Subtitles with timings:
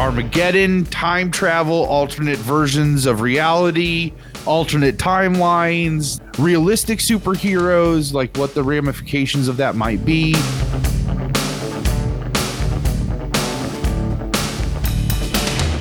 [0.00, 4.14] Armageddon, time travel, alternate versions of reality,
[4.46, 10.32] alternate timelines, realistic superheroes, like what the ramifications of that might be.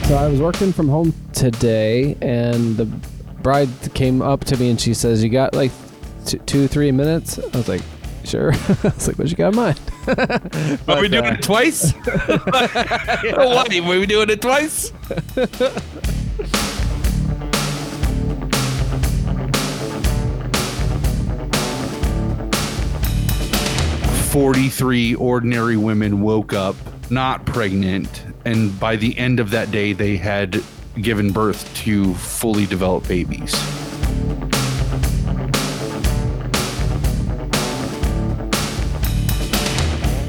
[0.03, 2.87] So I was working from home today, and the
[3.41, 5.71] bride came up to me and she says, "You got like
[6.25, 7.83] t- two, three minutes?" I was like,
[8.29, 11.41] "Sure." I was like, "What you got in mind?" Are we But, doing uh, it
[11.41, 11.91] twice?
[12.25, 13.73] what?
[13.73, 14.91] Are we doing it twice?
[24.31, 26.75] Forty-three ordinary women woke up
[27.09, 30.63] not pregnant, and by the end of that day, they had
[31.01, 33.53] given birth to fully developed babies.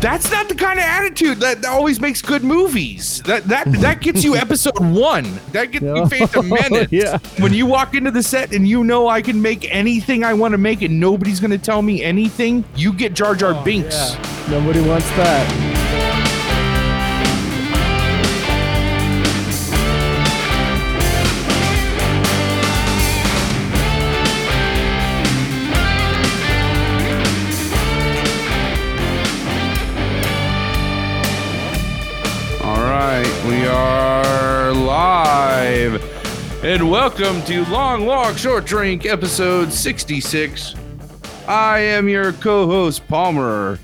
[0.00, 3.22] That's not the kind of attitude that, that always makes good movies.
[3.24, 5.38] That that that gets you episode one.
[5.52, 6.08] That gets you Yeah.
[6.08, 6.90] Phantom Menace.
[6.90, 7.18] Yeah.
[7.38, 10.52] When you walk into the set and you know I can make anything I want
[10.52, 14.16] to make and nobody's gonna tell me anything, you get Jar Jar oh, Binks.
[14.48, 15.69] Nobody wants that.
[33.80, 36.04] Are live.
[36.62, 40.74] And welcome to Long Walk Short Drink episode 66.
[41.48, 43.78] I am your co-host Palmer,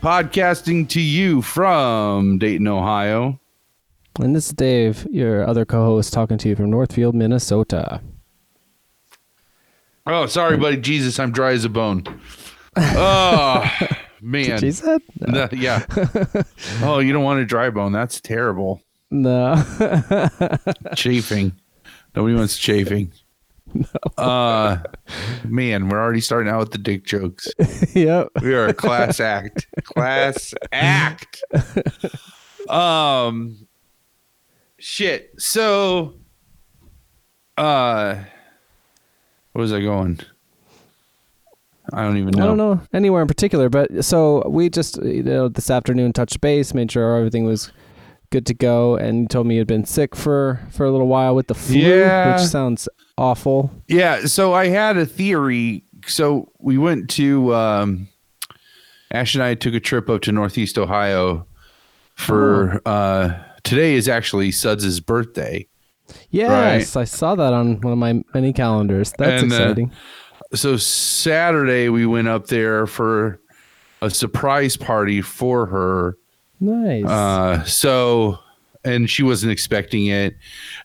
[0.00, 3.40] podcasting to you from Dayton, Ohio.
[4.20, 8.00] And this is Dave, your other co-host, talking to you from Northfield, Minnesota.
[10.06, 10.76] Oh, sorry, buddy.
[10.76, 12.04] Jesus, I'm dry as a bone.
[12.76, 13.68] Oh,
[14.20, 14.70] man.
[14.70, 15.84] Said, No, yeah.
[16.80, 17.90] Oh, you don't want a dry bone.
[17.90, 18.82] That's terrible.
[19.22, 20.28] "No."
[20.94, 21.52] chafing.
[22.14, 23.12] Nobody wants chafing.
[23.74, 24.22] No.
[24.22, 24.82] Uh
[25.44, 27.48] man, we're already starting out with the dick jokes.
[27.94, 28.28] yep.
[28.40, 29.66] We are a class act.
[29.84, 31.42] Class act.
[32.68, 33.66] Um
[34.78, 35.34] shit.
[35.38, 36.14] So
[37.58, 38.14] uh
[39.52, 40.20] where was I going?
[41.92, 42.42] I don't even know.
[42.42, 46.40] I don't know anywhere in particular, but so we just you know this afternoon touched
[46.40, 47.72] base, made sure everything was
[48.30, 51.34] good to go, and you told me you'd been sick for for a little while
[51.34, 52.32] with the flu, Yeah.
[52.36, 52.88] which sounds
[53.18, 53.70] awful.
[53.88, 55.82] Yeah, so I had a theory.
[56.06, 58.08] So we went to um
[59.12, 61.46] Ash and I took a trip up to Northeast Ohio
[62.14, 63.32] for uh
[63.62, 65.66] today is actually Suds's birthday.
[66.30, 69.12] Yes, I saw that on one of my many calendars.
[69.18, 69.92] That's And, uh, exciting.
[70.54, 73.40] So Saturday we went up there for
[74.02, 76.16] a surprise party for her.
[76.60, 77.04] Nice.
[77.04, 78.38] Uh so
[78.84, 80.36] and she wasn't expecting it.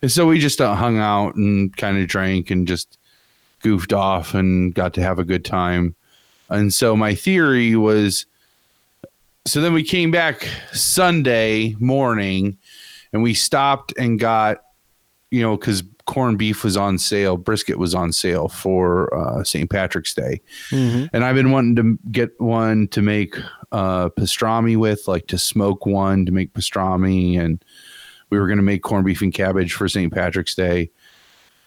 [0.02, 2.98] And so we just uh, hung out and kind of drank and just
[3.62, 5.96] goofed off and got to have a good time.
[6.50, 8.26] And so my theory was
[9.46, 12.58] so then we came back Sunday morning
[13.14, 14.62] and we stopped and got,
[15.32, 19.70] you know, because corned beef was on sale, brisket was on sale for uh, St.
[19.70, 20.42] Patrick's Day.
[20.70, 21.10] Mhm.
[21.14, 23.36] And I've been wanting to get one to make
[23.72, 27.40] uh, pastrami with, like to smoke one to make pastrami.
[27.40, 27.64] And
[28.30, 30.12] we were going to make corned beef and cabbage for St.
[30.12, 30.90] Patrick's Day.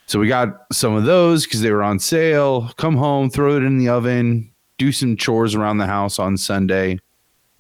[0.07, 2.71] So we got some of those because they were on sale.
[2.77, 6.99] Come home, throw it in the oven, do some chores around the house on Sunday,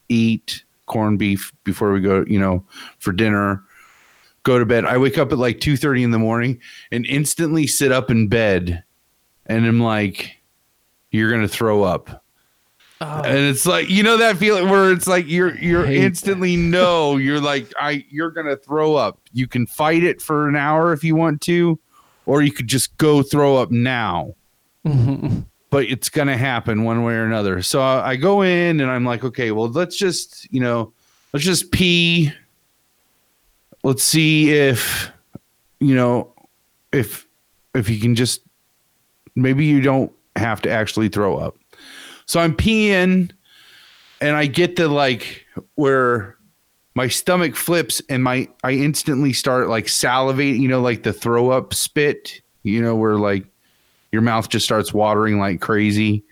[0.08, 2.62] eat corned beef before we go, you know,
[2.98, 3.62] for dinner.
[4.44, 4.84] Go to bed.
[4.84, 6.60] I wake up at like two thirty in the morning
[6.92, 8.84] and instantly sit up in bed,
[9.46, 10.36] and I'm like,
[11.10, 12.24] "You're gonna throw up."
[13.00, 17.40] And it's like you know that feeling where it's like you're you're instantly know you're
[17.40, 19.20] like I you're gonna throw up.
[19.32, 21.78] You can fight it for an hour if you want to,
[22.26, 24.34] or you could just go throw up now.
[25.70, 27.60] But it's gonna happen one way or another.
[27.60, 30.92] So I, I go in and I'm like, okay, well let's just you know
[31.32, 32.32] let's just pee.
[33.84, 35.12] Let's see if
[35.78, 36.32] you know
[36.92, 37.26] if
[37.74, 38.40] if you can just
[39.36, 41.56] maybe you don't have to actually throw up.
[42.26, 43.30] So I'm peeing
[44.20, 45.44] and I get to like
[45.74, 46.36] where
[46.94, 51.50] my stomach flips and my I instantly start like salivating, you know, like the throw
[51.50, 53.44] up spit, you know, where like
[54.12, 56.24] your mouth just starts watering like crazy,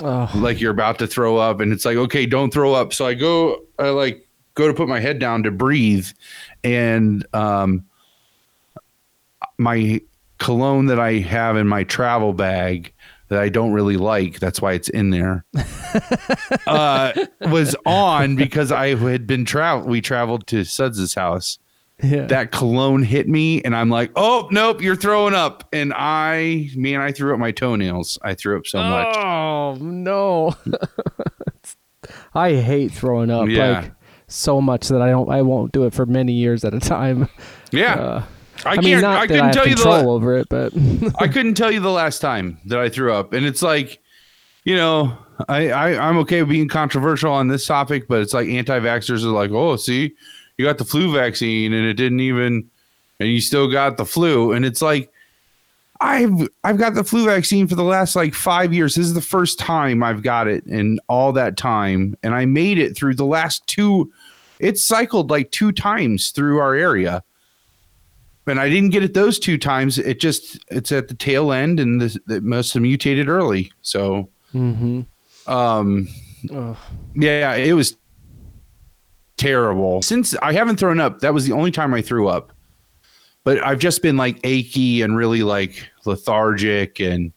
[0.00, 2.92] Oh, like you're about to throw up and it's like, okay, don't throw up.
[2.92, 4.25] So I go I like
[4.56, 6.08] go to put my head down to breathe
[6.64, 7.84] and um
[9.58, 10.00] my
[10.38, 12.92] cologne that I have in my travel bag
[13.28, 15.44] that I don't really like, that's why it's in there,
[16.66, 19.88] uh, was on because I had been travel.
[19.88, 21.58] We traveled to Suds's house
[22.02, 22.26] Yeah.
[22.26, 25.66] that cologne hit me and I'm like, oh nope, you're throwing up.
[25.72, 28.18] And I man, I threw up my toenails.
[28.22, 29.16] I threw up so much.
[29.16, 30.54] Oh no.
[32.34, 33.80] I hate throwing up Yeah.
[33.80, 33.92] like
[34.28, 37.28] so much that I don't I won't do it for many years at a time.
[37.70, 37.94] Yeah.
[37.94, 38.24] Uh,
[38.64, 40.72] I I, can't mean not I couldn't have tell you the la- over it, but
[41.18, 43.32] I couldn't tell you the last time that I threw up.
[43.32, 44.00] And it's like,
[44.64, 45.16] you know,
[45.48, 49.28] I, I I'm okay with being controversial on this topic, but it's like anti-vaxxers are
[49.28, 50.14] like, oh, see,
[50.56, 52.70] you got the flu vaccine and it didn't even
[53.20, 54.52] and you still got the flu.
[54.52, 55.12] And it's like
[56.00, 58.94] I've I've got the flu vaccine for the last like five years.
[58.94, 62.16] This is the first time I've got it in all that time.
[62.22, 64.12] And I made it through the last two
[64.58, 67.22] it's cycled like two times through our area
[68.46, 69.98] and I didn't get it those two times.
[69.98, 73.72] It just it's at the tail end, and the, it must have mutated early.
[73.82, 75.02] So, hmm
[75.46, 76.08] um,
[76.52, 76.76] Ugh.
[77.14, 77.96] yeah, it was
[79.36, 80.02] terrible.
[80.02, 82.52] Since I haven't thrown up, that was the only time I threw up.
[83.46, 87.32] But I've just been like achy and really like lethargic and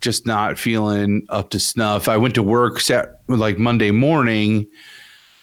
[0.00, 2.06] just not feeling up to snuff.
[2.06, 4.68] I went to work set like Monday morning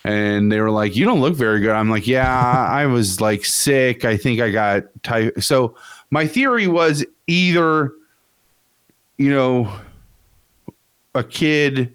[0.05, 3.43] and they were like, "You don't look very good." I'm like, "Yeah, I was like
[3.43, 4.05] sick.
[4.05, 5.75] I think I got type." So
[6.11, 7.91] my theory was either,
[9.17, 9.69] you know,
[11.13, 11.93] a kid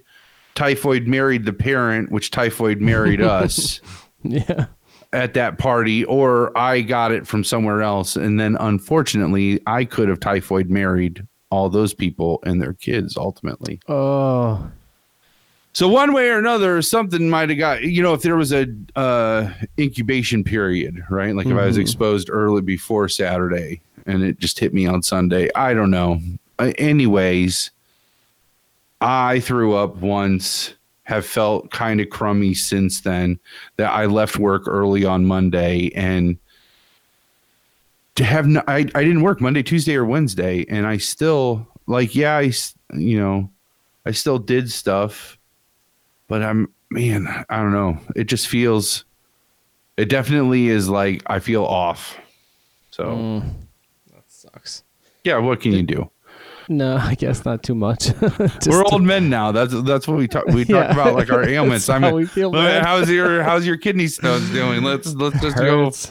[0.55, 3.81] typhoid married the parent, which typhoid married us
[4.23, 4.67] Yeah.
[5.13, 10.09] At that party, or I got it from somewhere else, and then unfortunately, I could
[10.09, 13.81] have typhoid married all those people and their kids ultimately.
[13.89, 14.69] Oh.
[15.73, 18.67] So one way or another, something might have got you know if there was a
[18.97, 21.35] uh, incubation period, right?
[21.37, 21.83] Like if I was Mhm.
[21.83, 25.51] exposed early before Saturday and it just hit me on Sunday.
[25.55, 26.21] I don't know.
[26.59, 27.71] Uh, anyways,
[29.01, 30.75] I threw up once.
[31.07, 33.39] Have felt kind of crummy since then.
[33.77, 36.37] That I left work early on Monday and
[38.17, 42.15] to have no, I I didn't work Monday, Tuesday, or Wednesday, and I still like
[42.15, 42.53] yeah I
[42.95, 43.51] you know
[44.05, 45.39] I still did stuff
[46.29, 47.99] but I'm man, I don't know.
[48.17, 49.05] It just feels
[49.97, 52.19] it definitely is like I feel off.
[52.91, 53.53] So Mm.
[54.13, 54.83] That sucks.
[55.25, 56.11] yeah, what can you do?
[56.69, 58.11] No, I guess not too much.
[58.67, 59.53] We're old men now.
[59.53, 60.83] That's that's what we talk we Yeah.
[60.85, 61.89] talk about like our ailments.
[61.89, 62.83] I how mean we feel, man.
[62.83, 64.83] how's your how's your kidney stones doing?
[64.83, 65.85] Let's let's just go.
[65.85, 66.11] hurts.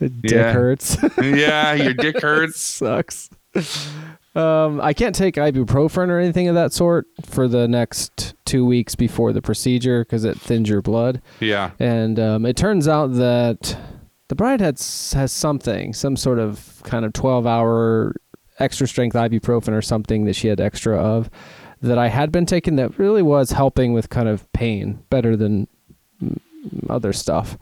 [0.00, 0.52] The dick Yeah.
[0.52, 0.96] hurts.
[1.22, 2.60] Yeah, your dick hurts.
[2.60, 3.30] sucks.
[4.34, 8.94] Um, I can't take ibuprofen or anything of that sort for the next two weeks
[8.94, 11.20] before the procedure because it thins your blood.
[11.38, 11.72] Yeah.
[11.78, 13.76] And um, it turns out that
[14.28, 18.14] the bride has has something, some sort of kind of twelve hour
[18.58, 21.30] extra strength ibuprofen or something that she had extra of
[21.80, 25.66] that I had been taking that really was helping with kind of pain better than
[26.88, 27.58] other stuff.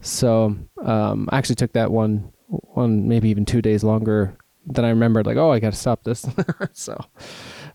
[0.00, 4.36] So um, I actually took that one one maybe even two days longer
[4.66, 5.26] than I remembered.
[5.26, 6.26] Like, oh, I got to stop this.
[6.72, 7.02] so,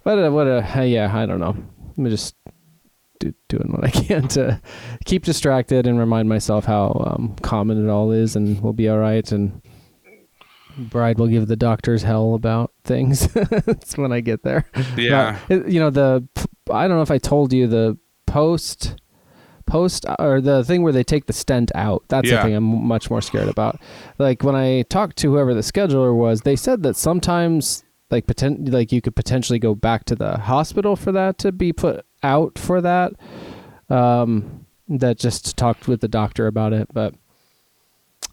[0.04, 1.56] but uh, what a yeah, I don't know.
[1.98, 2.36] I'm just
[3.20, 4.62] do, doing what I can to
[5.06, 9.00] keep distracted and remind myself how um, common it all is, and we'll be all
[9.00, 9.30] right.
[9.32, 9.62] And
[10.80, 13.28] bride will give the doctors hell about things.
[13.34, 14.66] That's when I get there.
[14.98, 15.38] Yeah.
[15.48, 16.28] But, you know the
[16.72, 18.96] I don't know if I told you the post
[19.66, 22.04] post or the thing where they take the stent out.
[22.08, 22.38] That's Yeah.
[22.38, 23.80] the thing I'm much more scared about.
[24.18, 28.72] Like when I talked to whoever the scheduler was, they said that sometimes like poten-
[28.74, 32.58] like you could potentially go back to the hospital for that to be put out
[32.58, 33.14] for that.
[33.90, 37.14] Um that just talked with the doctor about it, but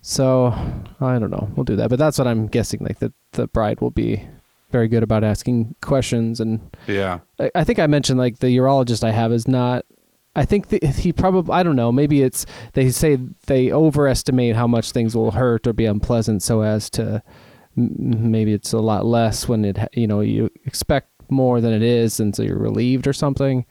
[0.08, 0.54] so
[1.00, 1.50] I don't know.
[1.56, 1.90] We'll do that.
[1.90, 4.22] But that's what I'm guessing like the the bride will be
[4.70, 7.18] very good about asking questions and Yeah.
[7.40, 9.84] I, I think I mentioned like the urologist I have is not.
[10.36, 11.90] I think he probably I don't know.
[11.90, 16.60] Maybe it's they say they overestimate how much things will hurt or be unpleasant, so
[16.62, 17.20] as to
[17.76, 21.82] m- maybe it's a lot less when it you know you expect more than it
[21.82, 23.64] is, and so you're relieved or something.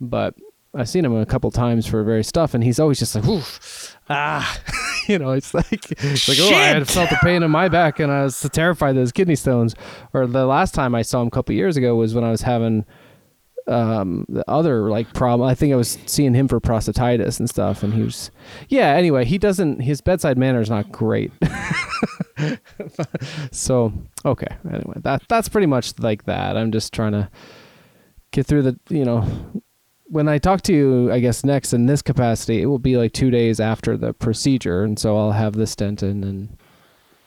[0.00, 0.34] But
[0.74, 3.96] I've seen him a couple times for various stuff, and he's always just like, Oof,
[4.08, 4.60] ah,
[5.08, 8.00] you know, it's like, it's like, oh, I had felt the pain in my back,
[8.00, 9.74] and I was terrified of those kidney stones.
[10.12, 12.42] Or the last time I saw him a couple years ago was when I was
[12.42, 12.84] having
[13.68, 15.48] um the other like problem.
[15.48, 18.30] I think i was seeing him for prostatitis and stuff and he was
[18.68, 21.32] yeah anyway he doesn't his bedside manner is not great.
[23.50, 23.92] So
[24.24, 26.56] okay anyway that that's pretty much like that.
[26.56, 27.28] I'm just trying to
[28.30, 29.26] get through the you know
[30.08, 33.12] when i talk to you i guess next in this capacity it will be like
[33.12, 36.56] two days after the procedure and so i'll have the stent in and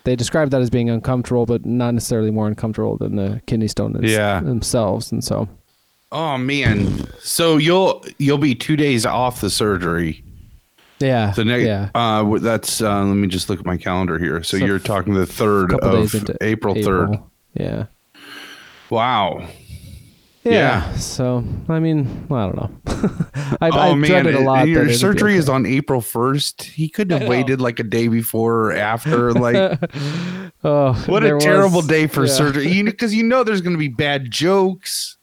[0.05, 3.95] they describe that as being uncomfortable but not necessarily more uncomfortable than the kidney stone
[4.03, 4.39] is- Yeah.
[4.39, 5.47] themselves and so
[6.11, 7.05] Oh man.
[7.19, 10.23] So you'll you'll be two days off the surgery.
[10.99, 11.33] Yeah.
[11.35, 11.89] The next, yeah.
[11.93, 12.81] uh, that's.
[12.81, 14.41] Uh, let me just look at my calendar here.
[14.41, 17.19] So, So you're talking the third of April third.
[17.53, 17.85] Yeah.
[18.89, 19.47] Wow.
[20.43, 20.51] Yeah.
[20.51, 20.95] Yeah.
[20.95, 23.09] So I mean, well, I don't know.
[23.61, 24.63] I, oh I man, dreaded a lot.
[24.63, 25.39] and your surgery okay.
[25.39, 26.63] is on April first.
[26.63, 29.33] He couldn't have waited like a day before or after.
[29.39, 29.55] Like,
[30.63, 32.33] oh, what a was- terrible day for yeah.
[32.33, 32.67] surgery.
[32.69, 35.17] You because you know there's going to be bad jokes.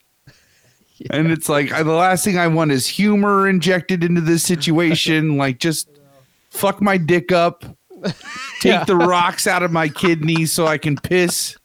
[1.11, 5.37] And it's like I, the last thing I want is humor injected into this situation.
[5.37, 5.89] like, just
[6.51, 7.65] fuck my dick up,
[8.61, 8.85] take Yeah.
[8.85, 11.57] the rocks out of my kidneys so I can piss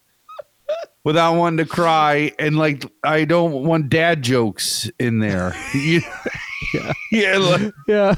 [1.04, 2.32] without wanting to cry.
[2.38, 5.54] And like, I don't want dad jokes in there.
[6.74, 6.92] Yeah.
[7.10, 8.14] yeah, like, Yeah.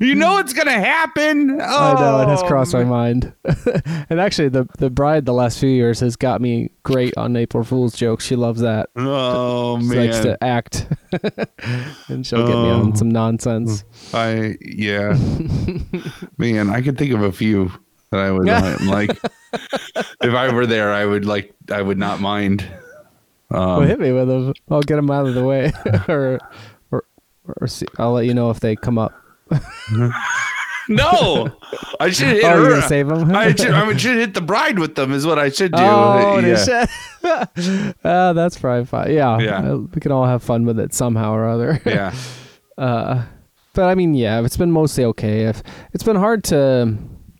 [0.00, 1.60] you know it's gonna happen.
[1.60, 2.86] I know it has Oh, crossed my oh.
[2.86, 3.34] mind,
[4.08, 7.64] and actually, the the bride the last few years has got me great on April
[7.64, 8.24] Fool's jokes.
[8.24, 8.88] She loves that.
[8.96, 10.86] Oh She man, likes to act,
[12.08, 12.94] and she'll get me on Oh.
[12.94, 13.84] some nonsense.
[14.14, 15.18] I yeah,
[16.38, 17.70] man, I could think of a few
[18.10, 18.80] that I would like.
[18.86, 19.10] like
[20.22, 21.54] if I were there, I would like.
[21.70, 22.66] I would not mind.
[23.50, 24.54] well, Um, hit me with them.
[24.70, 25.72] I'll get them out of the way,
[26.08, 26.38] or
[26.90, 27.04] or
[27.60, 29.12] or see, I'll let you know if they come up.
[30.88, 31.48] no,
[32.00, 32.80] I should hit oh, her.
[32.82, 33.34] save them?
[33.34, 35.12] I should, I should hit the bride with them.
[35.12, 35.78] Is what I should do.
[35.80, 36.86] Oh, yeah.
[38.04, 39.12] uh, that's probably fine.
[39.12, 39.58] Yeah, Yeah.
[39.58, 41.80] Uh, we can all have fun with it somehow or other.
[41.84, 42.14] yeah.
[42.78, 43.24] Uh,
[43.72, 45.44] but I mean, yeah, it's been mostly okay.
[45.44, 46.96] If it's been hard to,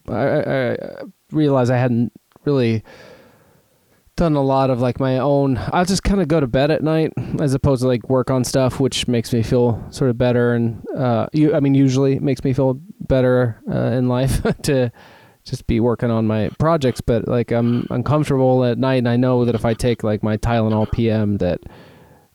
[0.09, 0.77] I, I, I
[1.33, 2.13] realize I hadn't
[2.45, 2.83] really
[4.17, 5.59] done a lot of like my own.
[5.75, 8.45] i'll just kind of go to bed at night as opposed to like work on
[8.45, 10.55] stuff, which makes me feel sort of better.
[10.55, 14.91] And uh, you, I mean, usually makes me feel better uh, in life to
[15.45, 17.03] just be working on my projects.
[17.03, 20.39] But like I'm uncomfortable at night, and I know that if I take like my
[20.39, 21.61] Tylenol PM, that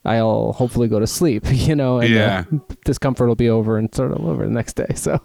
[0.05, 1.45] I'll hopefully go to sleep.
[1.51, 2.43] You know, and Yeah.
[2.51, 4.87] the discomfort will be over and sort of over the next day.
[4.95, 5.19] So.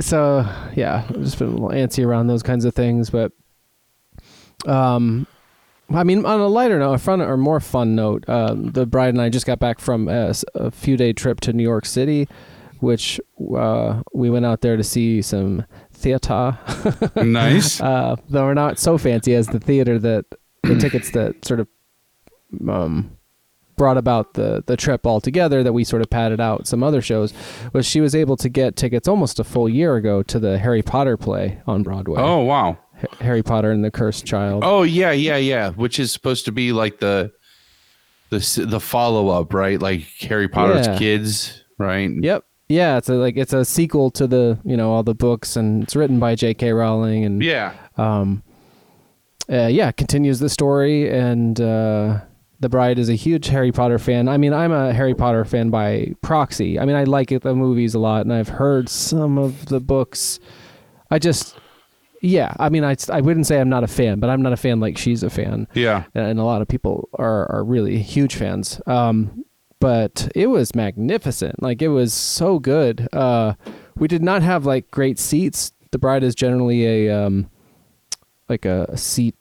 [0.00, 3.32] So yeah, I've just been a little antsy around those kinds of things, but
[4.66, 5.26] um,
[5.92, 9.10] I mean, on a lighter note, a fun or more fun note, um, the bride
[9.10, 10.34] and I just got back from a
[10.70, 12.28] few day trip to New York City,
[12.80, 13.20] which
[13.56, 16.58] uh, we went out there to see some theater.
[17.16, 17.80] Nice.
[17.80, 20.24] uh, though we're not so fancy as the theater that
[20.62, 21.68] the tickets that sort of
[22.68, 23.16] um,
[23.76, 27.32] brought about the the trip altogether that we sort of padded out some other shows
[27.72, 30.82] was she was able to get tickets almost a full year ago to the Harry
[30.82, 32.20] Potter play on Broadway.
[32.20, 32.78] Oh wow.
[33.02, 34.62] H- Harry Potter and the Cursed Child.
[34.64, 35.70] Oh yeah, yeah, yeah.
[35.70, 37.32] Which is supposed to be like the
[38.30, 39.80] the the follow up, right?
[39.80, 40.98] Like Harry Potter's Yeah.
[40.98, 42.10] kids, right?
[42.10, 42.44] Yep.
[42.68, 45.82] Yeah, it's a, like it's a sequel to the you know all the books and
[45.82, 46.72] it's written by J.K.
[46.72, 47.74] Rowling and Yeah.
[47.98, 48.42] um,
[49.52, 52.20] uh, yeah, continues the story, and uh,
[52.64, 54.26] the bride is a huge Harry Potter fan.
[54.26, 56.80] I mean, I'm a Harry Potter fan by proxy.
[56.80, 59.80] I mean, I like it, the movies a lot, and I've heard some of the
[59.80, 60.40] books.
[61.10, 61.58] I just,
[62.22, 64.56] yeah, I mean, I, I wouldn't say I'm not a fan, but I'm not a
[64.56, 66.04] fan like she's a fan, Yeah.
[66.14, 68.80] and a lot of people are are really huge fans.
[68.86, 69.44] Um,
[69.78, 71.62] but it was magnificent.
[71.62, 73.06] Like it was so good.
[73.12, 73.52] Uh,
[73.96, 75.74] we did not have like great seats.
[75.90, 77.50] The bride is generally a um,
[78.48, 79.34] like a, a seat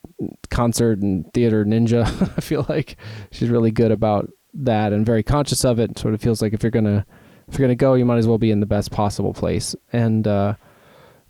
[0.50, 2.04] concert and theater ninja.
[2.38, 2.98] I feel like
[3.32, 5.98] she's really good about that and very conscious of it.
[5.98, 7.06] Sort of feels like if you're gonna
[7.48, 9.76] if you're gonna go, you might as well be in the best possible place.
[9.92, 10.56] And uh,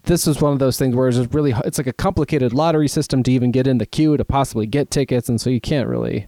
[0.04, 3.24] this was one of those things where it's really it's like a complicated lottery system
[3.24, 6.28] to even get in the queue to possibly get tickets, and so you can't really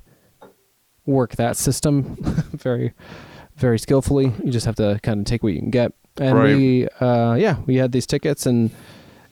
[1.06, 2.16] work that system
[2.54, 2.94] very
[3.58, 4.32] very skillfully.
[4.44, 5.92] You just have to kind of take what you can get.
[6.18, 6.56] And Right.
[6.56, 8.72] we uh, yeah we had these tickets and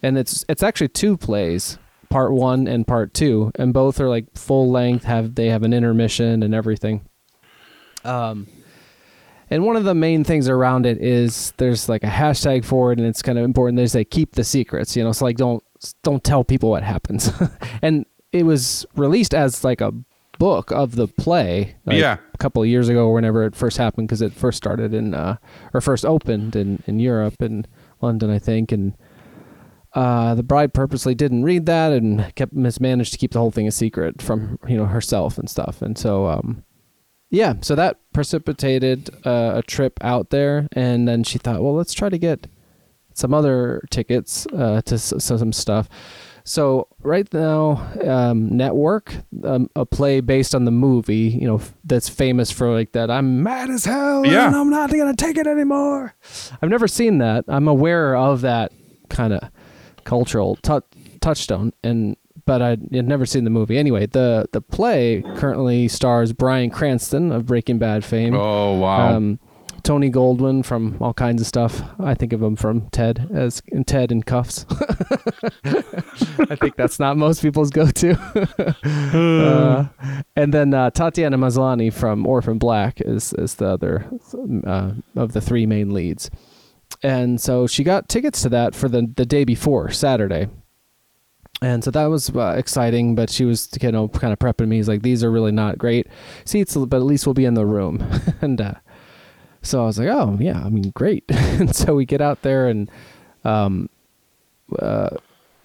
[0.01, 1.77] and it's it's actually two plays
[2.13, 5.73] part one and part two and both are like full length have they have an
[5.73, 7.01] intermission and everything.
[8.05, 8.47] Um
[9.49, 12.99] and one of the main things around it is there's like a hashtag for it
[12.99, 13.77] and it's kind of important.
[13.77, 15.63] They say keep the secrets you know so like don't
[16.03, 17.31] don't tell people what happens.
[17.81, 19.91] And it was released as like a
[20.39, 22.17] book of the play like, Yeah.
[22.33, 25.37] a couple of years ago whenever it first happened because it first started in uh
[25.73, 27.67] or first opened in in Europe and
[28.01, 28.93] London I think and
[29.95, 33.67] uh, the bride purposely didn't read that and kept mismanaged to keep the whole thing
[33.67, 35.81] a secret from you know herself and stuff.
[35.81, 36.63] And so um
[37.29, 40.67] yeah so that precipitated uh, a trip out there.
[40.73, 42.47] And then she thought well let's try to get
[43.13, 45.87] some other tickets uh, to s- some stuff.
[46.45, 51.73] So right now um, network um, a play based on the movie you know f-
[51.85, 54.47] that's famous for like that i'm mad as hell Yeah.
[54.47, 56.13] and i'm not gonna take it anymore.
[56.61, 57.45] I've never seen that.
[57.47, 58.73] I'm aware of that
[59.09, 59.41] kind of
[60.05, 60.81] cultural tou
[61.21, 63.77] touchstone and but I had never seen the movie.
[63.77, 69.15] Anyway, the the play currently stars Bryan Cranston of Breaking Bad fame, Oh wow.
[69.15, 69.39] um,
[69.83, 71.81] Tony Goldwyn from all kinds of stuff.
[71.99, 74.65] I think of him from Ted as in Ted in cuffs.
[75.65, 78.17] I think that's not most people's go-to.
[78.83, 79.87] uh,
[80.35, 84.05] and then uh, Tatiana Maslany from Orphan Black is is the other
[84.65, 86.29] uh, of the three main leads.
[87.03, 90.47] And so she got tickets to that for the the day before Saturday.
[91.61, 94.77] And so that was uh, exciting, but she was, you know, kind of prepping me.
[94.77, 96.07] He's like, "These are really not great
[96.45, 98.03] seats, but at least we'll be in the room."
[98.41, 98.73] and uh,
[99.63, 101.23] so I was like, oh yeah, I mean, great.
[101.29, 102.91] and so we get out there and,
[103.43, 103.89] um,
[104.77, 105.09] uh,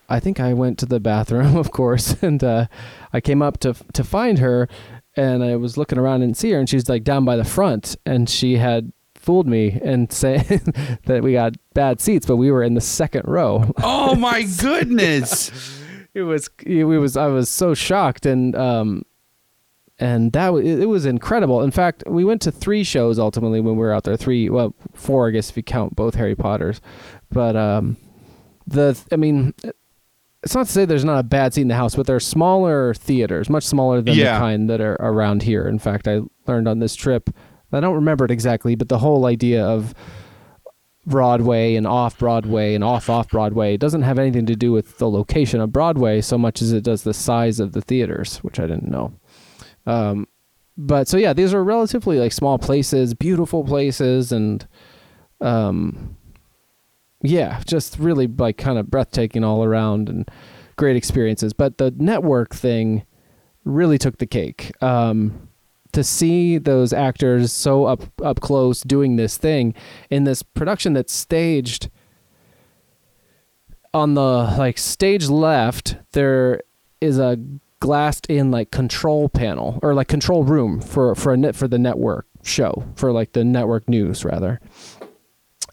[0.09, 2.67] I think I went to the bathroom, of course, and uh,
[3.13, 4.69] I came up to to find her,
[5.17, 7.97] and I was looking around and see her, and she's like down by the front,
[8.07, 8.93] and she had
[9.29, 10.73] fooled me and saying
[11.05, 13.75] that we got bad seats, but we were in the second row.
[13.83, 15.83] Oh my goodness!
[16.15, 19.03] it was it was I was so shocked, and um,
[19.99, 21.61] and that it was incredible.
[21.61, 24.17] In fact, we went to three shows ultimately when we were out there.
[24.17, 26.81] Three, well, four, I guess if you count both Harry Potters.
[27.31, 27.99] But um,
[28.67, 29.53] the, I mean,
[30.43, 32.95] it's not to say there's not a bad seat in the house, but they're smaller
[32.95, 34.33] theaters, much smaller than yeah.
[34.33, 35.69] the kind that are around here.
[35.69, 37.29] In fact, I learned on this trip.
[37.73, 39.95] I don't remember it exactly, but the whole idea of
[41.07, 45.11] Broadway and off Broadway and off off Broadway doesn't have anything to do with the
[45.11, 48.67] location of Broadway so much as it does the size of the theaters, which I
[48.67, 49.13] didn't know.
[49.87, 50.29] Um,
[50.77, 54.67] but so yeah, these are relatively like small places, beautiful places, and
[55.41, 56.17] um,
[57.23, 60.31] yeah, just really like kind of breathtaking all around and
[60.77, 61.53] great experiences.
[61.53, 63.05] But the network thing
[63.65, 64.73] really took the cake.
[64.83, 65.48] Um,
[65.99, 69.75] to see those actors so up up close doing this thing
[70.11, 71.91] in this production that's staged
[73.93, 76.61] on the like stage left there
[77.01, 77.37] is a
[77.81, 81.79] glassed in like control panel or like control room for for a net for the
[81.79, 84.61] network show for like the network news rather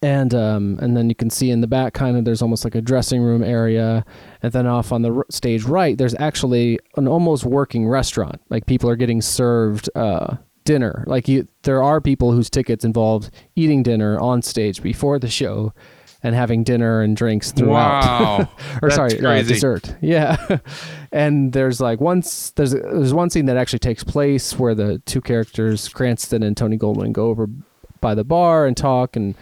[0.02, 2.76] and um and then you can see in the back kind of there's almost like
[2.76, 4.06] a dressing room area
[4.42, 8.66] and then off on the r- stage right there's actually an almost working restaurant like
[8.66, 13.84] people are getting served uh dinner like you there are people whose tickets involved eating
[13.84, 15.72] dinner on stage before the show
[16.26, 18.04] and having dinner and drinks throughout.
[18.04, 18.50] Wow.
[18.82, 19.96] or sorry, uh, dessert.
[20.02, 20.58] Yeah.
[21.12, 25.22] and there's like once there's there's one scene that actually takes place where the two
[25.22, 27.48] characters Cranston and Tony Goldwyn go over
[28.02, 29.36] by the bar and talk and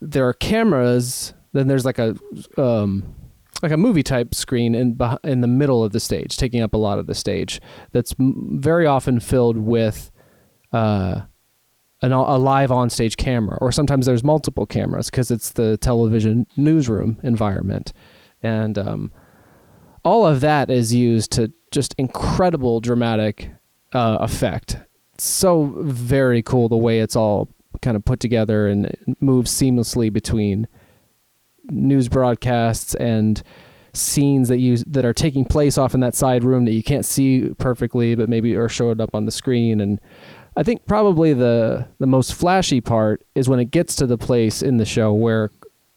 [0.00, 2.16] there are cameras then there's like a
[2.56, 3.14] um
[3.62, 6.78] like a movie type screen in in the middle of the stage taking up a
[6.78, 7.60] lot of the stage
[7.92, 10.10] that's very often filled with
[10.72, 11.22] uh
[12.02, 16.46] an, a live on stage camera, or sometimes there's multiple cameras because it's the television
[16.56, 17.92] newsroom environment.
[18.42, 19.12] And um,
[20.04, 23.50] all of that is used to just incredible dramatic
[23.92, 24.78] uh, effect.
[25.18, 27.48] So very cool the way it's all
[27.82, 30.68] kind of put together and moves seamlessly between
[31.64, 33.42] news broadcasts and
[33.92, 37.04] scenes that you that are taking place off in that side room that you can't
[37.04, 39.80] see perfectly but maybe are showed up on the screen.
[39.80, 40.00] And
[40.56, 44.62] I think probably the the most flashy part is when it gets to the place
[44.62, 45.50] in the show where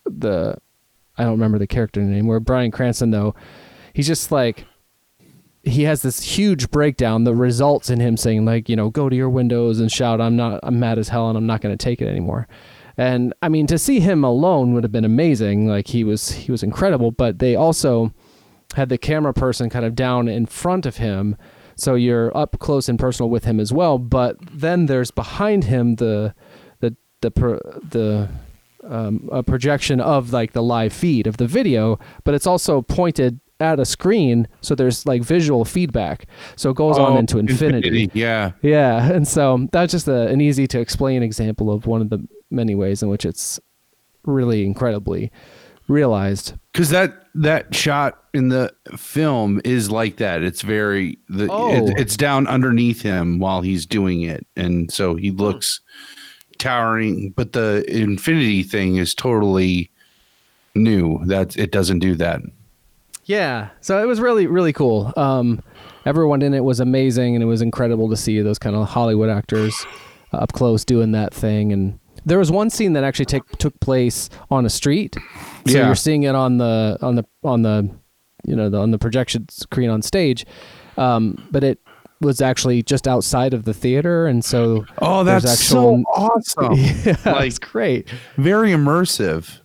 [0.05, 0.57] the
[1.17, 3.35] I don't remember the character name where Bryan Cranston though
[3.93, 4.65] he's just like
[5.63, 9.15] he has this huge breakdown that results in him saying like you know go to
[9.15, 11.83] your windows and shout I'm not I'm mad as hell and I'm not going to
[11.83, 12.47] take it anymore.
[12.97, 16.51] And I mean to see him alone would have been amazing like he was he
[16.51, 18.13] was incredible but they also
[18.75, 21.37] had the camera person kind of down in front of him
[21.75, 23.97] so you're up close and personal with him as well.
[23.97, 26.33] But then there's behind him the
[26.79, 27.29] the the
[27.89, 28.29] the
[28.87, 33.39] um, a projection of like the live feed of the video, but it's also pointed
[33.63, 36.25] at a screen, so there's like visual feedback.
[36.55, 37.87] So it goes oh, on into infinity.
[37.87, 38.11] infinity.
[38.13, 42.09] Yeah, yeah, and so that's just a, an easy to explain example of one of
[42.09, 43.59] the many ways in which it's
[44.25, 45.31] really incredibly
[45.87, 51.73] realized because that that shot in the film is like that it's very the oh.
[51.73, 55.81] it, it's down underneath him while he's doing it and so he looks
[56.57, 59.91] towering but the infinity thing is totally
[60.73, 62.41] new that it doesn't do that
[63.25, 65.61] yeah so it was really really cool um
[66.05, 69.29] everyone in it was amazing and it was incredible to see those kind of hollywood
[69.29, 69.85] actors
[70.33, 74.29] up close doing that thing and there was one scene that actually take, took place
[74.49, 75.15] on a street.
[75.67, 75.85] So yeah.
[75.85, 77.89] you're seeing it on the on the on the
[78.45, 80.45] you know the, on the projection screen on stage,
[80.97, 81.79] um, but it
[82.21, 86.73] was actually just outside of the theater, and so oh, that's actual, so awesome!
[87.05, 89.59] yeah, like, it's great, very immersive.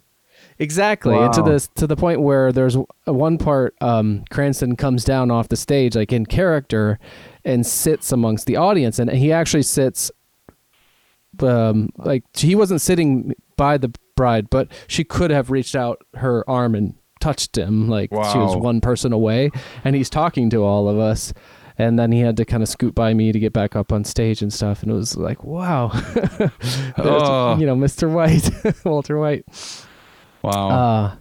[0.60, 1.26] Exactly, wow.
[1.26, 5.48] and to the to the point where there's one part um, Cranston comes down off
[5.48, 6.98] the stage like in character
[7.44, 10.10] and sits amongst the audience, and he actually sits
[11.40, 16.48] um, like he wasn't sitting by the bride, but she could have reached out her
[16.50, 17.88] arm and touched him.
[17.88, 19.50] Like she was one person away,
[19.84, 21.32] and he's talking to all of us.
[21.80, 24.02] And then he had to kind of scoot by me to get back up on
[24.02, 24.82] stage and stuff.
[24.82, 25.90] And it was like, wow,
[26.98, 27.56] Oh.
[27.56, 28.10] you know, Mr.
[28.10, 28.50] White,
[28.84, 29.44] Walter White.
[30.42, 30.68] Wow.
[30.68, 31.16] Uh,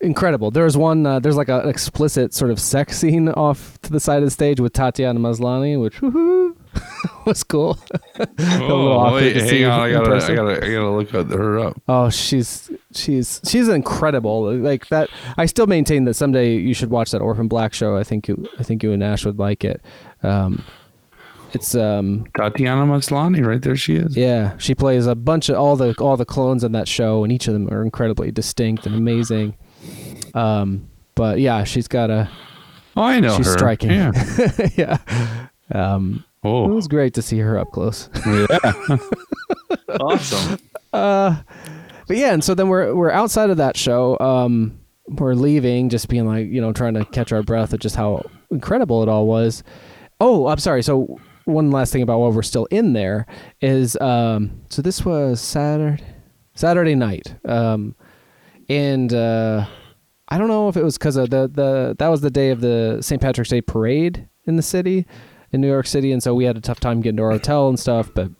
[0.00, 0.50] incredible.
[0.50, 1.06] There's one.
[1.06, 4.30] Uh, there's like an explicit sort of sex scene off to the side of the
[4.30, 6.00] stage with Tatiana Maslany, which
[7.26, 7.78] was cool.
[8.38, 9.80] oh, wait, hang on.
[9.80, 11.80] I gotta, I gotta, I gotta look her up.
[11.88, 14.54] Oh, she's she's she's incredible.
[14.54, 15.08] Like that.
[15.36, 17.96] I still maintain that someday you should watch that Orphan Black show.
[17.96, 19.82] I think you I think you and Ash would like it.
[20.22, 20.64] Um,
[21.56, 23.76] it's um Tatiana Maslany, right there.
[23.76, 24.16] She is.
[24.16, 27.32] yeah, she plays a bunch of all the all the clones on that show, and
[27.32, 29.56] each of them are incredibly distinct and amazing.
[30.34, 32.28] Um, but yeah, she's got a
[32.96, 33.52] Oh, I know she's her.
[33.52, 33.90] striking.
[33.90, 34.12] Yeah.
[34.76, 34.98] yeah.
[35.72, 38.08] Um, it Oh, was great to see her up close.
[38.24, 38.46] yeah.
[40.00, 40.58] awesome.
[40.92, 41.36] Uh,
[42.06, 44.18] but yeah, and so then we're we're outside of that show.
[44.18, 47.96] Um, we're leaving, just being like, you know, trying to catch our breath at just
[47.96, 49.62] how incredible it all was.
[50.20, 50.82] Oh, I'm sorry.
[50.82, 53.24] So one last thing about while we're still in there
[53.60, 56.04] is, um, so this was Saturday,
[56.54, 57.94] Saturday night, um,
[58.68, 59.64] and uh,
[60.28, 62.60] I don't know if it was because of the the that was the day of
[62.60, 63.22] the St.
[63.22, 65.06] Patrick's Day parade in the city,
[65.52, 67.68] in New York City, and so we had a tough time getting to our hotel
[67.68, 68.30] and stuff, but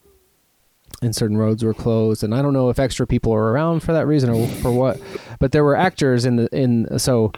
[1.02, 3.92] and certain roads were closed and i don't know if extra people were around for
[3.92, 4.98] that reason or for what
[5.38, 7.30] but there were actors in the in so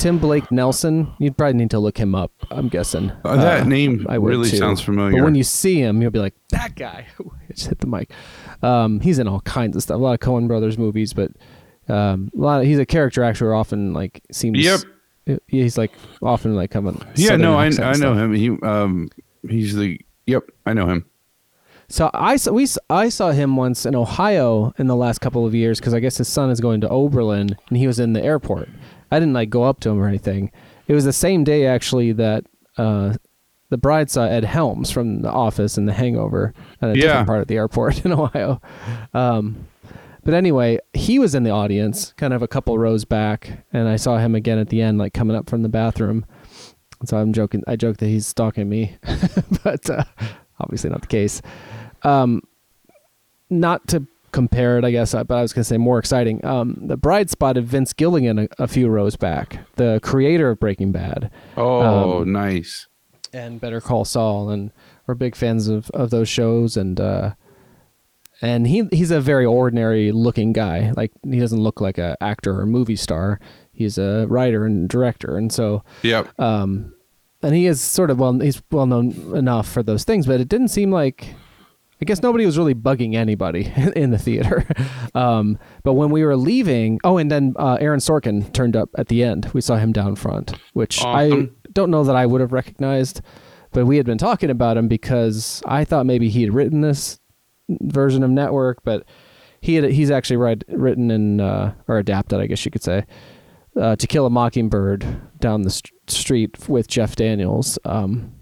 [0.00, 3.64] tim blake nelson you'd probably need to look him up i'm guessing Uh, that Uh,
[3.64, 4.56] name I would really too.
[4.56, 5.18] sounds familiar.
[5.18, 7.06] but when you see him you'll be like that guy
[7.54, 8.10] just hit the mic
[8.62, 11.30] um, he's in all kinds of stuff a lot of Coen brothers movies but
[11.88, 14.80] um, a lot of, he's a character actor who often like seems Yep.
[15.48, 18.32] he's like often like coming yeah, no, I, I know him.
[18.34, 19.08] He, um,
[19.48, 20.00] he's the.
[20.26, 21.04] Yep, I know him.
[21.88, 25.54] So I saw we I saw him once in Ohio in the last couple of
[25.54, 28.22] years because I guess his son is going to Oberlin and he was in the
[28.22, 28.68] airport.
[29.10, 30.50] I didn't like go up to him or anything.
[30.88, 32.44] It was the same day actually that
[32.78, 33.14] uh,
[33.68, 37.00] the bride saw Ed Helms from The Office and The Hangover at a Yeah.
[37.02, 38.60] different part of the airport in Ohio.
[39.14, 39.68] Um,
[40.24, 43.96] but anyway, he was in the audience, kind of a couple rows back, and I
[43.96, 46.26] saw him again at the end, like coming up from the bathroom.
[47.06, 47.62] So I'm joking.
[47.66, 48.96] I joke that he's stalking me,
[49.64, 50.04] but uh,
[50.60, 51.40] obviously not the case.
[52.02, 52.42] Um,
[53.48, 56.44] not to compare it, I guess, but I was going to say more exciting.
[56.44, 60.92] Um, the bride spotted Vince Gilligan a, a few rows back, the creator of Breaking
[60.92, 62.86] Bad Oh, Um, nice.
[63.32, 64.70] and Better Call Saul, and
[65.06, 66.76] we're big fans of, of those shows.
[66.76, 67.34] And uh,
[68.42, 70.92] and he he's a very ordinary looking guy.
[70.96, 73.38] Like he doesn't look like an actor or movie star.
[73.72, 76.24] He's a writer and director, and so yeah.
[76.38, 76.94] um,
[77.42, 80.48] and he is sort of well he's well known enough for those things, but it
[80.48, 81.34] didn't seem like
[82.00, 84.66] I guess nobody was really bugging anybody in the theater.
[85.14, 89.08] Um, but when we were leaving, oh, and then uh, Aaron Sorkin turned up at
[89.08, 89.50] the end.
[89.52, 93.20] We saw him down front, which I don't know that I would have recognized,
[93.72, 97.20] but we had been talking about him because I thought maybe he had written this
[97.68, 99.04] version of Network, but
[99.60, 103.04] he had, he's actually read, written and uh, or adapted, I guess you could say,
[103.78, 105.04] uh, To Kill a Mockingbird
[105.38, 107.78] down the st- street with Jeff Daniels.
[107.84, 108.32] Um,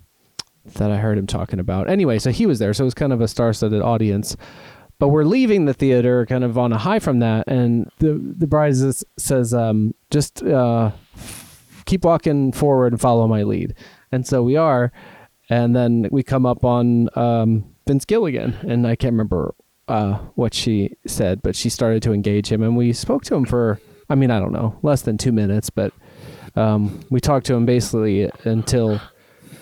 [0.74, 1.88] that I heard him talking about.
[1.88, 4.36] Anyway, so he was there, so it was kind of a star-studded audience.
[4.98, 8.48] But we're leaving the theater kind of on a high from that, and the the
[8.48, 8.74] bride
[9.16, 10.90] says, um, just uh,
[11.84, 13.74] keep walking forward and follow my lead.
[14.10, 14.90] And so we are,
[15.48, 19.54] and then we come up on um, Vince Gilligan, and I can't remember
[19.86, 23.44] uh, what she said, but she started to engage him, and we spoke to him
[23.44, 25.92] for, I mean, I don't know, less than two minutes, but
[26.56, 29.00] um, we talked to him basically until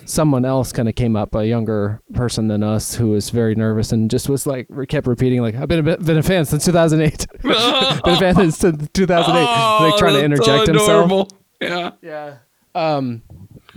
[0.07, 3.91] someone else kind of came up, a younger person than us, who was very nervous
[3.91, 7.27] and just was like, kept repeating like, "I've been a, been a fan since 2008,
[7.43, 8.57] been a fan since
[8.93, 11.27] 2008," like trying to interject himself.
[11.61, 11.91] Yeah.
[12.01, 12.37] Yeah.
[12.73, 13.21] Um,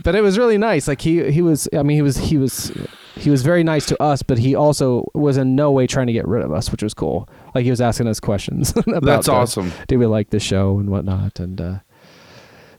[0.03, 0.87] but it was really nice.
[0.87, 1.67] Like he he was.
[1.73, 2.71] I mean, he was he was
[3.15, 6.13] he was very nice to us, but he also was in no way trying to
[6.13, 7.27] get rid of us, which was cool.
[7.53, 8.71] Like he was asking us questions.
[8.87, 9.71] about That's the- awesome.
[9.87, 11.79] do we like the show and whatnot and uh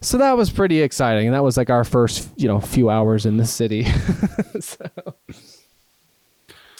[0.03, 1.27] so that was pretty exciting.
[1.27, 3.87] And that was like our first you know few hours in the city.
[4.61, 4.85] So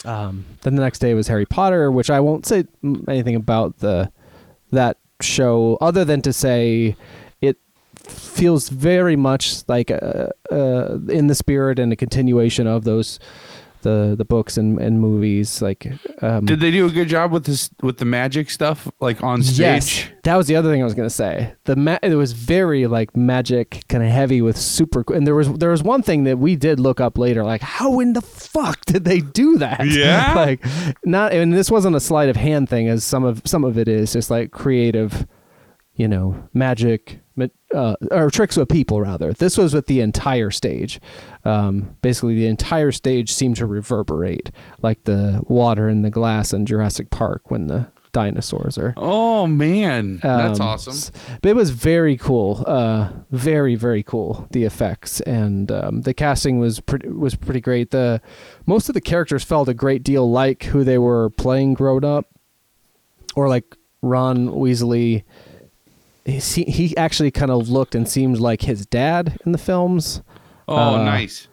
[0.04, 2.64] um then the next day was harry potter which i won't say
[3.08, 4.10] anything about the
[4.70, 6.96] that show other than to say
[7.40, 7.56] it
[8.02, 13.18] feels very much like uh, uh, in the spirit and a continuation of those
[13.84, 15.62] the the books and, and movies.
[15.62, 15.86] Like,
[16.20, 19.42] um, Did they do a good job with this with the magic stuff, like on
[19.44, 19.58] stage?
[19.60, 21.54] Yes, that was the other thing I was gonna say.
[21.64, 25.04] The ma- it was very like magic, kind of heavy with super.
[25.14, 28.00] And there was there was one thing that we did look up later, like how
[28.00, 29.86] in the fuck did they do that?
[29.94, 30.34] Yeah?
[30.34, 30.64] like
[31.04, 31.32] not.
[31.32, 34.12] And this wasn't a sleight of hand thing, as some of some of it is
[34.12, 35.26] just like creative,
[35.96, 37.20] you know, magic.
[37.74, 39.32] Uh, or tricks with people rather.
[39.32, 41.00] This was with the entire stage.
[41.44, 46.66] Um, basically, the entire stage seemed to reverberate like the water in the glass in
[46.66, 51.12] Jurassic Park when the dinosaurs are Oh man, that's um, awesome.
[51.42, 52.64] But it was very cool.
[52.66, 54.48] Uh, very very cool.
[54.52, 57.90] The effects and um, the casting was pretty was pretty great.
[57.90, 58.22] The
[58.64, 62.26] most of the characters felt a great deal like who they were playing grown up,
[63.34, 65.24] or like Ron Weasley.
[66.24, 70.22] He he actually kind of looked and seemed like his dad in the films.
[70.66, 71.48] Oh, uh, nice.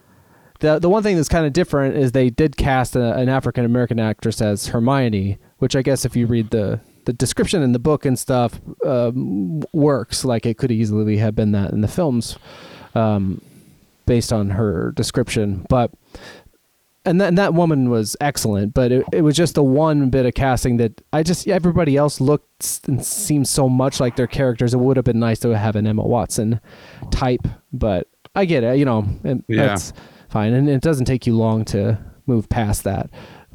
[0.60, 3.66] The the one thing that's kind of different is they did cast a, an African
[3.66, 7.80] American actress as Hermione, which I guess if you read the the description in the
[7.80, 10.24] book and stuff um, works.
[10.24, 12.38] Like it could easily have been that in the films,
[12.96, 13.42] um,
[14.06, 15.66] based on her description.
[15.70, 15.92] But
[17.06, 20.26] and that, and that woman was excellent, but it, it was just the one bit
[20.26, 24.74] of casting that I just everybody else looked and seemed so much like their characters.
[24.74, 26.60] It would have been nice to have an Emma Watson
[27.10, 28.78] type, but I get it.
[28.78, 29.68] You know, and Yeah.
[29.68, 29.94] that's
[30.30, 33.10] fine, and it doesn't take you long to move past that.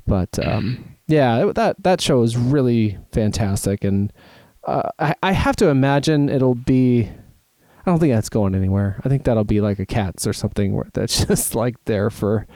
[0.06, 4.12] But um, yeah, that that show is really fantastic, and
[4.64, 7.08] uh, I, I have to imagine it'll be.
[7.84, 9.00] I don't think that's going anywhere.
[9.04, 12.46] I think that'll be like a Cats or something where that's just like there for,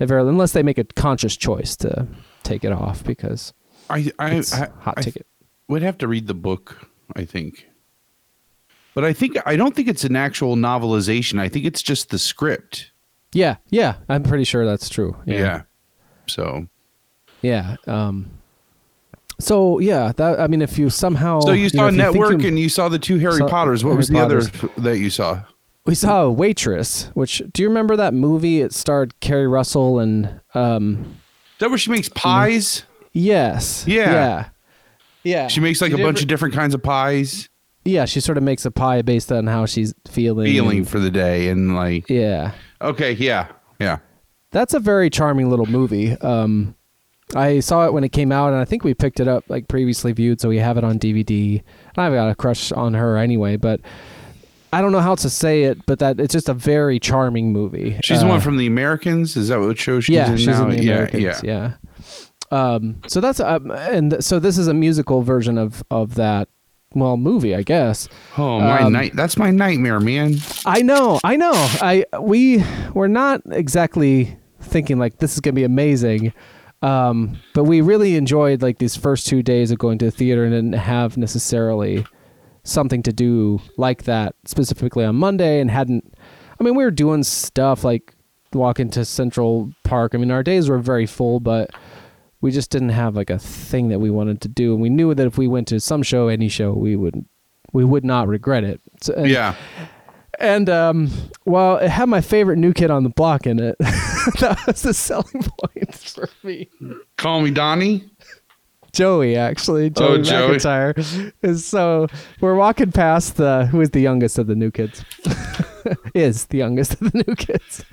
[0.00, 2.06] unless they make a conscious choice to
[2.42, 3.52] take it off because
[3.90, 5.26] I I, it's I, hot I ticket.
[5.68, 6.88] would have to read the book.
[7.14, 7.68] I think,
[8.94, 11.38] but I think I don't think it's an actual novelization.
[11.38, 12.90] I think it's just the script.
[13.34, 15.16] Yeah, yeah, I'm pretty sure that's true.
[15.26, 15.38] Yeah.
[15.38, 15.62] Yeah,
[16.26, 16.66] So
[17.42, 17.76] yeah.
[17.86, 18.30] Um,
[19.40, 22.42] so yeah, that I mean, if you somehow so you saw know, you think Network
[22.42, 23.84] you- and you saw the two Harry saw Potters.
[23.84, 24.48] What Harry was the Potters.
[24.48, 25.42] other that you saw?
[25.84, 27.10] We saw a waitress.
[27.14, 28.60] Which do you remember that movie?
[28.60, 31.16] It starred Keri Russell and um,
[31.54, 32.84] Is that where she makes pies?
[33.12, 34.10] yes, Yeah.
[34.12, 34.48] yeah,
[35.24, 35.48] yeah.
[35.48, 37.48] She makes like a bunch ever- of different kinds of pies,
[37.84, 38.04] yeah.
[38.04, 40.46] She sort of makes a pie based on how she's feeling.
[40.46, 42.52] feeling for the day, and like yeah.
[42.80, 43.48] okay, yeah,
[43.80, 43.98] yeah.
[44.52, 46.12] That's a very charming little movie.
[46.20, 46.76] Um,
[47.34, 49.66] I saw it when it came out, and I think we picked it up like
[49.66, 51.58] previously viewed, so we have it on DVD.
[51.96, 53.80] And I've got a crush on her anyway, but
[54.72, 57.98] I don't know how to say it, but that it's just a very charming movie.
[58.02, 59.36] She's the Uh, one from the Americans.
[59.36, 60.64] Is that what show she's yeah, in she's now?
[60.64, 61.22] in the yeah, Americans.
[61.22, 61.40] yeah.
[61.44, 61.72] Yeah.
[62.50, 66.48] Um, so that's um, and so this is a musical version of of that
[66.94, 68.08] well movie, I guess.
[68.36, 69.12] Oh my Um, night!
[69.14, 70.36] That's my nightmare, man.
[70.66, 71.52] I know, I know.
[71.54, 72.62] I we
[72.94, 76.32] were not exactly thinking like this is gonna be amazing,
[76.82, 80.44] um, but we really enjoyed like these first two days of going to the theater
[80.44, 82.04] and didn't have necessarily
[82.64, 86.14] something to do like that specifically on Monday and hadn't.
[86.60, 88.14] I mean, we were doing stuff like
[88.52, 90.14] walking to Central Park.
[90.14, 91.70] I mean, our days were very full, but
[92.40, 95.14] we just didn't have like a thing that we wanted to do, and we knew
[95.14, 97.24] that if we went to some show, any show, we would
[97.72, 98.80] we would not regret it.
[99.00, 99.54] So, and, Yeah.
[100.38, 101.10] and um,
[101.46, 103.76] well, it had my favorite new kid on the block in it.
[103.78, 105.24] that was the selling
[105.58, 106.68] point for me.
[107.16, 108.04] Call me Donnie.
[108.92, 110.56] Joey, actually, Oh, Joey Joey.
[110.56, 111.32] McIntyre.
[111.42, 112.08] Is so
[112.40, 115.02] we're walking past the who is the youngest of the new kids.
[116.14, 117.84] is the youngest of the new kids.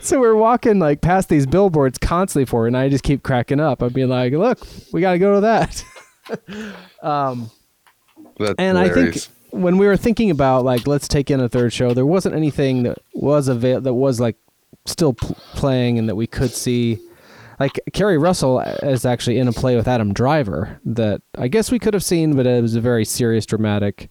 [0.00, 3.60] So we're walking like past these billboards constantly for, her, and I just keep cracking
[3.60, 3.80] up.
[3.80, 4.58] I'm being like, "Look,
[4.92, 5.84] we got to go to that."
[7.02, 7.50] um,
[8.38, 9.18] That's and I think
[9.50, 12.82] when we were thinking about like let's take in a third show, there wasn't anything
[12.82, 14.36] that was avail that was like
[14.84, 16.98] still pl- playing and that we could see.
[17.60, 21.78] Like Keri Russell is actually in a play with Adam Driver that I guess we
[21.78, 24.10] could have seen, but it was a very serious, dramatic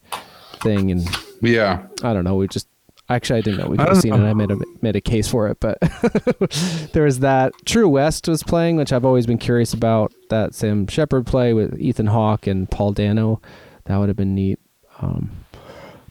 [0.62, 1.08] thing, and
[1.42, 1.84] yeah.
[2.04, 2.36] I don't know.
[2.36, 2.68] We just
[3.10, 4.30] actually I didn't know we could have don't seen it.
[4.30, 5.80] I made a made a case for it, but
[6.94, 7.54] there was that.
[7.66, 10.14] True West was playing, which I've always been curious about.
[10.30, 13.42] That Sam Shepard play with Ethan Hawke and Paul Dano.
[13.86, 14.60] That would have been neat.
[15.02, 15.32] Um,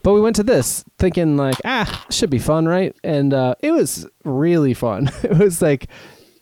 [0.03, 2.96] but we went to this thinking like, ah, should be fun, right?
[3.05, 5.09] And uh, it was really fun.
[5.22, 5.87] it was like.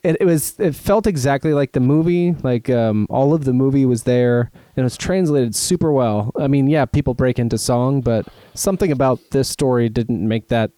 [0.07, 0.57] It, it was.
[0.57, 2.31] It felt exactly like the movie.
[2.41, 6.31] Like um, all of the movie was there, and it was translated super well.
[6.39, 10.71] I mean, yeah, people break into song, but something about this story didn't make that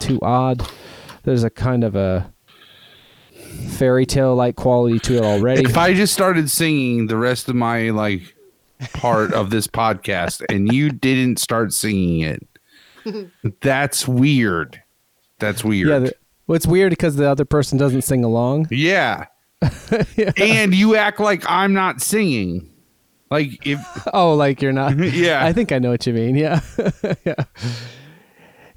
[0.00, 0.68] too odd.
[1.22, 2.32] There's a kind of a
[3.68, 5.62] fairy tale like quality to it already.
[5.62, 8.34] If I just started singing the rest of my like
[8.94, 14.82] part of this podcast and you didn't start singing it, that's weird.
[15.38, 15.88] That's weird.
[15.88, 16.14] yeah, the,
[16.46, 18.68] Well, it's weird because the other person doesn't sing along.
[18.70, 19.26] Yeah.
[20.36, 22.68] And you act like I'm not singing.
[23.30, 23.78] Like if
[24.12, 24.98] Oh, like you're not.
[24.98, 25.44] Yeah.
[25.44, 26.34] I think I know what you mean.
[26.34, 26.60] Yeah.
[27.24, 27.44] yeah.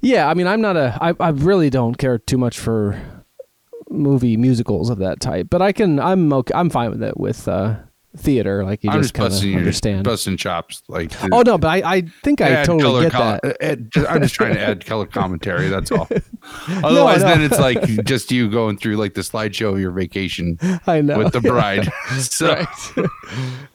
[0.00, 0.28] Yeah.
[0.28, 0.96] I mean, I'm not a.
[1.00, 3.00] I, I really don't care too much for
[3.90, 5.98] movie musicals of that type, but I can.
[5.98, 6.54] I'm okay.
[6.54, 7.76] I'm fine with it with uh,
[8.18, 8.64] theater.
[8.64, 10.04] Like you I'm just just kind of understand.
[10.04, 13.56] busting chops like Oh no, but I, I think I totally get that.
[13.62, 15.68] add- I'm just trying to add color commentary.
[15.68, 16.08] That's all.
[16.68, 17.28] Otherwise, no.
[17.28, 21.18] then it's like just you going through like the slideshow of your vacation I know.
[21.18, 21.90] with the bride.
[22.18, 22.64] so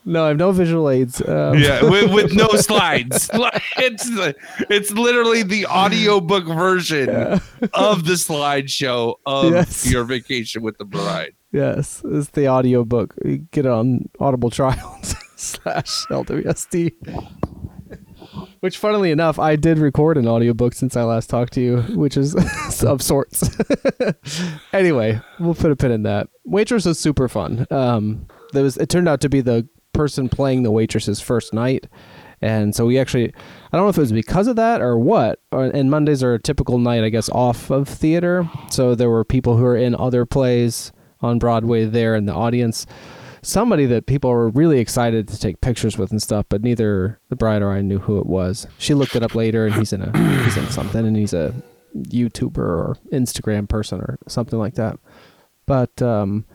[0.06, 1.22] no, I have no visual aids.
[1.28, 3.30] Um, yeah, with, with no slides.
[3.78, 4.10] It's
[4.70, 7.10] it's literally the audiobook version
[7.74, 9.90] of the slideshow of Yes.
[9.90, 11.34] your vacation with the bride.
[11.52, 13.14] Yes, it's the audio book.
[13.26, 16.94] You get it on Audible Trials slash LWSD.
[18.62, 22.16] Which, funnily enough, I did record an audiobook since I last talked to you, which
[22.16, 22.36] is
[22.84, 23.50] of sorts.
[24.74, 26.30] anyway, we'll put a pin in that.
[26.46, 27.68] Waitress was super fun.
[27.70, 28.78] Um, there was.
[28.78, 31.88] It turned out to be the person playing the waitress's first night,
[32.42, 33.34] and so we actually.
[33.74, 35.40] I don't know if it was because of that or what.
[35.52, 38.50] And Mondays are a typical night, I guess, off of theater.
[38.70, 42.86] So there were people who are in other plays on Broadway there in the audience.
[43.44, 47.36] Somebody that people were really excited to take pictures with and stuff, but neither the
[47.36, 48.68] bride or I knew who it was.
[48.78, 51.54] She looked it up later, and he's in a he's in something, and he's a
[51.96, 55.00] YouTuber or Instagram person or something like that.
[55.66, 56.46] But um,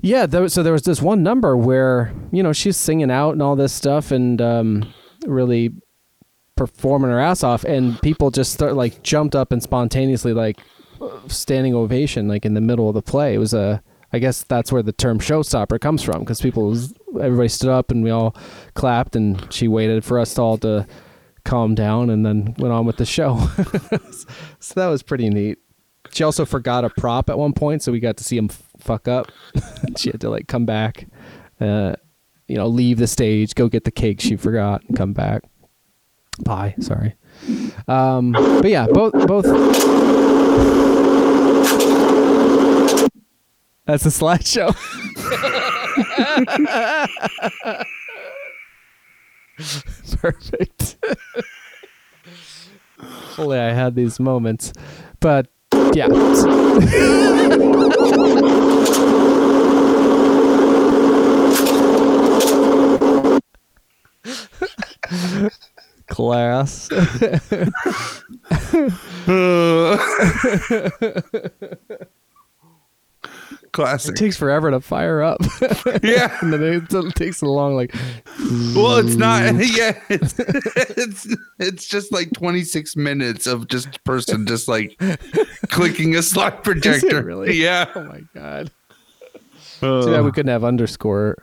[0.00, 3.42] yeah, there, so there was this one number where you know she's singing out and
[3.42, 4.92] all this stuff, and um,
[5.26, 5.72] really
[6.56, 10.58] performing her ass off, and people just start like jumped up and spontaneously like
[11.28, 13.34] standing ovation like in the middle of the play.
[13.34, 13.82] It was a
[14.12, 16.74] I guess that's where the term showstopper comes from because people
[17.20, 18.34] everybody stood up and we all
[18.74, 20.86] clapped and she waited for us all to
[21.44, 23.38] calm down and then went on with the show.
[24.60, 25.58] so that was pretty neat.
[26.10, 29.08] She also forgot a prop at one point, so we got to see him fuck
[29.08, 29.30] up.
[29.96, 31.06] she had to like come back,
[31.60, 31.94] uh,
[32.46, 35.42] you know, leave the stage, go get the cake she forgot, and come back.
[36.46, 37.14] Pie, sorry.
[37.88, 39.44] Um, but yeah, both both.
[43.88, 44.76] That's a slideshow.
[50.20, 50.98] Perfect.
[53.38, 54.74] Only I had these moments,
[55.20, 55.46] but
[55.94, 56.08] yeah.
[66.08, 66.90] Class.
[73.78, 74.12] Classic.
[74.14, 75.40] It takes forever to fire up.
[76.02, 76.36] yeah.
[76.40, 77.76] and then it, it takes so long.
[77.76, 77.94] Like,
[78.74, 79.54] Well, it's not.
[79.58, 85.00] Yeah, it's, it's it's just like 26 minutes of just person just like
[85.68, 87.22] clicking a slide projector.
[87.22, 87.54] really?
[87.54, 87.86] Yeah.
[87.94, 88.70] oh my god.
[89.80, 90.02] Uh.
[90.02, 91.36] Too bad we couldn't have underscore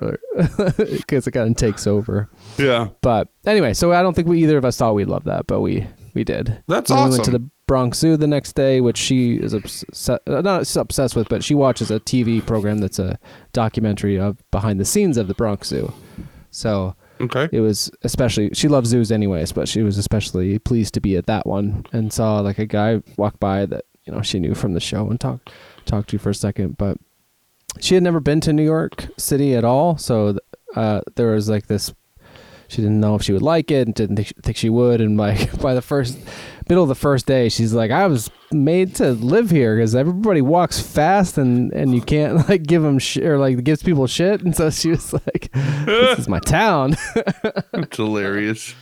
[0.77, 2.29] because it kind of takes over.
[2.57, 2.89] yeah.
[3.01, 5.61] But anyway, so I don't think we either of us thought we'd love that, but
[5.61, 6.61] we we did.
[6.67, 7.43] That's And then We went to awesome.
[7.43, 11.55] the Bronx Zoo the next day, which she is obsessed, not obsessed with, but she
[11.55, 13.17] watches a TV program that's a
[13.53, 15.91] documentary of behind the scenes of the Bronx Zoo.
[16.51, 17.47] So Okay.
[17.51, 21.25] it was especially she loves zoos anyways, but she was especially pleased to be at
[21.27, 24.73] that one and saw like a guy walk by that you know she knew from
[24.73, 25.49] the show and talk
[25.85, 26.97] talked to for a second, but
[27.79, 30.37] she had never been to New York City at all, so
[30.75, 31.93] uh, there was like this.
[32.67, 35.01] She didn't know if she would like it, and didn't think, she would.
[35.01, 36.17] And like by the first
[36.67, 40.41] middle of the first day, she's like, "I was made to live here because everybody
[40.41, 44.41] walks fast, and and you can't like give them shit or like gives people shit."
[44.41, 45.51] And so she was like,
[45.85, 46.95] "This is my town."
[47.73, 48.73] It's hilarious.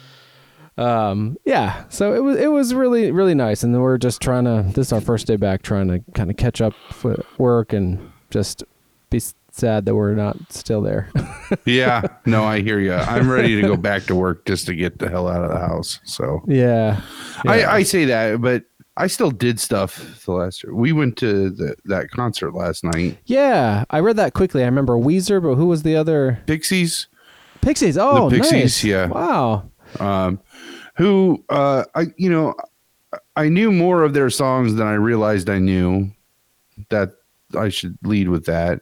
[0.77, 4.45] um yeah so it was it was really really nice and then we're just trying
[4.45, 7.73] to this is our first day back trying to kind of catch up with work
[7.73, 8.63] and just
[9.11, 9.21] be
[9.55, 11.09] sad that we're not still there
[11.65, 12.01] Yeah.
[12.25, 12.93] No, I hear you.
[12.93, 15.59] I'm ready to go back to work just to get the hell out of the
[15.59, 15.99] house.
[16.03, 17.01] So yeah,
[17.45, 17.51] yeah.
[17.51, 18.63] I, I say that, but
[18.97, 20.73] I still did stuff the last year.
[20.73, 23.17] We went to the, that concert last night.
[23.25, 27.07] yeah i read that quickly i remember weezer but who was the other Pixies.
[27.61, 28.83] pixies oh Pixies, nice.
[28.83, 29.07] yeah.
[29.07, 30.39] wow um,
[30.95, 32.55] who uh, I you know
[33.35, 36.11] I knew more of their songs than I realized I knew.
[36.89, 37.11] That
[37.57, 38.81] I should lead with that.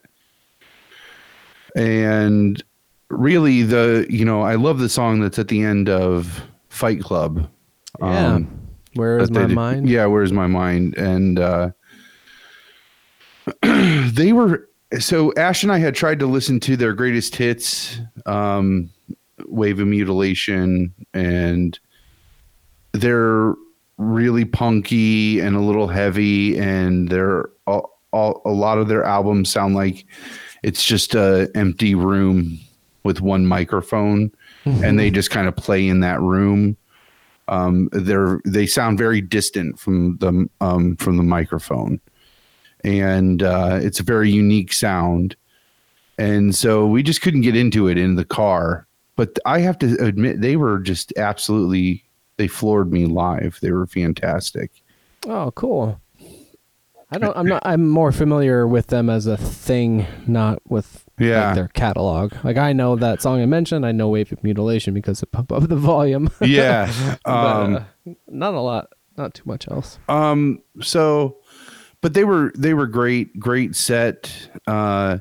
[1.75, 2.63] And
[3.09, 7.49] really, the you know I love the song that's at the end of Fight Club.
[7.99, 8.39] yeah
[8.95, 10.97] where is my did- mind Yeah, where's my mind?
[10.97, 11.71] And uh,
[13.63, 14.67] they were
[14.99, 18.89] so Ash and I had tried to listen to their greatest hits, um,
[19.45, 21.79] Wave of Mutilation, and
[22.93, 23.53] they're
[23.97, 29.49] really punky and a little heavy, and they're all, all, a lot of their albums
[29.49, 30.05] sound like
[30.63, 32.59] it's just a empty room
[33.03, 34.31] with one microphone,
[34.65, 36.77] and they just kind of play in that room.
[37.47, 41.99] Um, they're they sound very distant from the um, from the microphone,
[42.83, 45.35] and uh, it's a very unique sound.
[46.17, 48.85] And so we just couldn't get into it in the car.
[49.15, 52.03] But I have to admit, they were just absolutely
[52.37, 53.59] they floored me live.
[53.61, 54.71] They were fantastic.
[55.27, 56.00] Oh, cool.
[57.11, 57.35] I don't.
[57.35, 57.61] I'm not.
[57.65, 61.47] I'm more familiar with them as a thing, not with Yeah.
[61.47, 62.33] like, their catalog.
[62.43, 63.85] Like I know that song I mentioned.
[63.85, 66.29] I know "Wave of Mutilation" because it pump up the volume.
[66.41, 66.91] Yeah.
[67.25, 68.93] But, Um, uh, not a lot.
[69.17, 69.99] Not too much else.
[70.07, 70.61] Um.
[70.81, 71.37] So,
[72.01, 73.37] but they were they were great.
[73.39, 74.31] Great set.
[74.65, 75.17] Uh,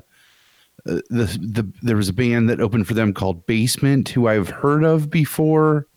[0.85, 4.83] the the there was a band that opened for them called Basement, who I've heard
[4.85, 5.87] of before.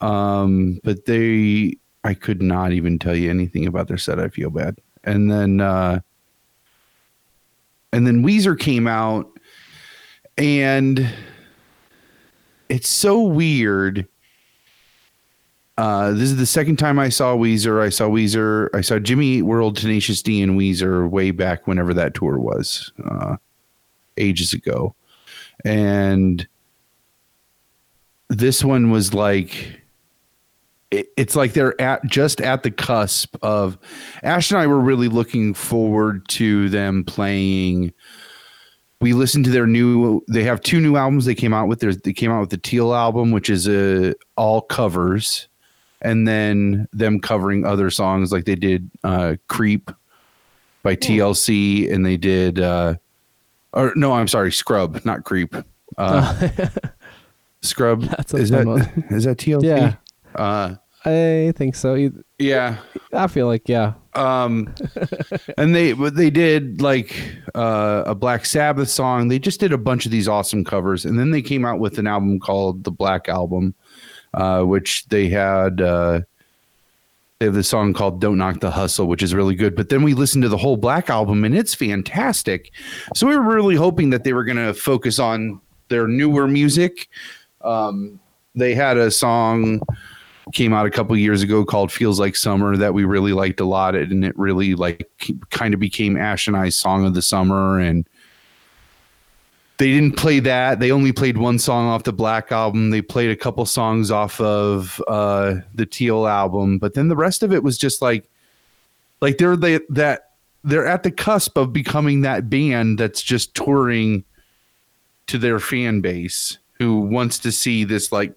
[0.00, 4.18] Um, but they I could not even tell you anything about their set.
[4.18, 4.76] I feel bad.
[5.04, 6.00] And then uh,
[7.92, 9.30] and then Weezer came out,
[10.36, 11.08] and
[12.68, 14.08] it's so weird
[15.76, 17.82] uh, this is the second time I saw Weezer.
[17.82, 18.68] I saw Weezer.
[18.74, 22.92] I saw Jimmy Eat World, Tenacious D, and Weezer way back whenever that tour was,
[23.04, 23.36] uh,
[24.16, 24.94] ages ago.
[25.64, 26.46] And
[28.28, 29.80] this one was like,
[30.90, 33.78] it, it's like they're at just at the cusp of.
[34.22, 37.92] Ash and I were really looking forward to them playing.
[39.00, 40.22] We listened to their new.
[40.28, 41.80] They have two new albums they came out with.
[41.80, 45.48] There's, they came out with the Teal album, which is a all covers
[46.02, 49.90] and then them covering other songs like they did uh creep
[50.82, 52.94] by tlc and they did uh
[53.72, 55.54] or no i'm sorry scrub not creep
[55.96, 56.48] uh
[57.62, 58.02] scrub
[58.34, 58.66] is that
[59.10, 59.94] is that tlc Yeah.
[60.36, 60.76] Uh
[61.06, 62.10] I think so.
[62.38, 62.78] Yeah.
[63.12, 63.92] I feel like yeah.
[64.14, 64.74] um
[65.58, 67.14] and they they did like
[67.54, 69.28] uh a black sabbath song.
[69.28, 71.04] They just did a bunch of these awesome covers.
[71.04, 73.74] And then they came out with an album called the black album
[74.32, 76.20] uh which they had uh
[77.38, 79.76] they have this song called don't knock the hustle which is really good.
[79.76, 82.72] But then we listened to the whole black album and it's fantastic.
[83.14, 87.10] So we were really hoping that they were going to focus on their newer music.
[87.60, 88.20] Um
[88.54, 89.82] they had a song
[90.54, 93.64] came out a couple years ago called Feels Like Summer that we really liked a
[93.64, 95.08] lot and it really like
[95.50, 98.08] kind of became Ash and I's song of the summer and
[99.76, 100.78] they didn't play that.
[100.78, 102.90] They only played one song off the Black album.
[102.90, 107.42] They played a couple songs off of uh the Teal album, but then the rest
[107.42, 108.30] of it was just like
[109.20, 110.30] like they're they that
[110.62, 114.24] they're at the cusp of becoming that band that's just touring
[115.26, 118.34] to their fan base who wants to see this like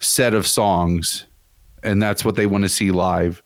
[0.00, 1.26] set of songs
[1.82, 3.42] and that's what they want to see live.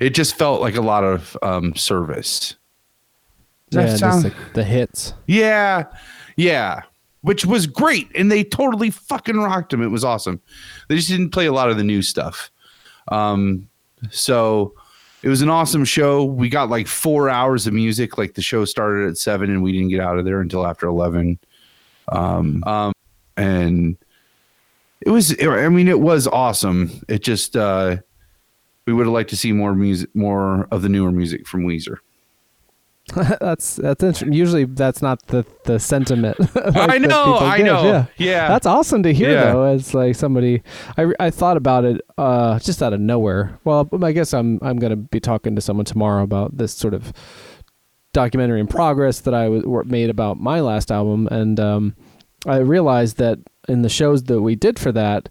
[0.00, 2.56] It just felt like a lot of um service.
[3.70, 5.14] Does yeah, sound- just like the hits.
[5.26, 5.84] yeah
[6.36, 6.82] yeah
[7.22, 10.40] which was great and they totally fucking rocked them it was awesome.
[10.88, 12.50] They just didn't play a lot of the new stuff.
[13.08, 13.68] Um
[14.10, 14.74] so
[15.22, 16.22] it was an awesome show.
[16.24, 18.18] We got like four hours of music.
[18.18, 20.86] Like the show started at seven and we didn't get out of there until after
[20.86, 21.38] 11
[22.12, 22.92] um, um
[23.38, 23.96] and
[25.04, 27.96] it was i mean it was awesome it just uh
[28.86, 31.96] we would have liked to see more music more of the newer music from weezer
[33.38, 34.32] that's that's interesting.
[34.32, 36.38] Usually that's not the the sentiment.
[36.54, 37.66] like, I know, I give.
[37.66, 37.84] know.
[37.84, 38.06] Yeah.
[38.16, 38.48] Yeah.
[38.48, 39.52] That's awesome to hear Yeah.
[39.52, 39.64] though.
[39.64, 40.62] As like somebody,
[40.96, 43.58] I, I thought about it uh, just out of nowhere.
[43.64, 47.12] Well, I guess I'm I'm gonna be talking to someone tomorrow about this sort of
[48.14, 51.94] documentary in progress that I was made about my last album, and um,
[52.46, 53.38] I realized that
[53.68, 55.28] in the shows that we did for that.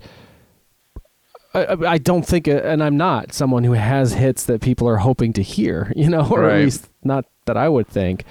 [1.56, 4.98] I, I- don't think, uh, and I'm not someone who has hits that people are
[4.98, 6.56] hoping to hear, you know, or Right.
[6.60, 8.24] at least not that I would think.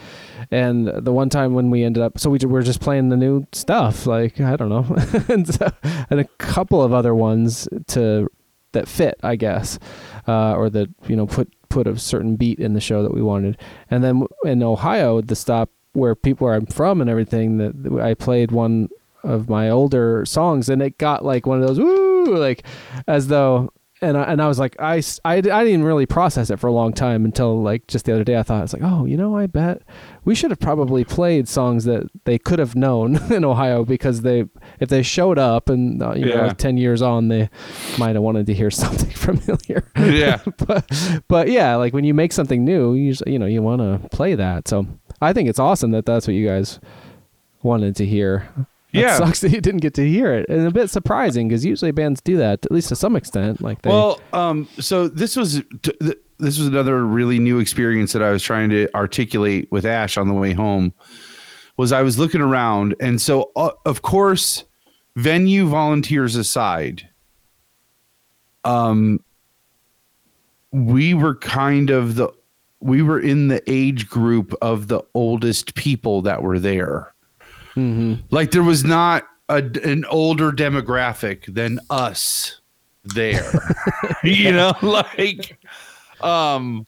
[0.50, 3.46] And the one time when we ended up, so we were just playing the new
[3.52, 4.96] stuff, like I don't know,
[5.32, 5.68] and, so,
[6.10, 8.28] and a couple of other ones to
[8.72, 9.78] that fit, I guess,
[10.26, 13.22] uh, or that you know put put a certain beat in the show that we
[13.22, 13.56] wanted.
[13.90, 18.14] And then in Ohio, the stop where people where I'm from and everything, that I
[18.14, 18.88] played one
[19.22, 22.64] of my older songs, and it got like one of those woo, like
[23.06, 23.72] as though.
[24.00, 26.72] And I, and I was like, I, I, I didn't really process it for a
[26.72, 28.36] long time until like just the other day.
[28.36, 29.82] I thought, it's like, oh, you know, I bet
[30.24, 34.46] we should have probably played songs that they could have known in Ohio because they,
[34.80, 37.48] if they showed up and, uh, you know, like 10 years on, they
[37.96, 40.90] might have wanted to hear something familiar yeah but
[41.28, 44.34] but yeah, like when you make something new, you you know you want to play
[44.34, 44.68] that.
[44.68, 44.86] So
[45.22, 46.80] I think it's awesome that that's what you guys
[47.62, 48.48] wanted to hear.
[48.92, 49.16] Yeah.
[49.16, 52.20] sucks that you didn't get to hear it, and a bit surprising because usually bands
[52.20, 53.62] do that at least to some extent.
[53.62, 58.12] Like they, Well, um, so this was t- th- this was another really new experience
[58.12, 60.92] that I was trying to articulate with Ash on the way home.
[61.78, 64.64] Was I was looking around, and so uh, of course,
[65.16, 67.08] venue volunteers aside,
[68.64, 69.20] um,
[70.70, 72.28] we were kind of the
[72.82, 77.14] we were in the age group of the oldest people that were there.
[78.30, 82.60] Like there was not a, an older demographic than us
[83.04, 83.50] there.
[84.24, 85.58] you know, like
[86.20, 86.86] um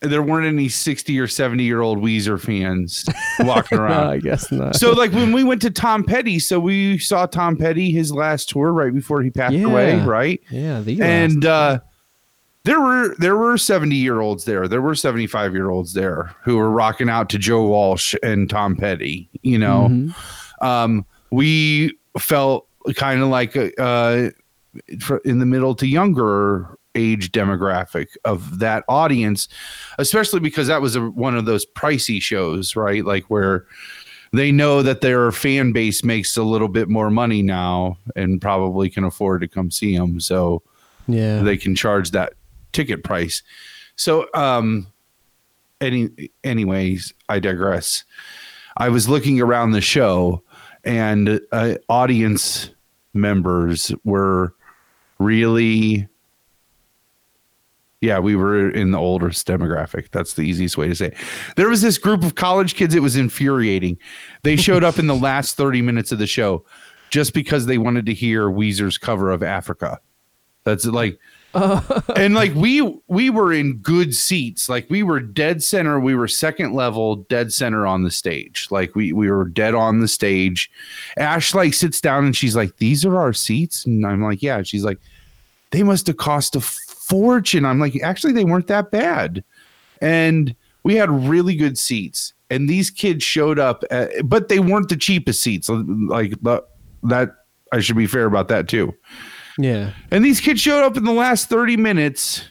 [0.00, 3.06] there weren't any 60 or 70 year old Weezer fans
[3.40, 4.08] walking no, around.
[4.08, 4.76] I guess not.
[4.76, 8.48] So like when we went to Tom Petty, so we saw Tom Petty his last
[8.48, 10.40] tour right before he passed away, right?
[10.50, 11.80] yeah, the and uh
[12.64, 14.66] there were there were 70 year olds there.
[14.66, 18.76] There were 75 year olds there who were rocking out to joe walsh and tom
[18.76, 19.88] petty you know?
[19.90, 20.66] Mm-hmm.
[20.66, 24.30] um we felt kind of like uh
[25.24, 29.48] in the middle to younger age demographic of that audience
[29.98, 33.04] especially because that was a, one of those pricey shows right?
[33.04, 33.66] Like where
[34.32, 38.88] they know that their fan base makes a little bit more money now and probably
[38.90, 40.62] can afford to come see them so
[41.06, 42.32] yeah, they can charge that
[42.74, 43.42] ticket price.
[43.96, 44.86] So, um,
[45.80, 46.10] any,
[46.42, 48.04] anyways, I digress.
[48.76, 50.42] I was looking around the show,
[50.84, 52.70] and uh, audience
[53.12, 54.54] members were
[55.18, 56.08] really,
[58.00, 60.10] yeah, we were in the oldest demographic.
[60.10, 61.06] That's the easiest way to say.
[61.06, 61.16] It.
[61.56, 62.94] There was this group of college kids.
[62.94, 63.98] It was infuriating.
[64.42, 66.64] They showed up in the last thirty minutes of the show
[67.10, 70.00] just because they wanted to hear Weezer's cover of Africa.
[70.64, 71.18] That's like
[72.16, 74.68] and like we we were in good seats.
[74.68, 76.00] Like we were dead center.
[76.00, 78.68] We were second level dead center on the stage.
[78.70, 80.70] Like we we were dead on the stage.
[81.16, 83.86] Ash like sits down and she's like these are our seats?
[83.86, 84.62] And i'm like yeah.
[84.62, 84.98] She's like
[85.70, 87.64] they must have cost a fortune.
[87.64, 89.44] I'm like actually they weren't that bad.
[90.00, 92.32] And we had really good seats.
[92.50, 95.68] And these kids showed up at, but they weren't the cheapest seats.
[95.68, 96.34] Like
[97.04, 97.36] that
[97.72, 98.94] i should be fair about that too
[99.58, 99.92] yeah.
[100.10, 102.44] and these kids showed up in the last 30 minutes.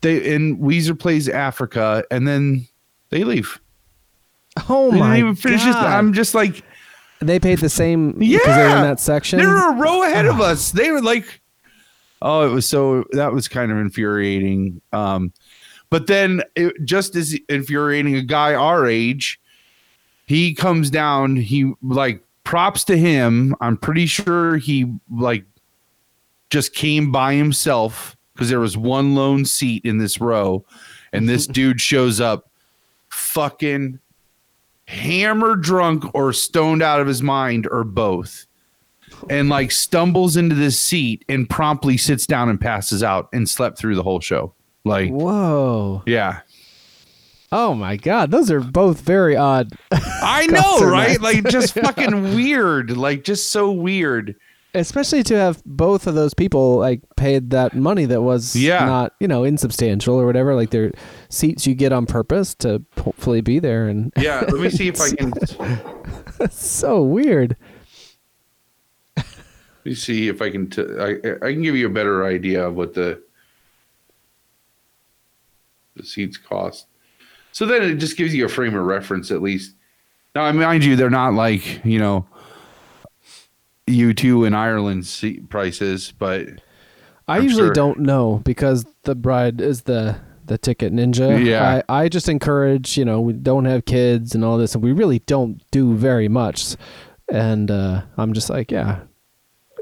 [0.00, 2.66] They and Weezer plays Africa and then
[3.10, 3.60] they leave.
[4.68, 5.86] Oh They my didn't even finish god!
[5.86, 6.62] I'm just like,
[7.20, 9.38] they paid the same yeah, because they were in that section.
[9.38, 10.72] They were a row ahead of us.
[10.72, 11.40] They were like,
[12.20, 14.80] oh, it was so that was kind of infuriating.
[14.92, 15.32] Um,
[15.88, 19.40] but then it, just as infuriating, a guy our age,
[20.26, 21.36] he comes down.
[21.36, 23.54] He like props to him.
[23.60, 25.44] I'm pretty sure he like
[26.52, 30.62] just came by himself because there was one lone seat in this row,
[31.12, 32.50] and this dude shows up,
[33.08, 33.98] fucking
[34.86, 38.46] hammered drunk or stoned out of his mind or both
[39.30, 43.78] and like stumbles into this seat and promptly sits down and passes out and slept
[43.78, 44.52] through the whole show.
[44.84, 46.02] Like Whoa!
[46.06, 46.40] yeah.
[47.52, 49.72] Oh my god, those are both very odd.
[49.92, 51.20] i know right?
[51.20, 52.96] like just fucking weird.
[52.96, 54.34] Like just so weird
[54.74, 58.84] Especially to have both of those people like paid that money that was Yeah.
[58.86, 60.54] not, you know, insubstantial or whatever.
[60.54, 60.92] Like they're
[61.28, 65.00] seats you get on purpose to hopefully be there and yeah let me see if
[65.00, 65.32] i can
[66.50, 67.56] so weird.
[69.16, 69.26] Let
[69.84, 71.16] me see if i can t- I,
[71.46, 73.20] I can give you a better idea of what the
[75.96, 76.86] the seats cost
[77.52, 79.74] so then it just gives you a frame of reference at least
[80.34, 82.26] now i mind you they're not like you know
[83.88, 86.48] u2 in ireland seat prices but
[87.28, 87.72] I I'm usually sure.
[87.72, 90.16] don't know because the bride is the
[90.46, 91.44] the ticket ninja.
[91.44, 91.82] Yeah.
[91.88, 94.92] I, I just encourage, you know, we don't have kids and all this and we
[94.92, 96.76] really don't do very much.
[97.30, 99.02] And uh I'm just like, yeah.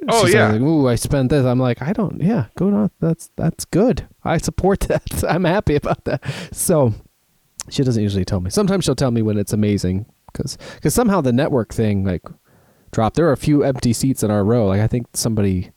[0.08, 0.52] Oh, She's yeah.
[0.52, 1.44] like, Ooh, I spent this.
[1.44, 2.90] I'm like, I don't yeah, go on.
[3.00, 4.06] That's that's good.
[4.22, 5.24] I support that.
[5.28, 6.22] I'm happy about that.
[6.52, 6.94] So
[7.68, 8.50] she doesn't usually tell me.
[8.50, 12.22] Sometimes she'll tell me when it's amazing because because somehow the network thing like
[12.92, 13.16] dropped.
[13.16, 14.66] There are a few empty seats in our row.
[14.66, 15.72] Like I think somebody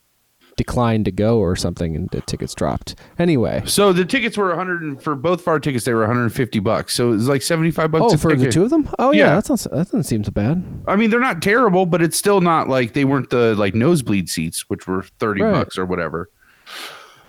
[0.55, 2.93] declined to go or something and the tickets dropped.
[3.17, 3.63] Anyway.
[3.65, 6.93] So the tickets were 100 and for both of our tickets they were 150 bucks.
[6.93, 8.13] So it was like 75 bucks.
[8.13, 8.87] Oh, for the two of them?
[8.99, 9.35] Oh yeah, Yeah.
[9.35, 10.63] that sounds that doesn't seem so bad.
[10.87, 14.29] I mean, they're not terrible, but it's still not like they weren't the like nosebleed
[14.29, 15.51] seats, which were 30 Right.
[15.53, 16.29] bucks or whatever.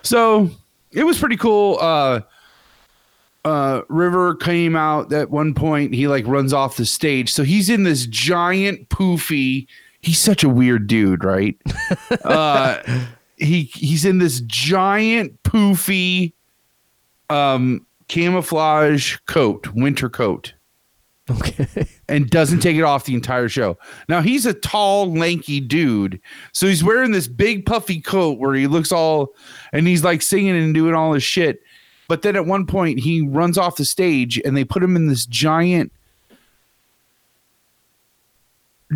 [0.03, 0.51] So
[0.91, 1.77] it was pretty cool.
[1.81, 2.21] Uh,
[3.45, 5.93] uh, Rivers came out at one point.
[5.93, 7.31] He like runs off the stage.
[7.31, 9.67] So he's in this giant poofy.
[10.01, 11.55] He's such a weird dude, right?
[12.23, 12.81] uh,
[13.37, 16.33] he he's in this giant poofy
[17.29, 20.53] um camouflage coat, winter coat.
[21.29, 21.67] Okay.
[22.09, 23.77] and doesn't take it off the entire show.
[24.09, 26.19] Now he's a tall, lanky dude,
[26.51, 29.33] so he's wearing this big puffy coat where he looks all,
[29.71, 31.61] and he's like singing and doing all this shit.
[32.07, 35.07] But then at one point he runs off the stage and they put him in
[35.07, 35.91] this giant,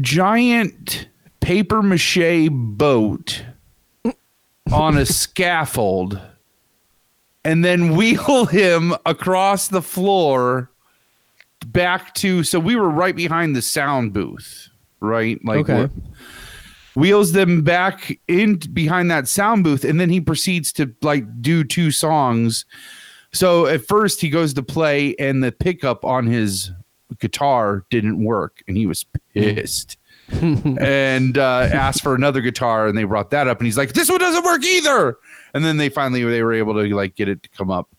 [0.02, 1.08] giant
[1.40, 3.44] paper mache boat
[4.72, 6.20] on a scaffold,
[7.44, 10.70] and then wheel him across the floor
[11.68, 15.44] back to so we were right behind the sound booth, right?
[15.44, 15.90] Like Okay.
[16.96, 21.64] wheels them back in behind that sound booth and then he proceeds to like do
[21.64, 22.66] two songs.
[23.32, 26.72] So at first he goes to play and the pickup on his
[27.20, 29.98] guitar didn't work and he was pissed.
[30.42, 34.12] and uh, asked for another guitar and they brought that up and he's like this
[34.12, 35.18] one doesn't work either
[35.56, 37.90] and then they finally they were able to like get it to come up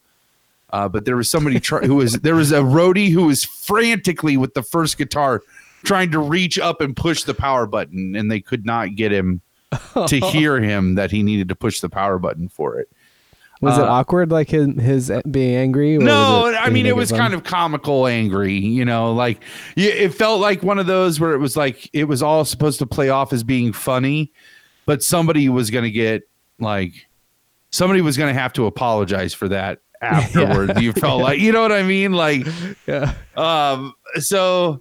[0.73, 4.37] uh, but there was somebody try- who was there was a roadie who was frantically
[4.37, 5.43] with the first guitar
[5.85, 9.41] trying to reach up and push the power button, and they could not get him
[10.07, 12.89] to hear him that he needed to push the power button for it.
[13.61, 15.99] Was it Uh, awkward, like his, his being angry?
[15.99, 17.19] No, it I mean it was fun?
[17.21, 18.55] kind of comical, angry.
[18.59, 19.43] You know, like
[19.77, 22.87] it felt like one of those where it was like it was all supposed to
[22.87, 24.33] play off as being funny,
[24.87, 26.23] but somebody was going to get
[26.59, 26.93] like
[27.71, 30.81] somebody was going to have to apologize for that afterward.
[30.81, 32.47] You felt like you know what I mean, like
[32.87, 33.13] Yeah.
[33.37, 33.93] um.
[34.21, 34.81] So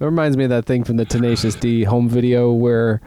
[0.00, 3.02] It reminds me of that thing from the Tenacious D home video where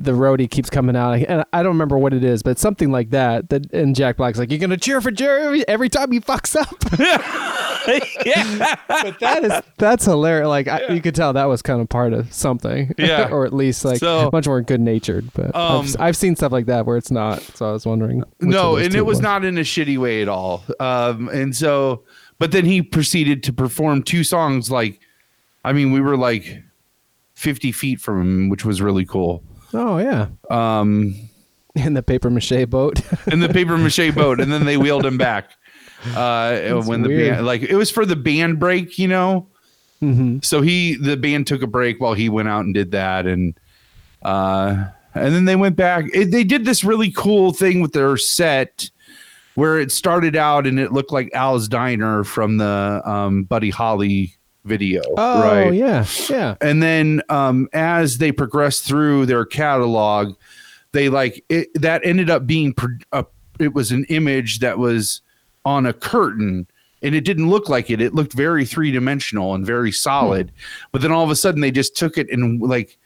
[0.00, 3.10] the roadie keeps coming out, and I don't remember what it is, but something like
[3.10, 3.48] that.
[3.50, 6.68] That and Jack Black's like, "You're gonna cheer for Jerry every, time he fucks up."
[8.26, 10.48] yeah, but that is that's hilarious.
[10.48, 13.28] Like I, you could tell that was kind of part of something, Yeah.
[13.30, 15.30] or at least like So- much more good natured.
[15.34, 17.40] But Um, I've, I've seen stuff like that where it's not.
[17.42, 18.22] So I was wondering.
[18.40, 20.64] no, and it was not in a shitty way at all.
[20.80, 22.04] Um, and so,
[22.38, 24.70] but then he proceeded to perform two songs.
[24.70, 25.00] Like,
[25.64, 26.62] I mean, we were like
[27.34, 29.42] fifty feet from him, which was really cool.
[29.74, 31.14] Oh yeah, Um,
[31.74, 33.00] in the paper mache boat.
[33.32, 35.50] in the paper mache boat, and then they wheeled him back.
[36.14, 37.34] Uh, when the weird.
[37.34, 39.48] band, like, it was for the band break, you know.
[40.00, 43.26] hmm So he, the band took a break while he went out and did that,
[43.26, 43.54] and
[44.22, 46.06] uh, and then they went back.
[46.14, 48.90] It, they did this really cool thing with their set
[49.54, 54.36] where it started out and it looked like Al's Diner from the um, Buddy Holly
[54.64, 55.72] video, Oh right?
[55.74, 56.56] yeah, yeah.
[56.60, 60.34] And then um, as they progressed through their catalog,
[60.92, 62.74] they like it, that ended up being
[63.12, 63.24] a,
[63.58, 65.20] it was an image that was
[65.64, 66.66] on a curtain
[67.02, 68.00] and it didn't look like it.
[68.00, 70.50] It looked very three dimensional and very solid.
[70.92, 72.98] But then all of a sudden they just took it and like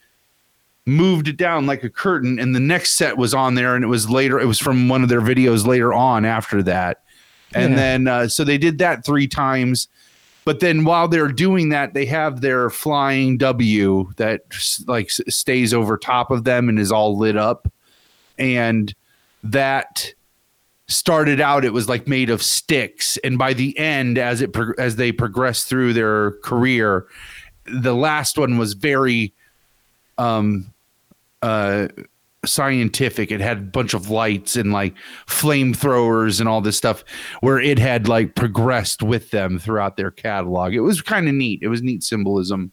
[0.85, 3.87] moved it down like a curtain and the next set was on there and it
[3.87, 7.03] was later it was from one of their videos later on after that
[7.55, 7.75] and Yeah.
[7.77, 9.87] then uh, so they did that three times
[10.45, 14.41] but then while they're doing that they have their flying w that
[14.87, 17.71] like stays over top of them and is all lit up.
[18.37, 18.93] And
[19.43, 20.13] that
[20.87, 23.17] started out it was like made of sticks.
[23.23, 27.07] And by the end as it prog- as they progressed through their career
[27.65, 29.33] the last one was very
[30.17, 30.73] um
[31.41, 31.87] uh
[32.45, 34.93] scientific it had a bunch of lights and like
[35.27, 37.03] flamethrowers and all this stuff
[37.41, 41.59] where it had like progressed with them throughout their catalog it was kind of neat
[41.61, 42.71] it was neat symbolism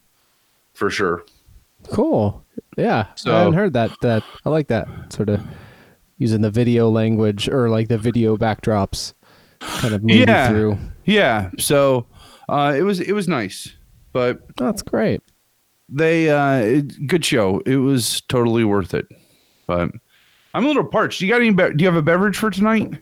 [0.73, 1.23] for sure
[1.89, 2.45] Cool.
[2.77, 3.07] Yeah.
[3.15, 3.89] So- I hadn't heard that.
[4.03, 5.41] That I like that sort of
[6.19, 9.13] using the video language or like the video backdrops,
[9.61, 10.47] kind of moving Yeah.
[10.49, 10.77] through.
[11.05, 12.05] yeah so
[12.49, 13.75] uh it was it was nice
[14.13, 15.21] but That's great.
[15.89, 19.07] they uh it, good show it was totally worth it
[19.67, 19.89] but
[20.53, 22.93] i'm a little parched you got any be- do you have a beverage for tonight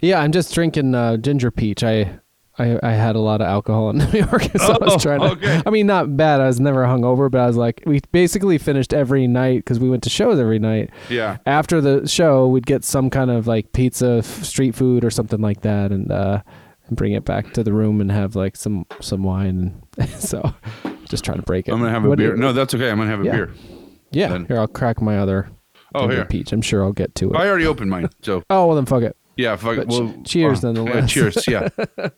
[0.00, 1.82] Yeah, I'm just drinking uh, ginger peach.
[1.82, 2.20] I,
[2.58, 5.20] I I had a lot of alcohol in New York, so I Oh, was trying
[5.20, 5.26] to.
[5.32, 5.60] okay.
[5.66, 6.40] I mean, not bad.
[6.40, 9.90] I was never hungover, but I was like, we basically finished every night because we
[9.90, 10.90] went to shows every night.
[11.10, 15.10] yeah After the show, we'd get some kind of like pizza, f- street food, or
[15.10, 16.40] something like that, and uh,
[16.86, 19.82] and bring it back to the room and have like some some wine.
[20.18, 20.54] So,
[21.06, 21.72] just trying to break it.
[21.72, 23.24] i'm gonna have a What do beer you- no that's okay i'm gonna have a
[23.24, 23.32] Yeah.
[23.32, 23.50] beer
[24.12, 24.46] Yeah, then.
[24.46, 25.48] here I'll crack my other.
[25.94, 26.24] Oh, here.
[26.24, 26.52] peach.
[26.52, 27.36] I'm sure I'll get to it.
[27.36, 29.16] i already opened mine so oh well, then fuck it.
[29.36, 29.88] yeah fuck it.
[29.88, 31.68] But well, cheers uh, yeah, cheers yeah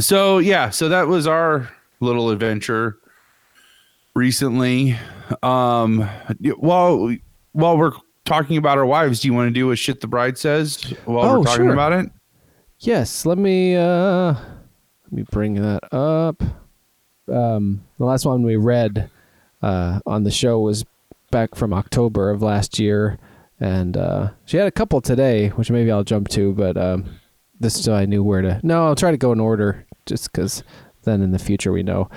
[0.00, 1.70] so yeah so that was our
[2.00, 2.98] little adventure
[4.14, 4.96] recently
[5.42, 6.00] um
[6.56, 7.14] while
[7.52, 7.92] while we're
[8.24, 11.24] talking about our wives do you want to do a shit the bride says while
[11.30, 11.72] Oh, we're talking sure.
[11.72, 12.10] about it
[12.80, 16.42] Yes, let me uh let me bring that up.
[17.26, 19.08] Um the last one we read
[19.62, 20.84] uh on the show was
[21.36, 23.18] back from October of last year
[23.60, 27.04] and uh she had a couple today, which maybe I'll jump to, but um
[27.60, 30.62] this so I knew where to No, I'll try to go in order just cuz
[31.02, 32.08] then in the future we know.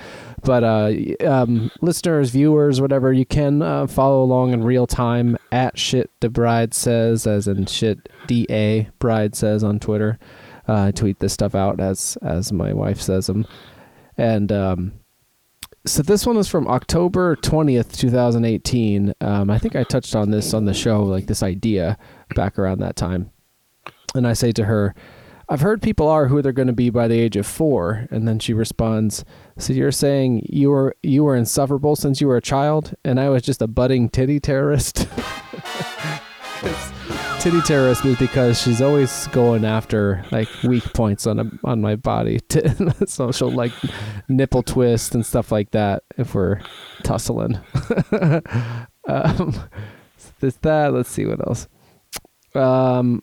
[0.42, 0.92] But uh,
[1.26, 6.30] um, listeners, viewers, whatever, you can uh, follow along in real time at shit the
[6.30, 10.18] bride says, as in shit da bride says on Twitter.
[10.66, 13.46] Uh, I tweet this stuff out as as my wife says them,
[14.16, 14.92] and um,
[15.86, 19.14] so this one is from October twentieth, two thousand eighteen.
[19.20, 21.96] Um, I think I touched on this on the show, like this idea
[22.34, 23.30] back around that time,
[24.14, 24.94] and I say to her.
[25.52, 28.28] I've heard people are who they're going to be by the age of four, and
[28.28, 29.24] then she responds,
[29.58, 33.30] "So you're saying you were you were insufferable since you were a child, and I
[33.30, 35.08] was just a budding titty terrorist."
[37.40, 41.96] titty terrorist is because she's always going after like weak points on a, on my
[41.96, 42.38] body,
[43.06, 43.72] so she'll like
[44.28, 46.60] nipple twist and stuff like that if we're
[47.02, 47.58] tussling.
[49.08, 49.54] um,
[50.40, 50.92] there's that.
[50.92, 51.66] Let's see what else.
[52.54, 53.22] Um.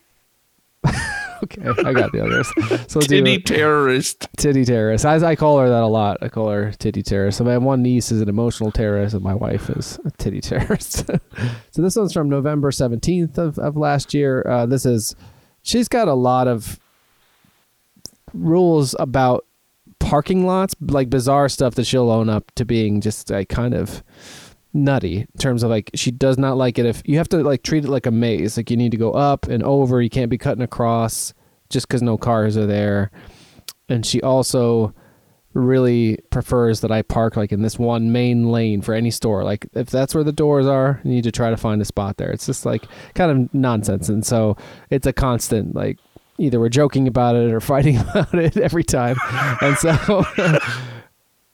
[1.44, 2.52] okay, I got the others.
[2.88, 4.28] So titty terrorist.
[4.36, 5.04] Titty terrorist.
[5.04, 6.18] I, I call her that a lot.
[6.22, 7.38] I call her titty terrorist.
[7.38, 11.06] So my one niece is an emotional terrorist, and my wife is a titty terrorist.
[11.70, 14.42] so this one's from November seventeenth of, of last year.
[14.46, 15.14] Uh, this is
[15.62, 16.78] she's got a lot of
[18.32, 19.44] rules about
[19.98, 24.02] parking lots, like bizarre stuff that she'll own up to being just like kind of
[24.72, 27.62] nutty in terms of like she does not like it if you have to like
[27.62, 28.56] treat it like a maze.
[28.56, 30.00] Like you need to go up and over.
[30.02, 31.34] You can't be cutting across
[31.70, 33.10] just because no cars are there.
[33.88, 34.94] And she also
[35.54, 39.44] really prefers that i park like in this one main lane for any store.
[39.44, 42.16] Like if that's where the doors are you need to try to find a spot
[42.16, 42.30] there.
[42.30, 44.08] It's just like kind of nonsense.
[44.08, 44.56] And so
[44.90, 45.98] it's a constant like
[46.38, 49.16] either we're joking about it or fighting about it every time.
[49.60, 50.24] And so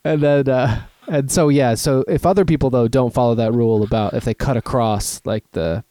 [0.04, 3.82] and then uh and so yeah, so if other people though don't follow that rule
[3.82, 5.84] about if they cut across like the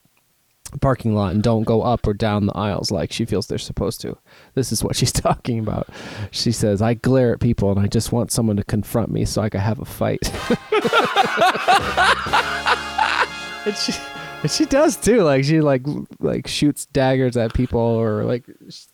[0.81, 4.01] parking lot and don't go up or down the aisles like she feels they're supposed
[4.01, 4.17] to.
[4.55, 5.87] This is what she's talking about.
[6.31, 9.41] She says, "I glare at people and I just want someone to confront me so
[9.41, 10.31] I can have a fight."
[13.65, 13.93] and she
[14.43, 15.23] and she does too.
[15.23, 15.83] Like she like
[16.19, 18.45] like shoots daggers at people or like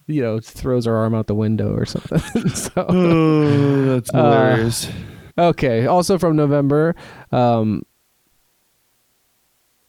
[0.07, 2.49] you know throws her arm out the window or something.
[2.49, 4.87] so oh, that's uh, hilarious.
[4.87, 4.91] Uh,
[5.39, 5.85] Okay.
[5.85, 6.95] Also from November.
[7.31, 7.83] Um,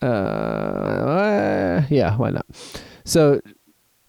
[0.00, 2.46] uh, yeah, why not?
[3.04, 3.40] So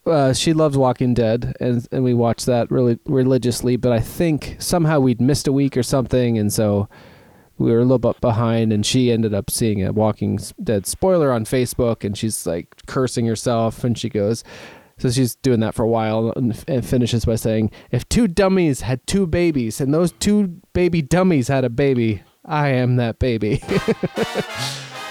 [0.06, 3.76] uh, she loves Walking Dead, and and we watched that really religiously.
[3.76, 6.88] But I think somehow we'd missed a week or something, and so
[7.58, 8.72] we were a little bit behind.
[8.72, 13.26] And she ended up seeing a Walking Dead spoiler on Facebook, and she's like cursing
[13.26, 14.44] herself, and she goes,
[15.02, 19.06] so she's doing that for a while and, finishes by saying, If two dummies had
[19.08, 23.62] two babies and those two baby dummies had a baby, I am that baby.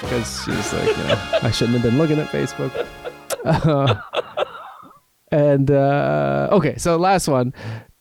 [0.00, 2.86] Because she's like, you know, I shouldn't have been looking at Facebook.
[3.44, 4.00] Uh,
[5.30, 7.52] and uh, okay, so last one.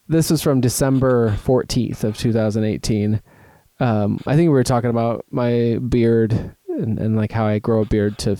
[0.08, 3.22] This was from December 14th of 2018.
[3.82, 7.82] Um, I think we were talking about my beard and, and like how I grow
[7.82, 8.38] a beard to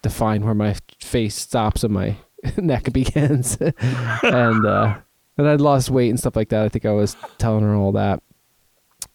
[0.00, 2.16] define where my face stops and my
[2.56, 3.56] neck begins.
[3.80, 4.96] and uh,
[5.36, 6.64] and I'd lost weight and stuff like that.
[6.64, 8.22] I think I was telling her all that.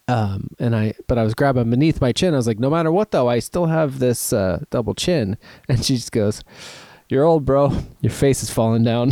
[0.08, 2.34] Um, and I, but I was grabbing beneath my chin.
[2.34, 5.38] I was like, no matter what, though, I still have this uh, double chin.
[5.70, 6.44] And she just goes,
[7.10, 7.72] "You're old, bro.
[8.02, 9.12] Your face is falling down."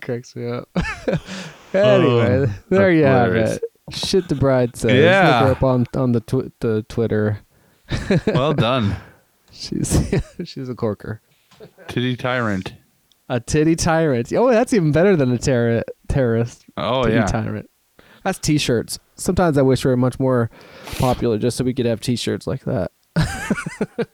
[0.00, 0.68] cracks me up.
[1.74, 3.62] anyway, oh, there you have it.
[3.90, 4.92] Shit, the bride says.
[4.92, 5.40] Yeah.
[5.40, 7.40] Look her up on on the tw- the Twitter
[8.26, 8.96] well done.
[9.52, 10.12] she's
[10.44, 11.20] she's a corker.
[11.88, 12.74] Titty tyrant.
[13.28, 14.32] A titty tyrant.
[14.32, 16.64] Oh, that's even better than a ter- terrorist.
[16.76, 17.26] Oh titty yeah.
[17.26, 17.70] Tyrant.
[18.24, 18.98] That's t-shirts.
[19.14, 20.50] Sometimes I wish we were much more
[20.98, 22.90] popular, just so we could have t-shirts like that.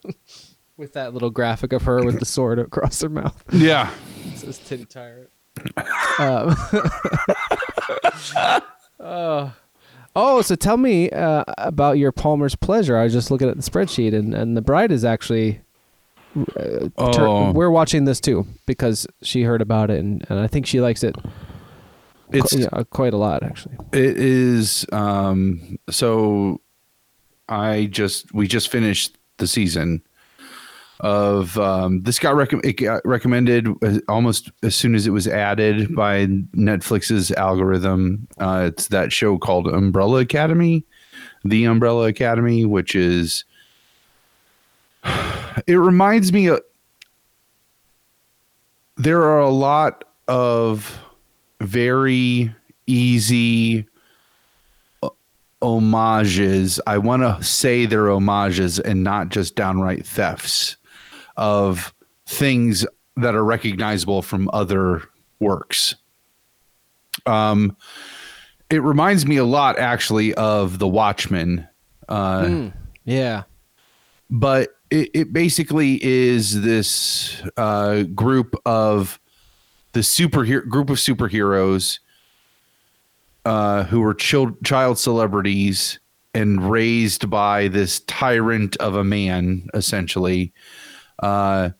[0.77, 3.43] with that little graphic of her with the sword across her mouth.
[3.53, 3.91] Yeah.
[4.27, 5.31] It says titty tyrant.
[6.19, 6.55] um,
[9.01, 9.53] oh.
[10.19, 12.97] Oh, so tell me uh, about your Palmer's pleasure.
[12.97, 15.61] I was just looking at the spreadsheet, and, and the bride is actually.
[16.35, 17.53] Uh, oh.
[17.53, 21.05] we're watching this too because she heard about it, and, and I think she likes
[21.05, 21.15] it.
[22.33, 23.77] It's qu- yeah, quite a lot, actually.
[23.93, 24.87] It is.
[24.91, 26.63] Um, so,
[27.49, 30.03] I just we just finished the season
[31.01, 33.69] of um, this got, rec- it got recommended
[34.09, 38.27] almost as soon as it was added by Netflix's algorithm.
[38.39, 40.85] Uh, it's that show called Umbrella Academy,
[41.45, 43.45] The Umbrella Academy, which is
[45.67, 46.61] it reminds me of
[48.97, 50.99] there are a lot of
[51.61, 52.55] very
[52.87, 53.87] easy
[55.61, 56.81] homages.
[56.87, 60.76] I want to say they're homages and not just downright thefts
[61.37, 61.95] of
[62.27, 65.03] things that are recognizable from other
[65.41, 65.95] works.
[67.25, 67.77] Um,
[68.71, 71.67] it reminds me a lot, actually, of The Watchmen.
[72.09, 72.73] Uh, Mm,
[73.05, 73.45] yeah.
[74.31, 79.19] but it, it basically is this uh, group of
[79.93, 81.99] the superhero group of superheroes
[83.45, 85.99] uh, who were child child celebrities
[86.35, 90.53] and raised by this tyrant of a man, essentially.
[91.19, 91.71] Uh,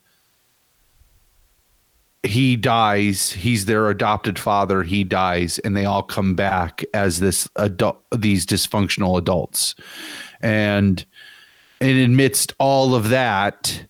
[2.23, 3.31] he dies.
[3.31, 4.83] He's their adopted father.
[4.83, 9.75] He dies, and they all come back as this adult, these dysfunctional adults,
[10.41, 11.05] and
[11.79, 13.85] and amidst all of that,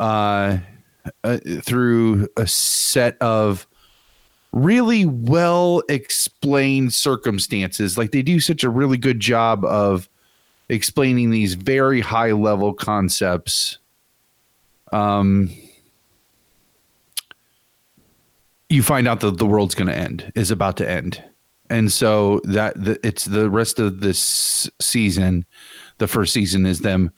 [0.00, 0.58] uh,
[1.22, 3.66] uh, through a set of
[4.52, 10.08] really well explained circumstances, like they do such a really good job of
[10.68, 13.78] explaining these very high level concepts.
[14.94, 15.50] Um,
[18.68, 21.22] you find out that the world's going to end, is about to end.
[21.70, 25.46] And so that the, it's the rest of this season.
[25.98, 27.10] The first season is them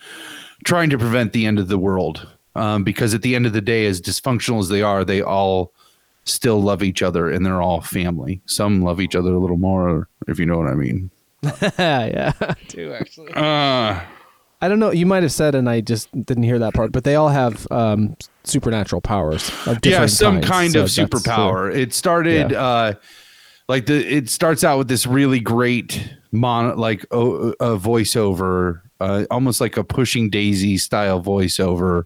[0.65, 2.27] trying to prevent the end of the world.
[2.55, 5.75] Um, because at the end of the day, as dysfunctional as they are, they all
[6.25, 8.41] still love each other and they're all family.
[8.47, 11.11] Some love each other a little more, if you know what I mean.
[11.79, 12.33] yeah.
[12.69, 13.33] Too actually.
[13.35, 14.01] Uh,
[14.61, 14.91] I don't know.
[14.91, 16.91] You might have said, and I just didn't hear that part.
[16.93, 19.51] But they all have um, supernatural powers.
[19.85, 21.75] Yeah, some kinds, kind so of superpower.
[21.75, 22.63] It started Yeah.
[22.65, 22.93] uh
[23.69, 29.61] like the it starts out with this really great mon like a voiceover, uh, almost
[29.61, 32.05] like a pushing daisy style voiceover.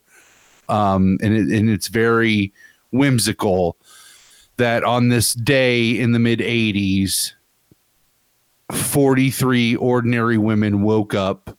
[0.68, 2.52] Um and it, and it's very
[2.90, 3.76] whimsical
[4.56, 7.32] that on this day in the mid 80s
[8.72, 11.56] 43 ordinary women woke up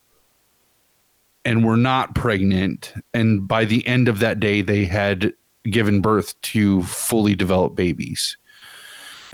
[1.43, 2.93] and were not pregnant.
[3.13, 5.33] And by the end of that day they had
[5.63, 8.37] given birth to fully developed babies.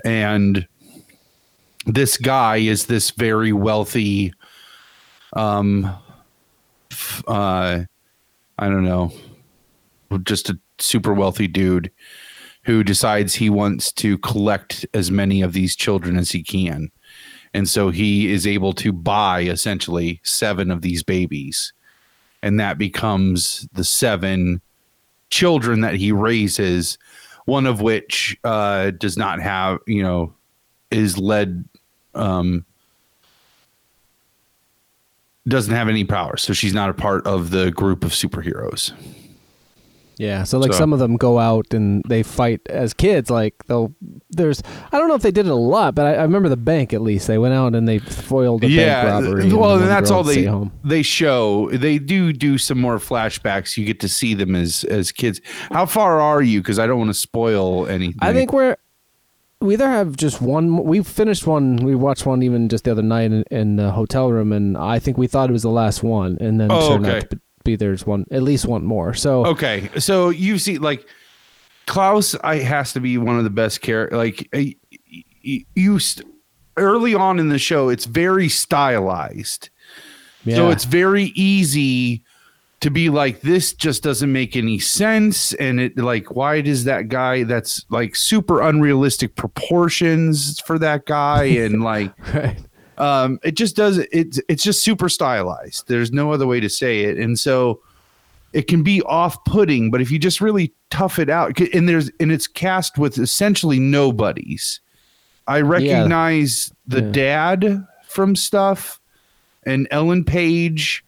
[0.04, 0.66] And
[1.86, 4.32] this guy is this very wealthy
[5.34, 5.84] um
[7.26, 7.80] uh
[8.58, 9.12] i don't know
[10.24, 11.90] just a super wealthy dude
[12.64, 16.90] who decides he wants to collect as many of these children as he can.
[17.54, 21.72] And so he is able to buy essentially seven of these babies
[22.42, 24.60] and that becomes the seven
[25.30, 26.98] children that he raises
[27.44, 30.32] one of which uh, does not have you know
[30.90, 31.64] is led
[32.14, 32.64] um,
[35.46, 38.92] doesn't have any powers so she's not a part of the group of superheroes
[40.18, 43.30] Yeah, so like So- some of them go out and they fight as kids.
[43.30, 43.94] Like they'll
[44.30, 44.62] there's
[44.92, 46.92] I don't know if they did it a lot, but I, I remember the bank
[46.92, 47.28] at least.
[47.28, 49.44] They went out and they foiled a bank yeah robbery.
[49.44, 50.50] and well and that's all they
[50.84, 55.12] they show they do do some more flashbacks you get to see them as as
[55.12, 55.40] kids
[55.70, 58.76] how far are you because i don't want to spoil anything I think we're
[59.60, 60.84] we either have just one.
[60.84, 61.76] We finished one.
[61.78, 65.00] We watched one even just the other night in, in the hotel room, and I
[65.00, 67.16] think we thought it was the last one, and then Oh, turned okay.
[67.16, 69.14] out to be there's one at least one more.
[69.14, 71.06] So Okay, so you see, like
[71.86, 74.16] Klaus, I has to be one of the best characters.
[74.16, 74.48] Like
[75.42, 76.26] you, st-
[76.76, 79.70] early on in the show, it's very stylized,
[80.44, 82.22] yeah, so it's very easy
[82.80, 87.08] to be like, this just doesn't make any sense, and it like, why does that
[87.08, 92.60] guy that's like super unrealistic proportions for that guy, and like right.
[92.98, 95.88] Um it just does it's it's just super stylized.
[95.88, 97.18] There's no other way to say it.
[97.18, 97.80] And so
[98.52, 102.32] it can be off-putting but if you just really tough it out and there's and
[102.32, 104.80] it's cast with essentially nobodies.
[105.46, 107.10] I recognize the Yeah.
[107.12, 109.00] dad from stuff
[109.64, 111.04] and ellen page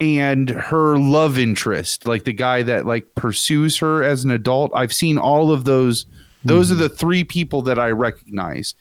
[0.00, 4.70] and her love interest like the guy that like pursues her as an adult.
[4.74, 6.06] I've seen all of those.
[6.44, 8.74] Those are the three people that i recognize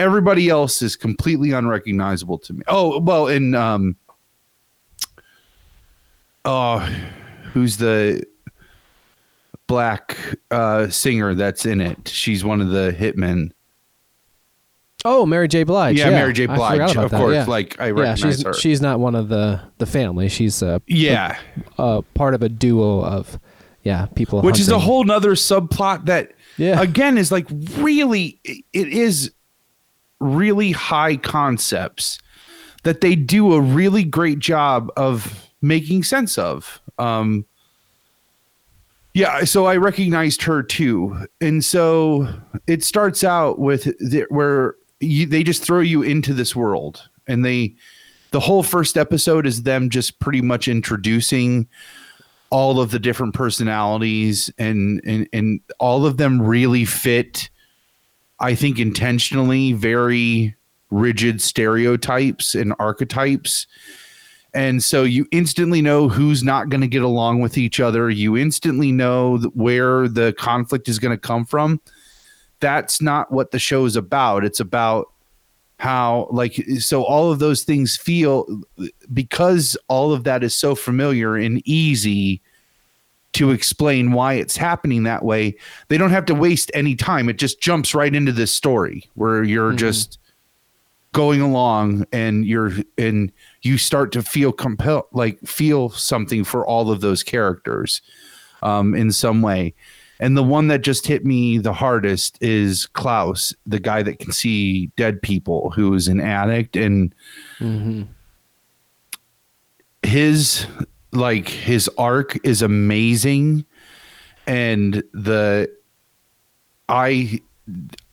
[0.00, 2.62] everybody else is completely unrecognizable to me.
[2.66, 3.96] Oh well, and um,
[6.44, 6.78] oh,
[7.52, 8.24] who's the
[9.66, 10.16] black
[10.50, 12.08] uh singer that's in it?
[12.08, 13.52] She's one of the hitmen.
[15.04, 15.62] Oh, Mary J.
[15.62, 15.98] Blige.
[15.98, 16.44] yeah, Mary J.
[16.46, 17.34] Blige, of that, course.
[17.34, 17.44] yeah.
[17.44, 18.52] Like I yeah, recognize she's her.
[18.52, 20.28] she's not one of the the family.
[20.28, 21.38] She's uh, yeah,
[21.78, 23.38] uh part of a duo of
[23.82, 27.46] yeah people, which is a whole nother subplot that yeah again is like
[27.76, 29.32] really it is
[30.20, 32.18] really high concepts
[32.82, 36.80] that they do a really great job of making sense of.
[36.98, 37.44] Um
[39.12, 41.26] yeah so i recognized her too.
[41.40, 42.28] And so
[42.66, 47.44] it starts out with the, where you, they just throw you into this world and
[47.44, 47.74] they
[48.30, 51.66] the whole first episode is them just pretty much introducing
[52.50, 57.48] all of the different personalities and and and all of them really fit
[58.40, 60.56] I think intentionally very
[60.90, 63.66] rigid stereotypes and archetypes.
[64.52, 68.10] And so you instantly know who's not going to get along with each other.
[68.10, 71.80] You instantly know where the conflict is going to come from.
[72.58, 74.44] That's not what the show is about.
[74.44, 75.12] It's about
[75.78, 78.46] how, like, so all of those things feel
[79.14, 82.42] because all of that is so familiar and easy
[83.32, 85.56] to explain why it's happening that way.
[85.88, 87.28] They don't have to waste any time.
[87.28, 89.78] It just jumps right into this story where you're mm-hmm.
[89.78, 90.18] just
[91.12, 96.90] going along and you're and you start to feel compelled like feel something for all
[96.90, 98.00] of those characters
[98.62, 99.74] um in some way
[100.20, 104.30] and the one that just hit me the hardest is klaus the guy that can
[104.30, 107.12] see dead people who is an addict and
[107.58, 108.02] mm-hmm.
[110.02, 110.64] his
[111.12, 113.64] like his arc is amazing
[114.46, 115.70] and the
[116.88, 117.40] i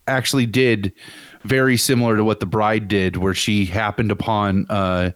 [0.06, 0.92] actually did
[1.44, 5.10] very similar to what the bride did, where she happened upon uh,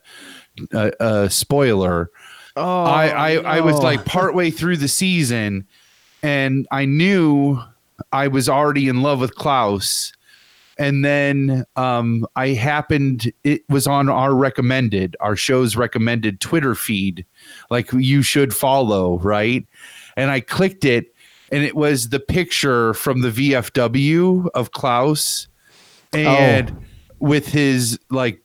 [0.73, 2.11] a, a spoiler.
[2.57, 3.41] Oh, I I, no.
[3.43, 5.67] I was like partway through the season,
[6.23, 7.61] and I knew
[8.13, 10.13] I was already in love with Klaus.
[10.79, 17.27] And then um, I happened, it was on our recommended, our show's recommended Twitter feed,
[17.71, 19.67] like you should follow, right?
[20.17, 21.15] And I clicked it,
[21.51, 25.49] and it was the picture from the VFW of Klaus
[26.13, 26.85] and oh.
[27.19, 28.43] with his like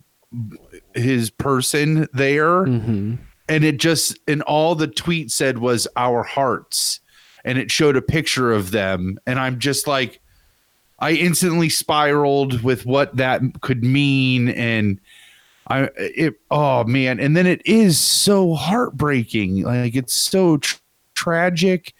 [0.93, 3.15] his person there mm-hmm.
[3.47, 6.99] and it just and all the tweet said was our hearts
[7.45, 10.19] and it showed a picture of them and i'm just like
[10.99, 14.99] i instantly spiraled with what that could mean and
[15.67, 20.77] i it oh man and then it is so heartbreaking like it's so tr-
[21.13, 21.93] tragic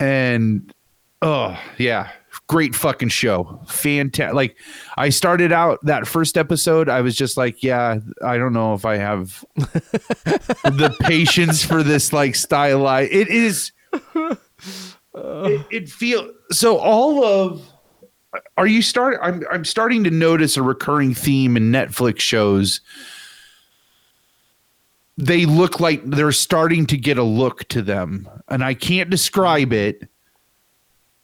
[0.00, 0.74] and
[1.22, 2.10] oh yeah
[2.46, 3.60] great fucking show.
[3.66, 4.34] Fantastic.
[4.34, 4.56] Like
[4.96, 8.84] I started out that first episode, I was just like, yeah, I don't know if
[8.84, 13.12] I have the patience for this like stylized.
[13.12, 13.72] It is.
[15.16, 16.76] It, it feel so.
[16.76, 17.62] All of.
[18.56, 19.18] Are you start?
[19.22, 22.80] I'm I'm starting to notice a recurring theme in Netflix shows.
[25.16, 29.72] They look like they're starting to get a look to them, and I can't describe
[29.72, 30.08] it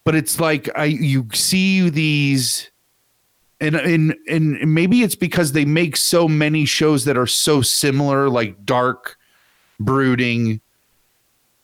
[0.05, 2.71] but it's like I you see these
[3.61, 8.29] and and and maybe it's because they make so many shows that are so similar
[8.29, 9.17] like dark
[9.79, 10.61] brooding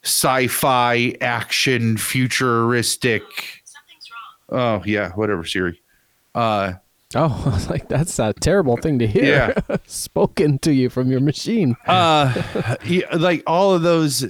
[0.04, 3.55] sci-fi action futuristic
[4.50, 5.80] oh yeah whatever siri
[6.34, 6.72] uh
[7.14, 9.76] oh I was like that's a terrible thing to hear yeah.
[9.86, 12.76] spoken to you from your machine uh
[13.12, 14.24] like all of those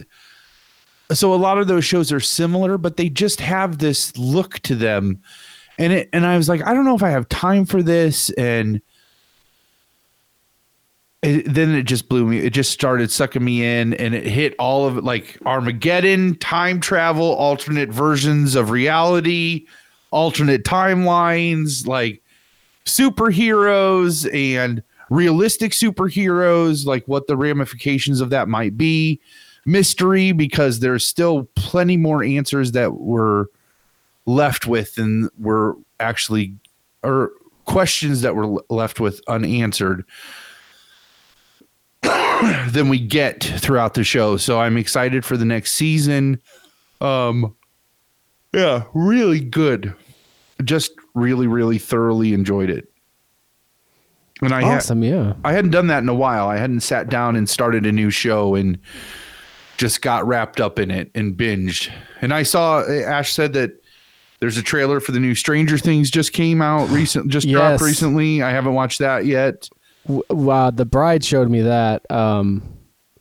[1.12, 4.74] so a lot of those shows are similar, but they just have this look to
[4.74, 5.22] them.
[5.78, 8.30] And it and I was like, I don't know if I have time for this.
[8.30, 8.80] And
[11.22, 12.38] it, then it just blew me.
[12.38, 16.80] It just started sucking me in, and it hit all of it like Armageddon, time
[16.80, 19.66] travel, alternate versions of reality,
[20.16, 22.22] alternate timelines, like
[22.86, 29.20] superheroes and realistic superheroes, like what the ramifications of that might be
[29.66, 33.44] mystery because there's still plenty more answers that we're
[34.24, 36.54] left with than were actually
[37.02, 37.30] or
[37.66, 40.02] questions that were left with unanswered
[42.68, 44.36] than we get throughout the show.
[44.36, 46.40] So I'm excited for the next season.
[47.02, 47.54] Um
[48.54, 49.94] yeah, really good.
[50.64, 52.88] Just really really thoroughly enjoyed it.
[54.42, 55.32] And I awesome, ha- yeah.
[55.44, 56.48] I hadn't done that in a while.
[56.48, 58.78] I hadn't sat down and started a new show and
[59.78, 61.90] just got wrapped up in it and binged.
[62.20, 63.82] And I saw Ash said that
[64.40, 67.54] there's a trailer for the new Stranger Things just came out recent, just yes.
[67.54, 68.42] dropped recently.
[68.42, 69.68] I haven't watched that yet.
[70.06, 72.08] Wow, the bride showed me that.
[72.10, 72.62] Um,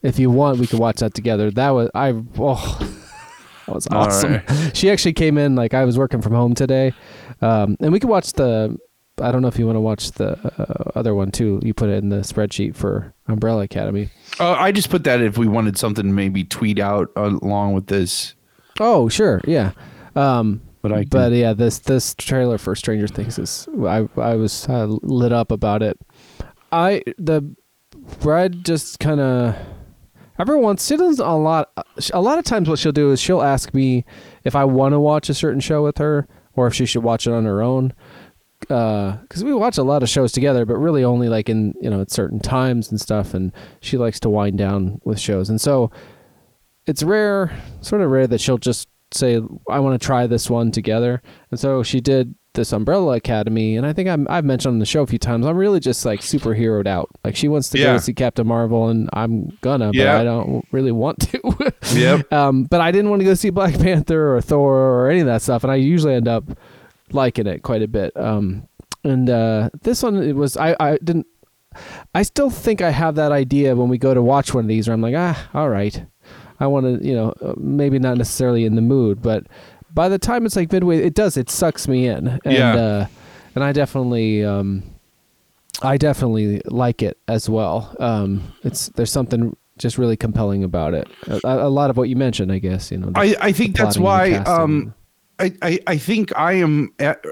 [0.03, 1.49] if you want, we could watch that together.
[1.49, 2.09] That was I.
[2.37, 2.77] Oh,
[3.65, 4.33] that was awesome.
[4.33, 4.77] Right.
[4.77, 6.93] She actually came in like I was working from home today,
[7.41, 8.77] um, and we could watch the
[9.21, 11.61] I don't know if you want to watch the uh, other one too.
[11.63, 14.09] You put it in the spreadsheet for Umbrella Academy.
[14.39, 17.87] Uh, I just put that if we wanted something to maybe tweet out along with
[17.87, 18.35] this.
[18.79, 19.71] Oh, sure, yeah.
[20.15, 21.09] Um, but I, can...
[21.09, 25.51] but yeah, this this trailer for Stranger Things is I I was uh, lit up
[25.51, 25.97] about it.
[26.71, 27.55] I the
[28.19, 29.55] bride just kind of
[30.37, 31.71] every once she does a lot.
[32.13, 34.03] A lot of times, what she'll do is she'll ask me
[34.43, 37.27] if I want to watch a certain show with her or if she should watch
[37.27, 37.93] it on her own
[38.59, 41.89] because uh, we watch a lot of shows together, but really only like in you
[41.89, 43.33] know at certain times and stuff.
[43.33, 43.51] And
[43.81, 45.91] she likes to wind down with shows, and so
[46.85, 49.39] it's rare, sort of rare that she'll just say,
[49.69, 53.85] "I want to try this one together." And so she did this Umbrella Academy, and
[53.85, 55.45] I think I'm, I've mentioned on the show a few times.
[55.45, 57.09] I'm really just like superheroed out.
[57.23, 57.93] Like she wants to Yeah.
[57.93, 61.73] go see Captain Marvel, and I'm gonna, but I don't really want to.
[61.95, 62.33] Yep.
[62.33, 65.27] um, but I didn't want to go see Black Panther or Thor or any of
[65.27, 66.43] that stuff, and I usually end up
[67.11, 68.15] liking it quite a bit.
[68.17, 68.67] Um,
[69.03, 71.27] and uh, this one, it was I, I didn't.
[72.15, 74.87] I still think I have that idea when we go to watch one of these,
[74.87, 76.05] where I'm like, ah, all right,
[76.59, 79.45] I want to, you know, uh, maybe not necessarily in the mood, but
[79.95, 82.75] by the time it's like midway, it does, it sucks me in, and Yeah.
[82.75, 83.07] uh,
[83.55, 84.83] and I definitely, um,
[85.81, 87.95] I definitely like it as well.
[87.99, 91.07] Um, it's there's something just really compelling about it.
[91.27, 93.09] A, a lot of what you mentioned, I guess, you know.
[93.09, 94.61] the- I, I think that's why and the casting.
[94.63, 94.93] um
[95.39, 97.25] I, I I think I am at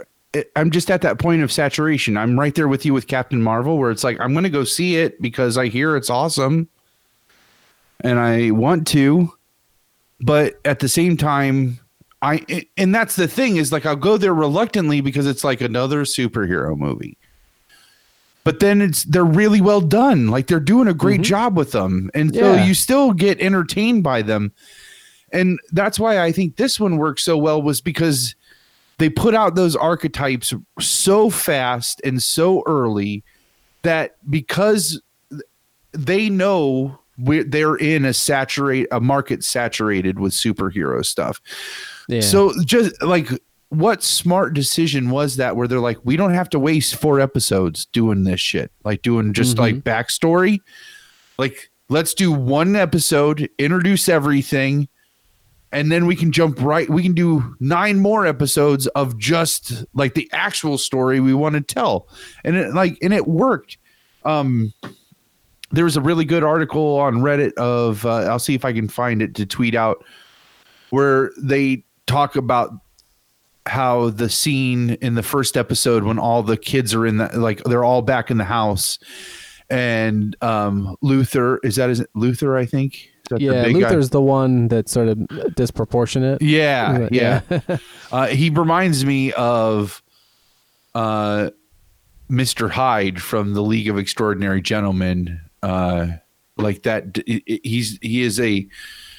[0.57, 2.17] I'm just at that point of saturation.
[2.17, 4.63] I'm right there with you with Captain Marvel where it's like I'm going to go
[4.63, 6.67] see it because I hear it's awesome
[8.01, 9.31] and I want to
[10.19, 11.79] but at the same time
[12.23, 16.03] I and that's the thing is like I'll go there reluctantly because it's like another
[16.03, 17.17] superhero movie.
[18.43, 20.29] But then it's they're really well done.
[20.29, 21.23] Like they're doing a great mm-hmm.
[21.23, 22.09] job with them.
[22.15, 22.65] And so Yeah.
[22.65, 24.51] you still get entertained by them
[25.33, 28.35] and that's why I think this one worked so well was because
[28.99, 33.23] they put out those archetypes so fast and so early
[33.81, 35.01] that because
[35.91, 41.41] they know we're, they're in a saturate a market saturated with superhero stuff.
[42.07, 42.21] Yeah.
[42.21, 43.29] So just like
[43.69, 47.85] what smart decision was that where they're like we don't have to waste four episodes
[47.87, 49.59] doing this shit like doing just Mhm.
[49.59, 50.59] like backstory
[51.39, 54.87] like let's do one episode introduce everything
[55.71, 60.13] and then we can jump right we can do nine more episodes of just like
[60.13, 62.07] the actual story we want to tell
[62.43, 63.79] and it like and it worked
[64.23, 64.71] um
[65.71, 68.87] there was a really good article on reddit of uh, i'll see if i can
[68.87, 70.05] find it to tweet out
[70.91, 72.71] where they talk about
[73.65, 77.63] how the scene in the first episode when all the kids are in the like
[77.63, 78.99] they're all back in the house
[79.69, 83.79] and um luther is that is luther i think yeah, big guy?
[83.89, 86.41] Luther's the one that's sort of disproportionate.
[86.41, 87.77] yeah yeah, Yeah.
[88.11, 90.03] uh, he reminds me of
[90.93, 91.49] uh
[92.29, 96.07] mr hyde from the league of extraordinary gentlemen uh
[96.57, 98.67] like that d- i- i- he's he is a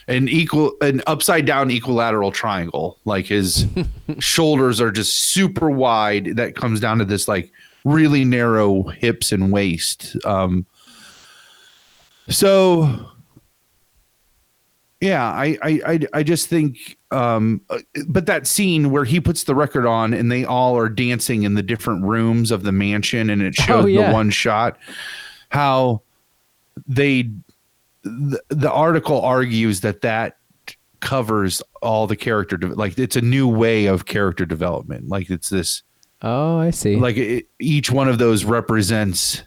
[0.09, 2.98] an equal an upside down equilateral triangle.
[3.05, 3.66] Like his
[4.18, 6.36] shoulders are just super wide.
[6.36, 7.50] That comes down to this like
[7.84, 10.16] really narrow hips and waist.
[10.24, 10.66] Um
[12.28, 13.11] so
[15.00, 19.44] yeah i i i, I just think um uh, but that scene where he puts
[19.44, 23.28] the record on and they all are dancing in the different rooms of the mansion
[23.28, 24.07] and it shows Oh, yeah.
[24.09, 24.78] the one shot
[25.50, 26.00] how
[26.86, 27.30] they
[28.05, 30.36] the, the article argues that that
[31.00, 35.48] covers all the character de- like it's a new way of character development like it's
[35.50, 35.82] this
[36.22, 36.96] Oh, I see.
[36.96, 39.42] like it, each one of those represents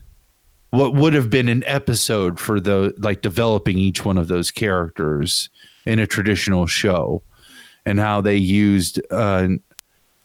[0.70, 5.50] what would have been an episode for the like developing each one of those characters
[5.86, 7.24] in a traditional show
[7.86, 9.48] and how they used uh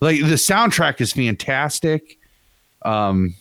[0.01, 2.19] like the soundtrack is fantastic
[2.85, 3.35] um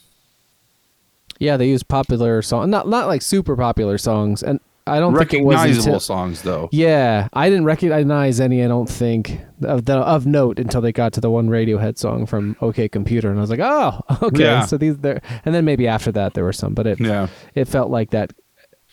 [1.39, 5.34] yeah, they use popular song, not not like super popular songs, and I don't think
[5.34, 8.63] it was recognizable until, songs though Yeah, I didn't recognize any.
[8.63, 12.25] I don't think of the of note until they got to the one Radiohead song
[12.25, 14.43] from OK Computer, and I was like, oh, okay.
[14.43, 14.65] Yeah.
[14.65, 17.65] So these there, and then maybe after that there were some, but it yeah it
[17.65, 18.34] felt like that.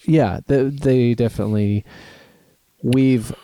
[0.05, 1.84] Yeah, they, they definitely
[2.82, 3.34] weave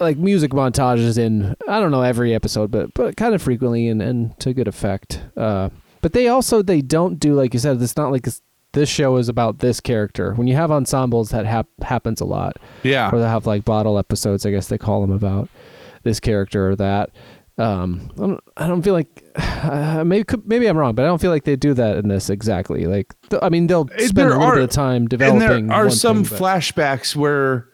[0.00, 1.54] like music montages in.
[1.68, 5.22] I don't know every episode, but but kind of frequently and and to good effect.
[5.36, 5.70] Uh,
[6.00, 7.82] but they also they don't do like you said.
[7.82, 8.40] It's not like this,
[8.72, 10.34] this show is about this character.
[10.34, 13.98] When you have ensembles, that hap- happens a lot yeah or they have like bottle
[13.98, 14.44] episodes.
[14.46, 15.48] I guess they call them about
[16.02, 17.10] this character or that.
[17.56, 21.08] Um, I don't, I don't feel like uh, maybe could- maybe I'm wrong, but I
[21.08, 22.86] don't feel like they do that in this exactly.
[22.86, 25.42] Like, th- I mean, they'll spend there a little are- bit of time developing.
[25.50, 27.68] and there are some thing, but- flashbacks where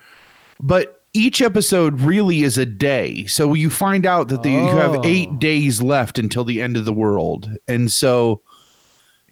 [0.60, 4.96] but each episode really is a day so you find out that the, you have
[4.96, 5.02] Oh.
[5.04, 8.40] eight days left until the end of the world and so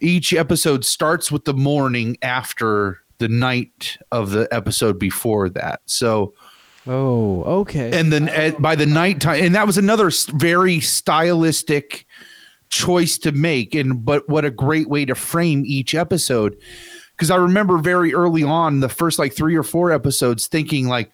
[0.03, 5.81] each episode starts with the morning after the night of the episode before that.
[5.85, 6.33] So
[6.85, 7.97] Oh, okay.
[7.97, 12.05] and then at, by the nighttime and that was another very stylistic
[12.69, 16.57] choice to make and but what a great way to frame each episode.
[17.15, 21.11] Because i remember very early on the first like three or four episodes thinking like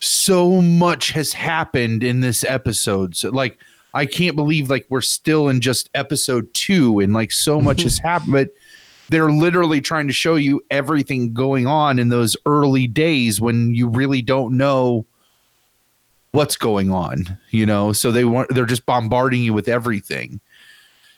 [0.00, 3.14] so much has happened in this episode.
[3.16, 3.58] So like
[3.94, 7.98] i can't believe like we're still in just episode two and like so much has
[7.98, 8.50] happened but
[9.08, 13.88] they're literally trying to show you everything going on in those early days when you
[13.88, 15.04] really don't know
[16.34, 17.92] what's going on, you know.
[17.92, 20.40] So they want they're just bombarding you with everything.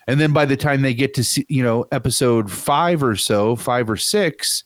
[0.07, 3.57] And then by the time they get to see, you know, episode 5 or so,
[3.57, 4.65] 5 or 6,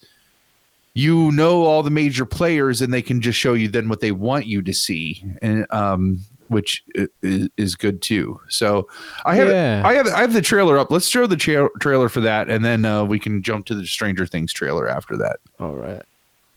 [0.92, 4.12] you know all the major players and they can just show you then what they
[4.12, 5.24] want you to see.
[5.40, 6.20] And um
[6.50, 6.82] which
[7.22, 8.38] is, is good too.
[8.48, 8.88] So
[9.24, 9.82] I have Yeah.
[9.84, 10.90] I have I have the trailer up.
[10.90, 13.86] Let's show the tra- trailer for that and then uh, we can jump to the
[13.86, 15.38] Stranger Things trailer after that.
[15.58, 16.02] All right.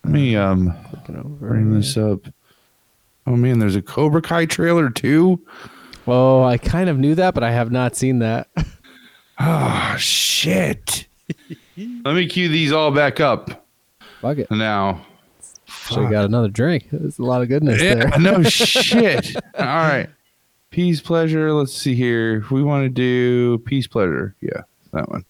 [0.04, 0.74] Let me um
[1.40, 2.20] bring this up.
[3.26, 5.40] Oh man, there's a Cobra Kai trailer too.
[6.06, 8.50] Oh, I kind of knew that, but I have not seen that.
[9.40, 11.08] Oh shit.
[11.78, 13.66] Let me cue these all back up
[14.22, 14.52] Fuck it.
[14.52, 15.06] now.
[15.90, 16.88] So we got another drink.
[16.92, 18.20] There's a lot of goodness Yeah, there.
[18.20, 19.36] no shit.
[19.58, 20.10] All right.
[20.70, 21.52] Peace, pleasure.
[21.54, 22.44] Let's see here.
[22.50, 24.36] We want to do peace, pleasure.
[24.42, 25.26] Yeah, that one.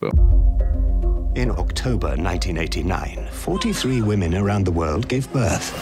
[0.00, 1.32] Boom.
[1.34, 5.72] In October 1989, 43 women around the world gave birth.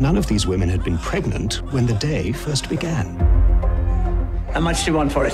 [0.00, 3.16] None of these women had been pregnant when the day first began.
[4.52, 5.32] How much do you want for it?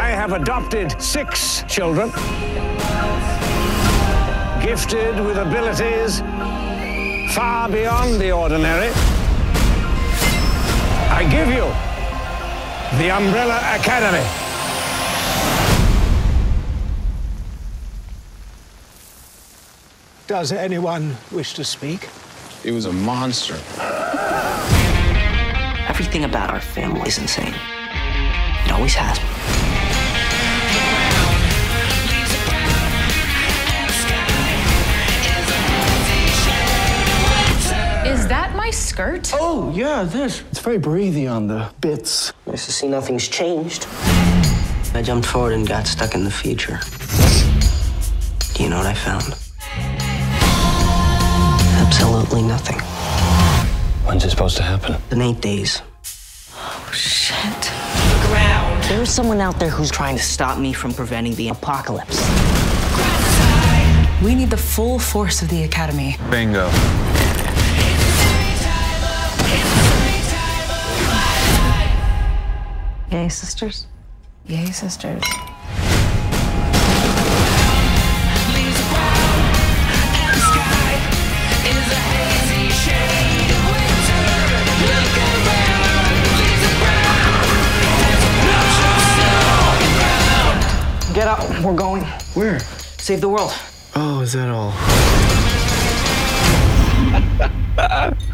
[0.00, 2.10] I have adopted six children,
[4.62, 6.20] gifted with abilities
[7.34, 8.92] far beyond the ordinary.
[11.10, 11.66] I give you
[12.96, 14.24] the Umbrella Academy.
[20.28, 22.08] Does anyone wish to speak?
[22.62, 23.56] He was a monster.
[25.88, 27.54] Everything about our family is insane.
[28.64, 29.18] It always has
[38.68, 39.30] my skirt?
[39.32, 40.42] Oh, yeah, this.
[40.50, 42.34] It's very breathy on the bits.
[42.46, 43.86] Nice to see nothing's changed.
[44.92, 46.78] I jumped forward and got stuck in the future.
[48.52, 49.24] Do you know what I found?
[51.86, 52.78] Absolutely nothing.
[54.06, 54.96] When's it supposed to happen?
[55.12, 55.80] In eight days.
[56.52, 57.72] Oh, shit.
[58.28, 58.84] Ground.
[58.84, 62.20] There is someone out there who's trying to stop me from preventing the apocalypse.
[64.22, 66.18] We need the full force of the Academy.
[66.28, 66.68] Bingo.
[73.18, 73.88] Yay, sisters.
[74.46, 75.22] Yay, sisters.
[91.12, 92.04] Get up, we're going.
[92.34, 92.60] Where?
[92.60, 93.52] Save the world.
[93.96, 94.70] Oh, is that all?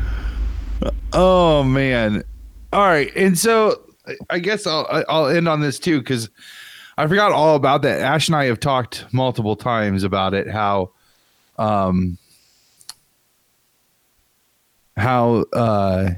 [1.16, 2.24] Oh man.
[2.73, 3.15] All right.
[3.15, 3.84] And so
[4.31, 6.29] I guess I'll I'll end on this too cuz
[6.97, 8.01] I forgot all about that.
[8.01, 10.91] Ash and I have talked multiple times about it how
[11.59, 12.19] um
[14.97, 16.11] how uh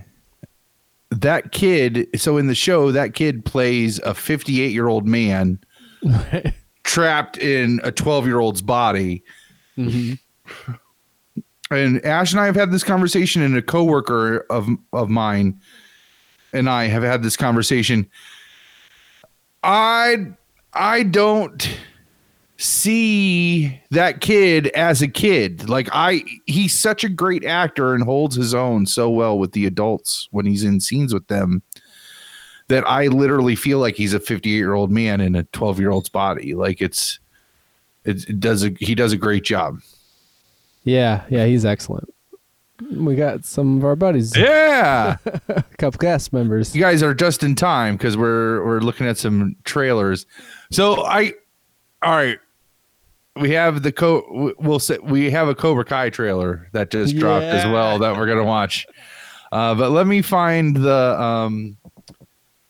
[1.11, 5.59] that kid so in the show that kid plays a 58 year old man
[6.85, 9.23] trapped in a 12 year old's body
[11.71, 15.61] and Ash and I have had this conversation, and a coworker of of mine
[16.53, 18.09] and I have had this conversation.
[19.63, 20.27] I
[20.73, 21.79] I don't
[22.59, 25.69] see that kid as a kid.
[25.69, 29.67] Like I he's such a great actor and holds his own so well with the
[29.67, 31.63] adults when he's in scenes with them
[32.69, 36.55] that I literally feel like he's a 58-year-old man in a 12-year-old's body.
[36.55, 37.21] Like it's
[38.05, 39.81] it, it does a he does a great job.
[40.85, 42.09] Yeah, yeah, he's excellent.
[42.81, 45.17] We got some of our buddies, Yeah.
[45.49, 46.75] a couple cast members.
[46.75, 50.27] you guys are just in time because we're we're looking at some trailers.
[50.71, 51.33] So I,
[52.03, 52.39] all right,
[53.35, 54.53] we have the co.
[54.59, 58.27] We'll say we have a Cobra Kai trailer that just dropped as well that we're
[58.27, 58.87] gonna watch.
[59.53, 61.77] Uh, but let me find the um,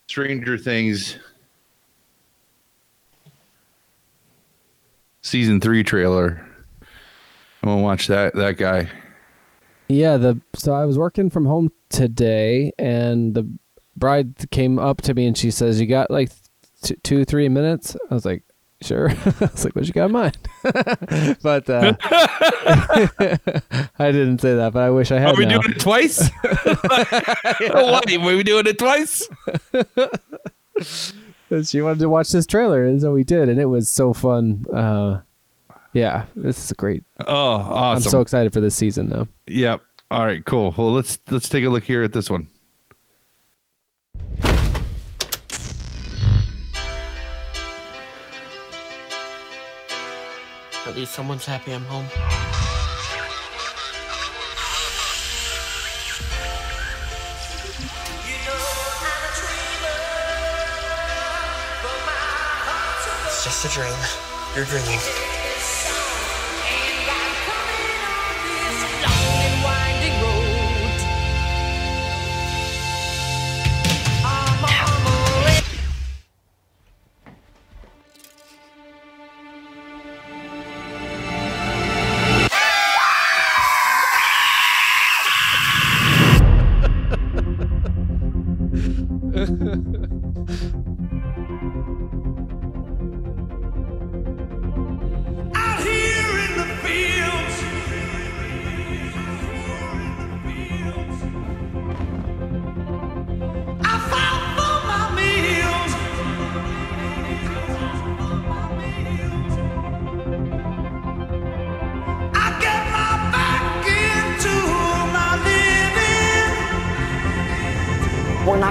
[0.09, 1.19] Stranger Things
[5.23, 6.47] season three trailer.
[7.63, 8.89] I'm gonna watch that that guy.
[9.89, 13.49] Yeah, the so I was working from home today, and the
[13.97, 16.31] bride came up to me and she says, "You got like
[16.83, 18.43] t- two, three minutes?" I was like,
[18.83, 20.39] "Sure." I was like, "What you got in mind?"
[21.43, 21.95] but uh,
[23.99, 25.35] I didn't say that, but I wish I had.
[25.35, 25.61] Are we now.
[25.61, 26.29] doing it twice?
[27.71, 28.13] what?
[28.13, 29.29] Are we doing it twice?
[31.65, 34.65] She wanted to watch this trailer, and so we did, and it was so fun.
[34.73, 35.21] Uh,
[35.97, 37.05] yeah, this is great.
[37.27, 38.05] Oh, awesome!
[38.05, 39.29] I'm so excited for this season, though.
[39.47, 39.81] Yep.
[40.11, 40.75] All right, cool.
[40.77, 42.49] Well, let's let's take a look here at this one.
[50.87, 52.05] At least someone's happy I'm home.
[63.25, 63.97] It's just a dream.
[64.55, 65.26] You're dreaming.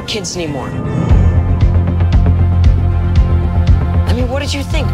[0.08, 0.70] Kids anymore.
[4.08, 4.88] I mean, what did you think?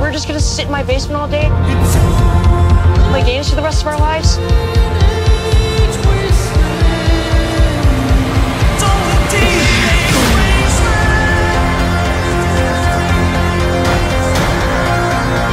[0.00, 1.48] We're just gonna sit in my basement all day?
[3.10, 4.38] Play games for the rest of our lives?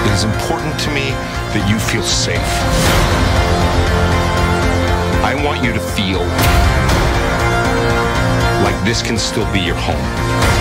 [0.06, 1.12] It is important to me
[1.54, 2.40] that you feel safe.
[5.24, 6.69] I want you to feel
[8.72, 10.59] like this can still be your home.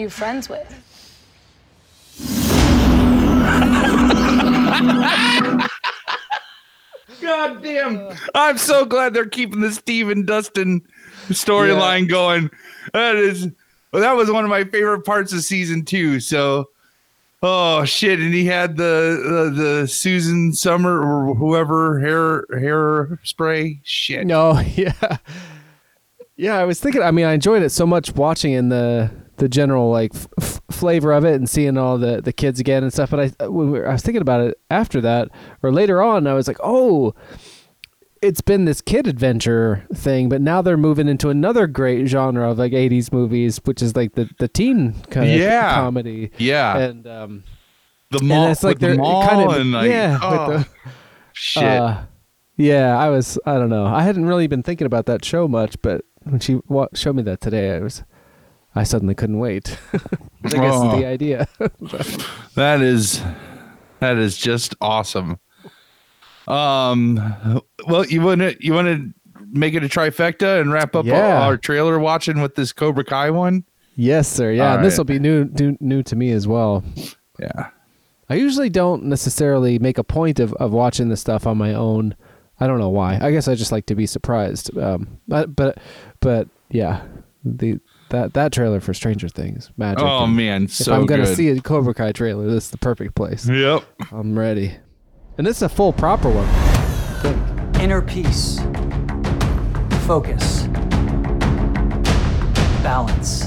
[0.00, 0.66] You friends with?
[7.20, 8.16] God damn.
[8.34, 10.80] I'm so glad they're keeping the Steven Dustin
[11.28, 12.50] storyline going.
[12.94, 13.48] That is
[13.92, 16.18] well, that was one of my favorite parts of season two.
[16.18, 16.70] So
[17.42, 18.20] oh shit.
[18.20, 23.80] And he had the the, the Susan Summer or whoever hair hair spray.
[23.82, 24.26] Shit.
[24.26, 25.18] No, yeah,
[26.36, 26.56] yeah.
[26.56, 27.02] I was thinking.
[27.02, 29.10] I mean, I enjoyed it so much watching in the
[29.40, 32.82] the general like f- f- flavor of it and seeing all the the kids again
[32.84, 33.10] and stuff.
[33.10, 35.28] But I when we were, I was thinking about it after that
[35.62, 37.14] or later on, I was like, oh.
[38.22, 42.58] It's been this kid adventure thing, but now they're moving into another great genre of
[42.58, 46.30] like '80s movies, which is like the the teen kind of comedy.
[46.36, 46.76] Yeah.
[46.76, 47.44] and um,
[48.10, 50.68] the and mall it's like the they're mall kind of and like yeah, oh, the,
[51.32, 51.62] shit.
[51.64, 52.02] uh,
[52.58, 53.38] yeah, I was.
[53.46, 53.86] I don't know.
[53.86, 57.22] I hadn't really been thinking about that show much, but when she wa- showed me
[57.22, 58.02] that today, I was.
[58.74, 59.76] I suddenly couldn't wait.
[60.44, 60.96] I guess Oh.
[60.98, 61.48] the idea.
[62.54, 63.20] That is
[64.00, 65.38] that is just awesome.
[66.48, 69.08] Um well you wanna you wanna
[69.52, 71.42] make it a trifecta and wrap up Yeah.
[71.42, 73.64] our trailer watching with this Cobra Kai one?
[73.96, 74.50] yes, sir.
[74.52, 76.82] Yeah, and this will be new, new, new to me as well.
[77.38, 77.68] Yeah.
[78.30, 82.14] I usually don't necessarily make a point of, of watching this stuff on my own.
[82.60, 83.18] I don't know why.
[83.20, 84.76] I guess I just like to be surprised.
[84.78, 85.78] Um, but but
[86.20, 87.02] but yeah,
[87.44, 87.78] the
[88.10, 90.04] that that trailer for Stranger Things, magic.
[90.04, 91.36] Oh and man, if so I'm gonna good.
[91.36, 93.48] see a Cobra Kai trailer, this is the perfect place.
[93.48, 93.82] Yep.
[94.12, 94.76] I'm ready.
[95.38, 96.46] And this is a full proper one.
[97.22, 97.80] Think.
[97.82, 98.60] Inner peace.
[100.06, 100.66] Focus.
[102.82, 103.46] Balance.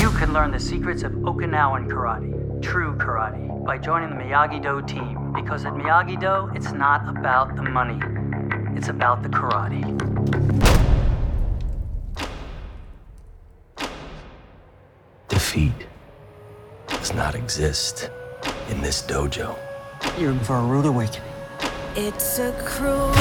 [0.00, 4.80] You can learn the secrets of Okinawan karate, true karate, by joining the Miyagi Do
[4.86, 5.32] team.
[5.32, 8.00] Because at Miyagi Do, it's not about the money,
[8.76, 9.84] it's about the karate.
[15.28, 15.72] Defeat
[16.86, 18.10] does not exist
[18.70, 19.56] in this dojo.
[20.18, 21.28] You're in for a rude awakening.
[21.96, 23.12] It's a cruel,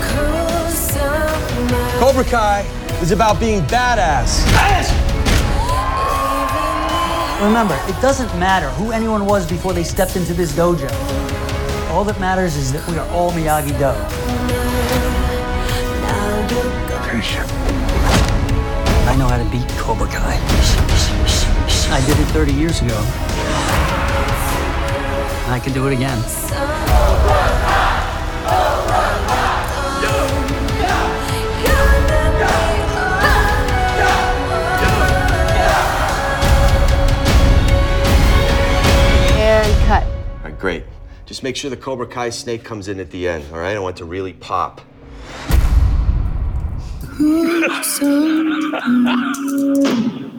[0.00, 1.98] cruel summer.
[1.98, 2.60] Cobra Kai
[3.00, 4.46] is about being badass.
[7.42, 10.88] Remember, it doesn't matter who anyone was before they stepped into this dojo.
[11.90, 13.92] All that matters is that we are all Miyagi Do.
[19.04, 20.38] I know how to beat Cobra Kai.
[21.90, 22.98] I did it 30 years ago.
[25.48, 26.18] I can do it again.
[39.36, 40.04] And cut.
[40.04, 40.84] All right, great.
[41.26, 43.76] Just make sure the Cobra Kai snake comes in at the end, all right?
[43.76, 44.80] I want to really pop.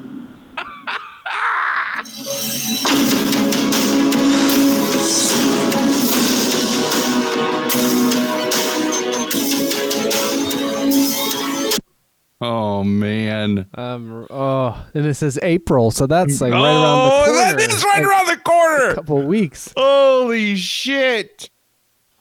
[12.45, 13.67] Oh man.
[13.75, 14.27] Um.
[14.29, 17.57] Oh, and it says April, so that's like right around oh, the corner.
[17.57, 18.89] that is right Like, around the corner.
[18.89, 19.71] A couple weeks.
[19.77, 21.49] Holy shit.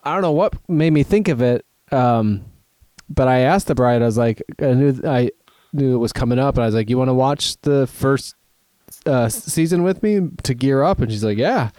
[0.04, 1.66] I don't know what made me think of it.
[1.90, 2.44] Um,
[3.14, 4.02] but I asked the bride.
[4.02, 5.30] I was like, I knew I
[5.72, 8.34] knew it was coming up, and I was like, "You want to watch the first
[9.06, 11.70] uh, season with me to gear up?" And she's like, "Yeah."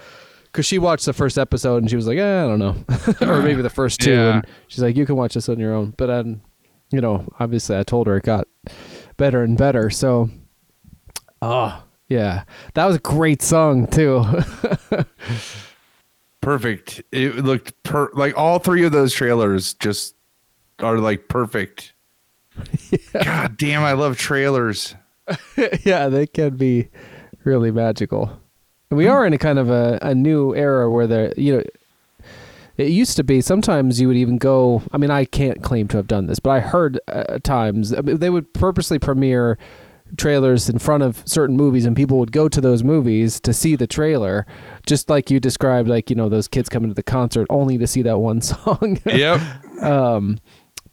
[0.45, 2.75] Because she watched the first episode and she was like, eh, I don't know,
[3.27, 4.11] or maybe the first two.
[4.11, 4.35] Yeah.
[4.35, 5.95] And she's like, you can watch this on your own.
[5.97, 6.41] But um,
[6.91, 8.47] you know, obviously, I told her it got
[9.17, 9.89] better and better.
[9.89, 10.29] So,
[11.41, 12.43] oh yeah,
[12.75, 14.23] that was a great song too.
[16.41, 17.01] Perfect.
[17.11, 20.12] It looked per like all three of those trailers just
[20.83, 21.93] are like perfect.
[23.13, 24.95] God damn, I love trailers.
[25.83, 26.89] yeah, they can be
[27.43, 28.39] really magical.
[28.91, 31.63] We are in a kind of a, a new era where there, you know,
[32.77, 34.81] it used to be sometimes you would even go.
[34.91, 38.17] I mean, I can't claim to have done this, but I heard uh, times mean,
[38.17, 39.57] they would purposely premiere
[40.17, 43.75] trailers in front of certain movies, and people would go to those movies to see
[43.75, 44.45] the trailer,
[44.85, 47.87] just like you described, like you know those kids coming to the concert only to
[47.87, 48.99] see that one song.
[49.05, 49.41] Yep.
[49.83, 50.39] um,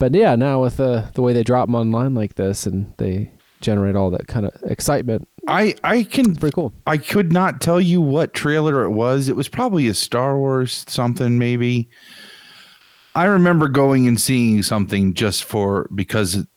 [0.01, 3.31] but yeah, now with the the way they drop them online like this, and they
[3.61, 5.27] generate all that kind of excitement.
[5.47, 6.73] I I can pretty cool.
[6.87, 9.29] I could not tell you what trailer it was.
[9.29, 11.87] It was probably a Star Wars something maybe.
[13.13, 16.47] I remember going and seeing something just for because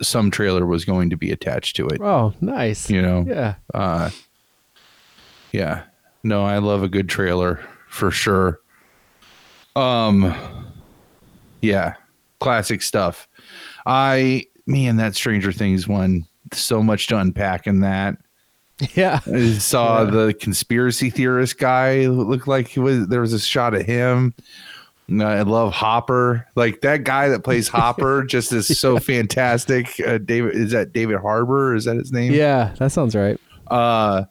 [0.00, 2.00] some trailer was going to be attached to it.
[2.00, 2.88] Oh, nice.
[2.88, 3.26] You know.
[3.28, 3.56] Yeah.
[3.74, 4.08] Uh
[5.52, 5.82] yeah.
[6.24, 8.60] No, I love a good trailer for sure.
[9.76, 10.34] Um
[11.60, 11.96] yeah,
[12.40, 13.28] classic stuff.
[13.86, 18.16] I man, that Stranger Things one so much to unpack in that.
[18.94, 19.20] Yeah.
[19.26, 20.10] I saw Yeah.
[20.10, 24.34] the conspiracy theorist guy looked like he was there was a shot of him.
[25.10, 26.46] I love Hopper.
[26.54, 29.98] Like that guy that plays Hopper just is so fantastic.
[30.06, 31.74] Uh, David is that David Harbour?
[31.74, 32.32] Is that his name?
[32.32, 33.40] Yeah, that sounds right.
[33.68, 34.24] Uh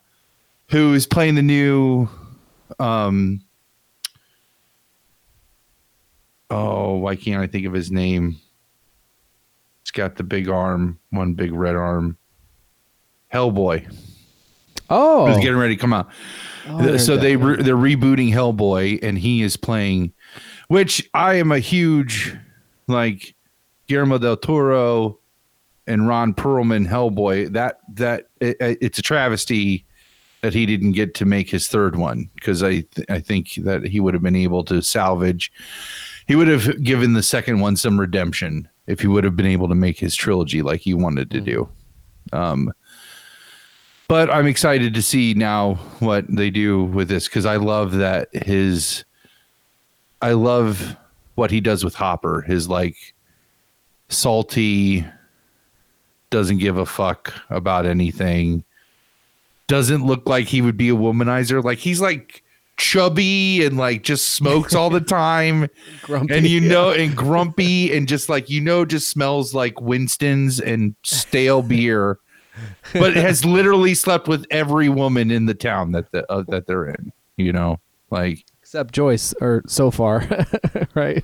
[0.70, 2.08] who is playing the new
[2.78, 3.42] um
[6.50, 8.36] Oh, why can't I think of his name?
[9.82, 12.16] He's got the big arm, one big red arm.
[13.32, 13.94] Hellboy.
[14.90, 16.08] Oh, Who's getting ready to come out.
[16.66, 20.12] Oh, so they re- they're rebooting Hellboy, and he is playing,
[20.68, 22.34] which I am a huge
[22.86, 23.34] like
[23.86, 25.18] Guillermo del Toro
[25.86, 27.52] and Ron Perlman Hellboy.
[27.52, 29.84] That that it, it's a travesty
[30.42, 33.84] that he didn't get to make his third one because I th- I think that
[33.84, 35.52] he would have been able to salvage.
[36.28, 39.68] He would have given the second one some redemption if he would have been able
[39.68, 41.68] to make his trilogy like he wanted to do.
[42.32, 42.72] Um,
[44.08, 48.28] but I'm excited to see now what they do with this because I love that
[48.34, 49.04] his.
[50.20, 50.96] I love
[51.34, 52.42] what he does with Hopper.
[52.42, 52.96] His like
[54.08, 55.06] salty,
[56.30, 58.64] doesn't give a fuck about anything.
[59.66, 61.62] Doesn't look like he would be a womanizer.
[61.62, 62.42] Like he's like
[62.78, 65.68] chubby and like just smokes all the time.
[66.02, 66.68] Grumpy, and you yeah.
[66.68, 72.18] know, and grumpy and just like you know, just smells like Winston's and stale beer
[72.92, 76.86] but has literally slept with every woman in the town that the, uh, that they're
[76.88, 77.12] in.
[77.36, 77.78] You know,
[78.10, 80.26] like except Joyce, or so far,
[80.94, 81.22] right?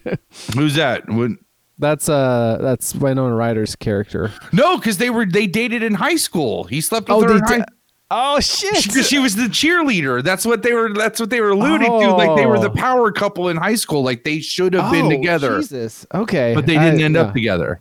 [0.55, 1.09] who's that?
[1.09, 1.37] When,
[1.79, 4.33] That's uh, that's my Winona Ryder's character.
[4.53, 6.65] no, because they were they dated in high school.
[6.65, 7.29] He slept with Oh, her.
[7.29, 7.65] they in high,
[8.11, 8.77] Oh shit!
[8.77, 10.23] she, she was the cheerleader.
[10.23, 10.93] That's what they were.
[10.93, 12.13] That's what they were alluding to.
[12.15, 12.75] Like they were the Oh.
[12.75, 14.03] power couple in high school.
[14.05, 16.07] Like they should have been Oh, together, Jesus.
[16.15, 17.23] Okay, but they didn't end yeah.
[17.23, 17.81] up together.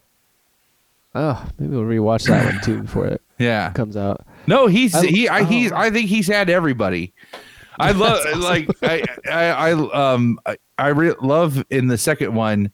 [1.15, 3.71] Oh, maybe we'll rewatch that one too before it Yeah.
[3.71, 4.25] comes out.
[4.47, 5.29] No, he's I- he.
[5.29, 5.71] I, he's.
[5.71, 5.75] oh.
[5.75, 7.13] I think he's had everybody.
[7.79, 9.71] I love like I I, I
[10.13, 12.71] um I, I re- love in the second one.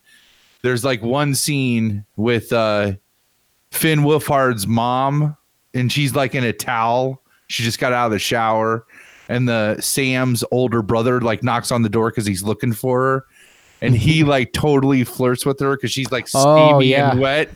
[0.62, 2.94] There's like one scene with uh
[3.72, 5.36] Finn Wolfhard's mom,
[5.74, 7.22] and she's like in a towel.
[7.50, 8.86] She just got out of the shower,
[9.28, 13.26] and the Sam's older brother like knocks on the door because he's looking for her.
[13.82, 17.12] And he like totally flirts with her because she's like steamy Oh, yeah.
[17.12, 17.50] and wet,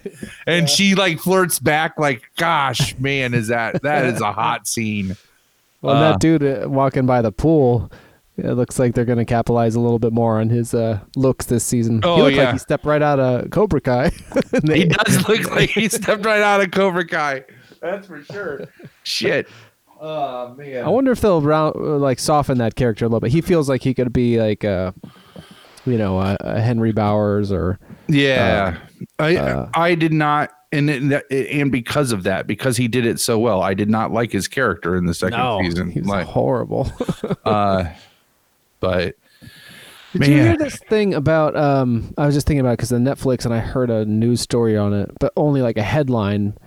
[0.47, 5.15] and she like flirts back like, "Gosh, man, is that that is a hot scene."
[5.81, 7.91] Well, Uh, that dude uh, walking by the pool,
[8.37, 11.47] it looks like they're going to capitalize a little bit more on his uh, looks
[11.47, 11.99] this season.
[12.03, 12.43] Oh, he looked yeah.
[12.45, 14.09] like he stepped right out of Cobra Kai.
[14.63, 17.43] They- He does look like he stepped right out of Cobra Kai.
[17.81, 18.61] That's for sure.
[19.03, 19.49] Shit.
[20.05, 20.83] Oh man.
[20.83, 23.31] I wonder if they'll round, uh, like soften that character a little bit.
[23.31, 24.93] He feels like he could be like a,
[25.85, 28.79] you know, a, a Henry Bowers or Yeah,
[29.17, 33.19] I uh, I did not, and it- and because of that, because he did it
[33.21, 35.89] so well, I did not like his character in the second No, season.
[35.89, 36.91] he was like, horrible.
[37.45, 37.85] uh,
[38.81, 39.15] but
[40.11, 41.55] Did man, you hear this thing about?
[41.55, 44.77] Um, I was just thinking about because the Netflix, and I heard a news story
[44.77, 46.57] on it, but only like a headline.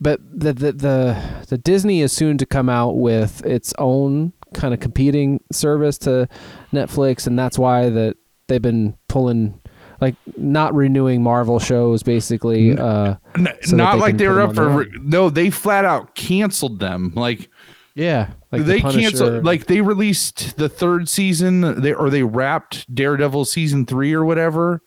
[0.00, 4.74] But the the the, the Disney is soon to come out with its own kind
[4.74, 6.28] of competing service to
[6.72, 8.16] Netflix, and that's why that
[8.48, 9.60] they've been pulling
[10.00, 12.76] like not renewing Marvel shows basically.
[12.76, 13.16] Uh,
[13.62, 17.12] so not they like they were up for re- no they flat out canceled them
[17.14, 17.48] like
[17.94, 19.00] yeah, like they Punisher.
[19.00, 24.24] canceled like they released the third season they or they wrapped daredevil season three or
[24.24, 24.82] whatever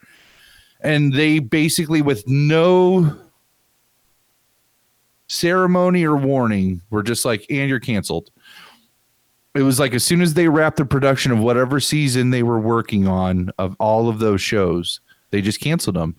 [0.81, 3.17] and they basically with no
[5.29, 8.31] ceremony or warning were just like and you're canceled.
[9.55, 12.59] It was like as soon as they wrapped the production of whatever season they were
[12.59, 14.99] working on of all of those shows
[15.31, 16.15] they just canceled them.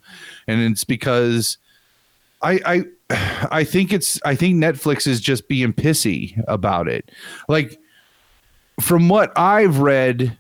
[0.47, 1.59] And it's because
[2.43, 7.11] i i i think it's i think netflix is just being pissy about it.
[7.49, 7.79] Like
[8.81, 10.39] from what i've read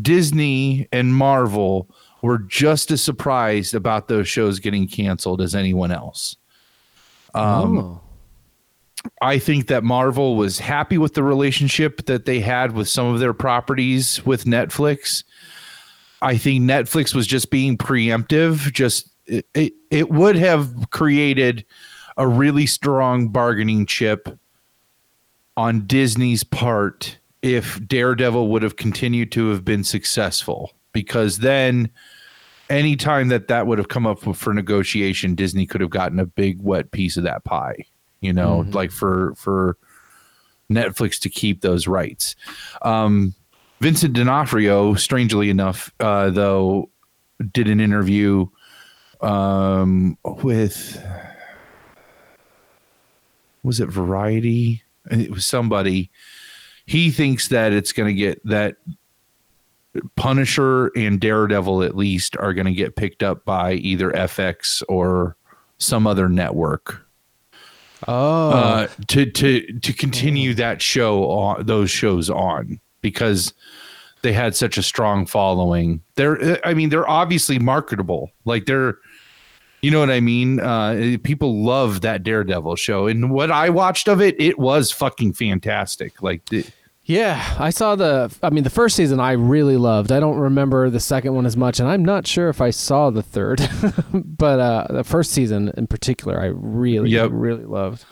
[0.00, 1.88] disney and marvel
[2.22, 6.36] were just as surprised about those shows getting canceled as anyone else.
[7.34, 8.00] Um Oh.
[9.20, 13.20] I think that Marvel was happy with the relationship that they had with some of
[13.20, 15.24] their properties with Netflix.
[16.22, 18.72] I think Netflix was just being preemptive.
[18.72, 21.64] Just it, it, it would have created
[22.16, 24.28] a really strong bargaining chip
[25.56, 31.90] on Disney's part if Daredevil would have continued to have been successful because then
[32.70, 36.60] anytime that that would have come up for negotiation Disney could have gotten a big
[36.62, 37.84] wet piece of that pie
[38.24, 39.76] you know like for for
[40.70, 42.36] Netflix to keep those rights.
[42.82, 43.34] Um
[43.80, 46.90] Vincent D'Onofrio strangely enough uh though
[47.52, 48.46] did an interview
[49.20, 51.02] um with
[53.64, 54.82] was it Variety?
[55.10, 56.10] It was somebody.
[56.86, 58.76] He thinks that it's going to get that
[60.16, 65.36] Punisher and Daredevil at least are going to get picked up by either FX or
[65.78, 67.03] some other network
[68.06, 73.54] Oh, uh, to to to continue that show on those shows on because
[74.22, 76.00] they had such a strong following.
[76.16, 78.30] They're I mean they're obviously marketable.
[78.44, 78.98] Like they're
[79.84, 80.60] you know what I mean?
[80.60, 85.34] Uh, people love that Daredevil show, and what I watched of it, it was fucking
[85.34, 86.22] fantastic.
[86.22, 86.40] Like,
[87.06, 88.34] Yeah, I saw the.
[88.42, 90.10] I mean, the first season I really loved.
[90.10, 93.10] I don't remember the second one as much, and I'm not sure if I saw
[93.10, 93.60] the third.
[94.14, 97.30] but uh, the first season in particular, I really, Yep.
[97.32, 98.04] really loved.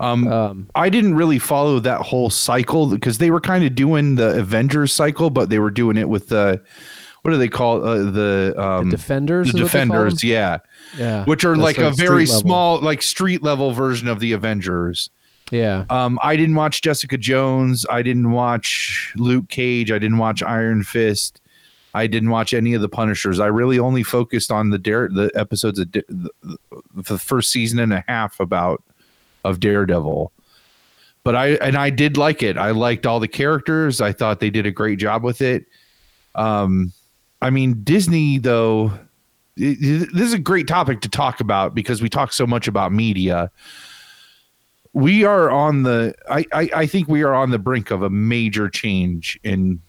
[0.00, 4.38] Um, I didn't really follow that whole cycle because they were kind of doing the
[4.40, 6.60] Avengers cycle, but they were doing it with the
[7.22, 10.58] what do they call uh, the um, Defenders The they call Defenders, yeah,
[10.98, 12.40] Yeah, which are That's like a very level.
[12.40, 15.08] small, like street level version of the Avengers.
[15.50, 15.84] Yeah.
[15.90, 17.84] Um, I didn't watch Jessica Jones.
[17.90, 19.90] I didn't watch Luke Cage.
[19.92, 21.40] I didn't watch Iron Fist.
[21.92, 23.38] I didn't watch any of the Punishers.
[23.38, 26.28] I really only focused on the Dare the episodes of the,
[26.94, 28.82] the first season and a half about
[29.44, 30.32] of Daredevil.
[31.22, 32.56] But I and I did like it.
[32.58, 34.00] I liked all the characters.
[34.00, 35.66] I thought they did a great job with it.
[36.34, 36.92] Um,
[37.40, 38.92] I mean Disney though.
[39.56, 42.92] it- this is a great topic to talk about because we talk so much about
[42.92, 43.50] media
[44.94, 48.10] we are on the I, I i think we are on the brink of a
[48.10, 49.80] major change in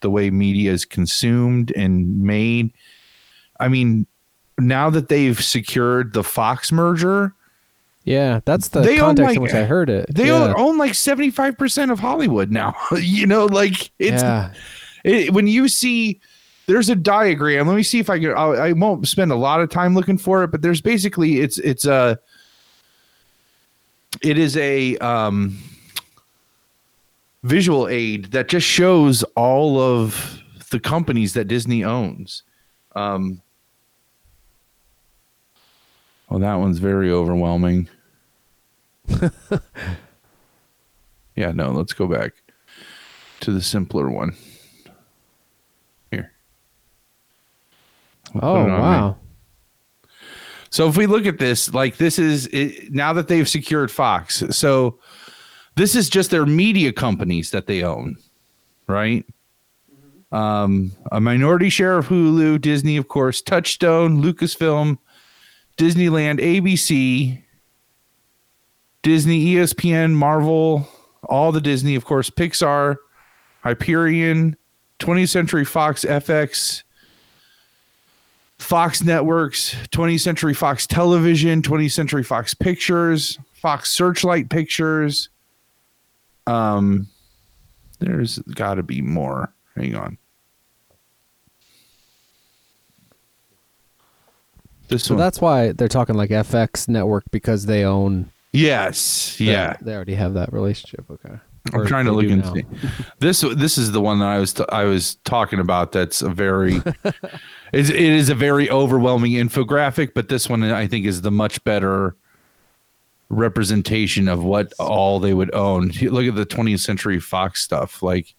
[0.00, 2.72] the way media is consumed and made
[3.60, 4.06] i mean
[4.60, 7.34] now that they've secured the fox merger
[8.04, 10.12] Yeah, that's the They context like- in which I heard it.
[10.14, 10.54] they yeah.
[10.56, 14.52] own, like 75% of hollywood now you know like it's Yeah.
[15.04, 16.20] it, when you see
[16.68, 19.60] there's a diagram let me see if i can I'll, i won't spend a lot
[19.60, 22.18] of time looking for it but there's basically it's it's a
[24.20, 25.58] it is a um
[27.42, 30.40] visual aid that just shows all of
[30.70, 32.42] the companies that disney owns.
[32.94, 33.40] Um
[36.28, 37.88] well that one's very overwhelming.
[41.34, 42.32] Yeah no let's go back
[43.40, 44.36] to the simpler one.
[46.10, 46.32] Here.
[48.40, 49.16] I'll Oh wow.
[50.72, 54.42] So if we look at this, like this is it, now that they've secured Fox,
[54.50, 54.98] so
[55.76, 58.16] this is just their media companies that they own,
[58.86, 59.26] right?
[60.32, 64.96] Um, a minority share of Hulu, Disney, of course, Touchstone, Lucasfilm,
[65.76, 67.42] Disneyland, ABC,
[69.02, 70.88] Disney, ESPN, Marvel,
[71.24, 72.96] all the Disney, of course, Pixar,
[73.62, 74.56] Hyperion,
[75.00, 76.82] 20th Century Fox FX,
[78.62, 85.28] Fox Networks, 20th Century Fox Television, 20th Century Fox Pictures, Fox Searchlight Pictures.
[86.46, 87.08] Um,
[87.98, 89.52] there's got to be more.
[89.76, 90.18] Hang on.
[94.88, 95.20] This So one.
[95.20, 98.30] that's why they're talking like FX network because they own.
[98.52, 99.76] yes, they- yeah.
[99.80, 101.04] They already have that relationship.
[101.10, 101.34] Okay.
[101.72, 102.54] I'm Or trying to look and now.
[102.54, 102.64] see.
[103.20, 105.92] This this is the one that I was t- I was talking about.
[105.92, 106.82] That's a very
[107.72, 112.14] it is a very overwhelming infographic, but this one I think is the much better
[113.30, 115.88] representation of what all they would own.
[116.02, 118.34] Look at the 20th Century Fox stuff, like.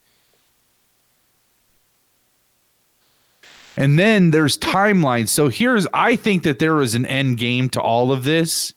[3.75, 5.29] And then there's timelines.
[5.29, 8.71] So here's I think that there was an end game to all of this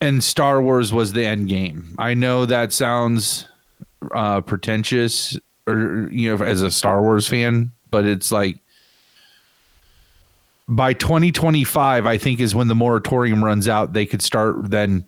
[0.00, 1.94] and Star Wars was the end game.
[1.98, 3.46] I know that sounds
[4.12, 8.58] uh pretentious or you know as a Star Wars fan, but it's like
[10.68, 15.06] by 2025 I think is when the moratorium runs out, they could start then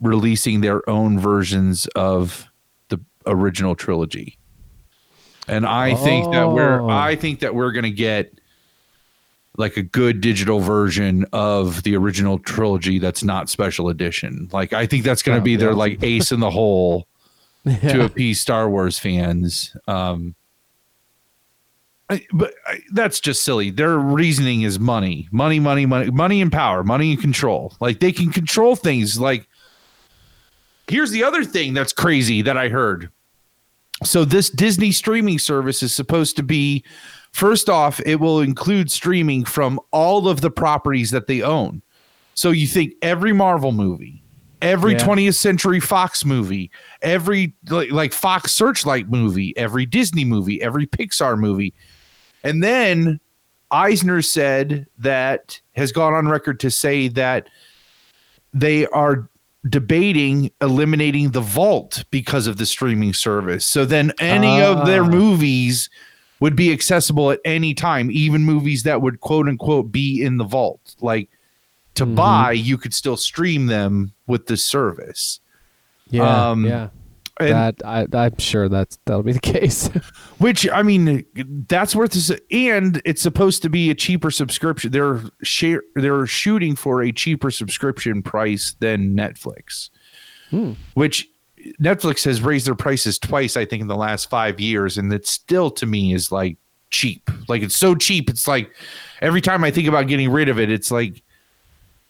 [0.00, 2.48] releasing their own versions of
[2.88, 4.38] the original trilogy.
[5.46, 6.88] And I think that we're Oh.
[6.88, 8.32] I think that we're going to get
[9.56, 14.48] like a good digital version of the original trilogy that's not special edition.
[14.52, 17.08] Like I think that's going to That'd be be their like ace in the hole
[17.64, 19.76] to appease Star Wars fans.
[19.86, 20.34] Um
[22.10, 23.70] I- but I, that's just silly.
[23.70, 27.74] Their reasoning is money, money, money, money, money and power, money and control.
[27.80, 29.20] Like they can control things.
[29.20, 29.46] Like
[30.88, 33.10] here's the other thing that's crazy that I heard.
[34.04, 36.84] So this Disney streaming service is supposed to be
[37.32, 41.82] first off, it will include streaming from all of the properties that they own.
[42.34, 44.22] So you think every Marvel movie,
[44.62, 44.98] every Yeah.
[45.04, 46.70] 20th Century Fox movie,
[47.02, 51.74] every like, like Fox Searchlight movie, every Disney movie, every Pixar movie.
[52.44, 53.20] And then
[53.70, 57.48] Eisner said that has gone on record to say that
[58.54, 59.28] they are
[59.68, 63.66] debating eliminating the vault because of the streaming service.
[63.66, 65.08] So then any of their Ah.
[65.08, 65.90] movies
[66.40, 70.44] would be accessible at any time, even movies that would quote unquote be in the
[70.44, 70.94] vault.
[71.00, 71.28] Like
[71.96, 72.14] to Mm-hmm.
[72.14, 75.40] buy, you could still stream them with the service.
[76.10, 76.50] Yeah.
[76.50, 76.88] Um, yeah.
[77.40, 79.88] And- that I, I'm sure that's that'll be the case.
[80.38, 81.24] Which I mean,
[81.68, 84.90] that's worth this, and it's supposed to be a cheaper subscription.
[84.92, 89.90] They're share they're shooting for a cheaper subscription price than Netflix,
[90.50, 90.72] Hmm.
[90.94, 91.28] which
[91.80, 95.26] Netflix has raised their prices twice, I think, in the last five years, and it
[95.26, 96.56] still to me is like
[96.90, 97.28] cheap.
[97.48, 98.30] Like it's so cheap.
[98.30, 98.70] It's like
[99.20, 101.22] every time I think about getting rid of it, it's like,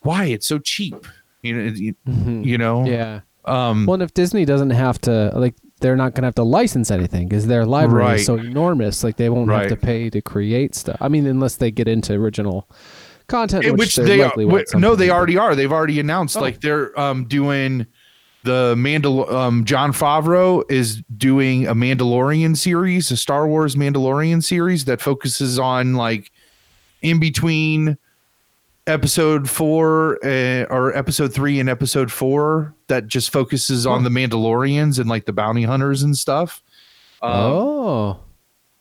[0.03, 1.07] why it's so cheap?
[1.43, 1.95] You know, you,
[2.43, 2.79] you know.
[2.81, 2.93] Mm-hmm.
[2.93, 3.21] yeah.
[3.49, 6.43] Um, Well, and if Disney doesn't have to, like, they're not going to have to
[6.43, 8.20] license anything because their library Right.
[8.20, 9.05] is so enormous.
[9.05, 9.70] Like, they won't Right.
[9.70, 10.97] have to pay to create stuff.
[11.01, 12.69] I mean, unless they get into original
[13.29, 14.33] content, Eh, which, which they are,
[14.75, 16.41] no they already are they've already announced Oh.
[16.41, 17.85] like they're um doing
[18.45, 24.87] the mandal um jon favreau is doing a mandalorian series a star wars mandalorian series
[24.87, 26.31] that focuses on like
[27.03, 27.99] in between
[28.89, 34.98] episode four uh, or episode three and episode four that just focuses on the mandalorians
[34.98, 36.62] and like the bounty hunters and stuff
[37.23, 38.20] um, Oh.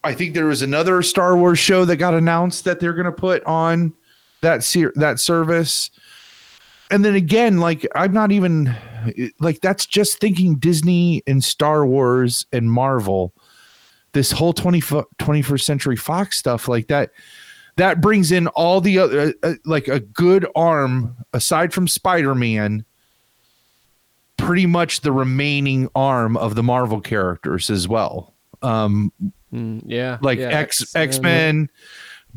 [0.03, 3.11] I think there was another Star Wars show that got announced that they're going to
[3.11, 3.93] put on
[4.41, 5.89] that ser- that service.
[6.89, 8.73] And then again, like I'm not even
[9.39, 13.33] like that's just thinking Disney and Star Wars and Marvel.
[14.13, 17.11] This whole 20, fo- 21st century Fox stuff like that
[17.77, 22.85] that brings in all the other uh, like a good arm aside from Spider-Man
[24.37, 28.33] pretty much the remaining arm of the Marvel characters as well.
[28.61, 29.11] Um
[29.53, 30.17] Mm, yeah.
[30.21, 31.69] like yeah, X X-Men,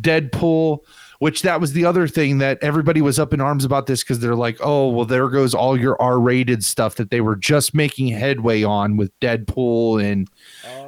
[0.01, 0.79] Deadpool,
[1.19, 4.21] which that was the other thing that everybody was up in arms about this because
[4.21, 7.75] they're like, oh, well, there goes all your R rated stuff that they were just
[7.75, 10.29] making headway on with Deadpool and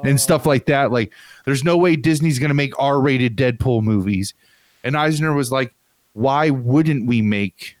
[0.03, 0.91] and stuff like that.
[0.91, 1.13] Like,
[1.45, 4.33] there's no way Disney's gonna make R rated Deadpool movies.
[4.83, 5.73] And Eisner was like,
[6.13, 7.75] why wouldn't we make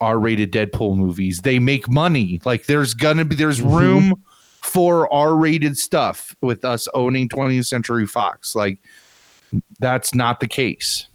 [0.00, 1.40] R rated Deadpool movies?
[1.40, 2.40] They make money.
[2.44, 4.22] Like, there's gonna be there's room
[4.62, 8.54] for R-rated stuff with us owning 20th Century Fox.
[8.54, 8.80] Like
[9.78, 11.06] that's not the case.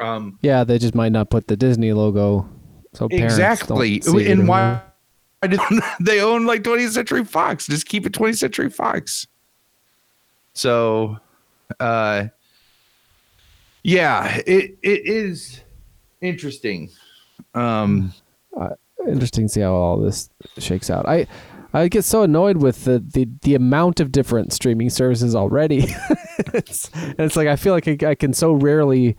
[0.00, 2.48] Um Yeah, they just might not put the Disney logo.
[2.94, 3.98] So exactly.
[3.98, 4.82] Don't see it in And why the-
[5.40, 7.66] why didn't they own like 20th Century Fox?
[7.66, 9.26] Just keep it 20th Century Fox.
[10.54, 11.18] So
[11.80, 12.26] uh
[13.82, 15.60] yeah, it it is
[16.20, 16.90] interesting.
[17.54, 18.12] Um
[19.06, 21.08] interesting to see how all this shakes out.
[21.08, 21.26] I
[21.72, 25.86] I get so annoyed with the the, the amount of different streaming services already.
[26.54, 29.16] it's, and it's like I feel like I, I can so rarely.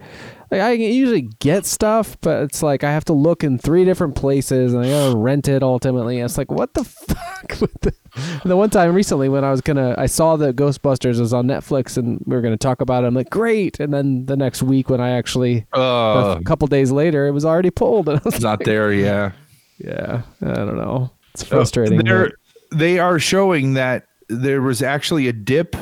[0.52, 3.86] Like I can usually get stuff, but it's like I have to look in three
[3.86, 6.18] different places and I gotta rent it ultimately.
[6.20, 7.62] And it's like what the fuck?
[7.62, 7.94] With the,
[8.42, 11.46] and the one time recently when I was gonna, I saw that Ghostbusters was on
[11.48, 13.08] Netflix and we were gonna talk about it.
[13.08, 13.80] I'm like, great.
[13.80, 17.46] And then the next week when I actually, Uh, a couple days later, it was
[17.46, 18.10] already pulled.
[18.10, 18.92] And I was it's not like, there.
[18.92, 19.32] Yeah.
[19.78, 21.12] Yeah, I don't know.
[21.34, 22.02] It's frustrating.
[22.04, 22.34] But-
[22.72, 25.76] they are showing that there was actually a dip.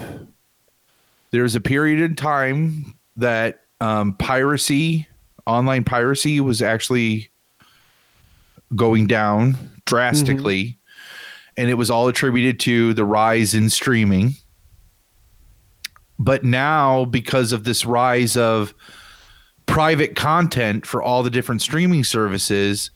[1.31, 5.07] There's a period in time that um, piracy,
[5.45, 7.29] online piracy, was actually
[8.75, 10.77] going down drastically.
[11.57, 14.33] And it was all attributed to the rise in streaming.
[16.19, 18.73] But now, because of this rise of
[19.65, 22.91] private content for all the different streaming services,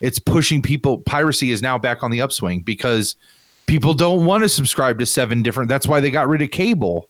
[0.00, 0.98] it's pushing people.
[0.98, 3.16] Piracy is now back on the upswing because
[3.66, 5.68] people don't want to subscribe to seven different.
[5.68, 7.08] That's why they got rid of cable.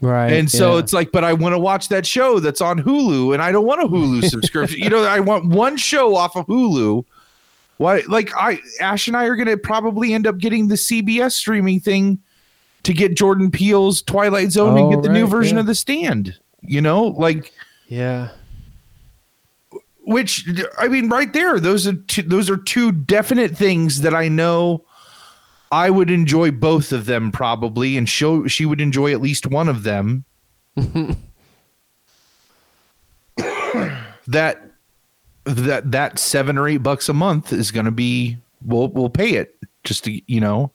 [0.00, 0.32] Right.
[0.32, 0.78] And so yeah.
[0.78, 3.66] it's like, but I want to watch that show that's on Hulu, and I don't
[3.66, 4.80] want a Hulu subscription.
[4.80, 7.04] you know, I want one show off of Hulu.
[7.76, 8.02] Why?
[8.08, 11.80] Like, I Ash and I are going to probably end up getting the CBS streaming
[11.80, 12.18] thing
[12.82, 15.60] to get Jordan Peele's Twilight Zone and Oh, get the new version yeah.
[15.60, 16.38] of The Stand.
[16.62, 17.52] You know, like
[17.88, 18.28] yeah.
[20.04, 20.46] which
[20.78, 24.84] I mean, right there, those are two, those are two definite things that I know
[25.72, 29.68] I would enjoy both of them probably, and show she would enjoy at least one
[29.68, 30.24] of them.
[34.26, 34.60] that
[35.44, 39.30] that that seven or eight bucks a month is going to be we'll we'll pay
[39.34, 40.72] it just to you know.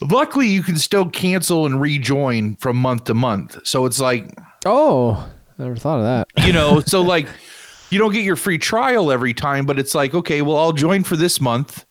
[0.00, 4.30] Luckily, you can still cancel and rejoin from month to month, so it's like
[4.66, 5.28] Oh,
[5.58, 6.46] never thought of that.
[6.46, 7.28] you know so like
[7.94, 11.04] you don't get your free trial every time but it's like okay well i'll join
[11.04, 11.86] for this month.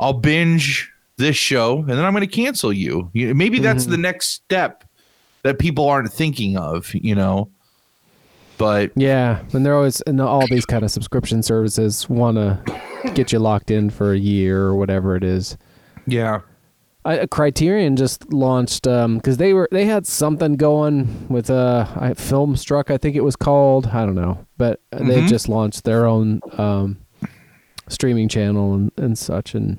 [0.00, 3.10] I'll binge this show and then i'm going to cancel you.
[3.14, 3.92] Maybe that's mm-hmm.
[3.92, 4.84] the next step
[5.42, 7.50] that people aren't thinking of you know?
[8.56, 12.80] But Yeah, and they're always and all these kind of subscription services want to
[13.14, 15.56] get you locked in for a year or whatever it is.
[16.06, 16.40] yeah
[17.08, 22.90] I, Criterion just launched because they were they had something going with uh I, Filmstruck
[22.90, 23.86] I think it was called.
[23.88, 24.46] I don't know.
[24.56, 25.28] But they Mhm.
[25.28, 26.98] just launched their own um,
[27.88, 29.54] streaming channel and, and such.
[29.54, 29.78] And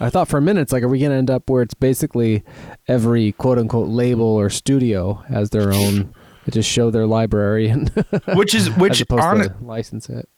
[0.00, 2.44] I thought for a minute it's like are we gonna end up where it's basically
[2.88, 6.14] every quote unquote label or studio has their own
[6.44, 7.88] they just show their library and
[8.34, 10.28] which is which on to license it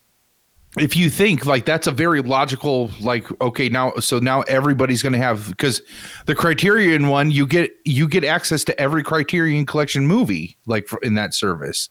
[0.80, 5.12] if you think like that's a very logical like okay now so now everybody's going
[5.12, 5.82] to have because
[6.26, 10.98] the criterion one you get you get access to every criterion collection movie like for,
[11.00, 11.88] in that service.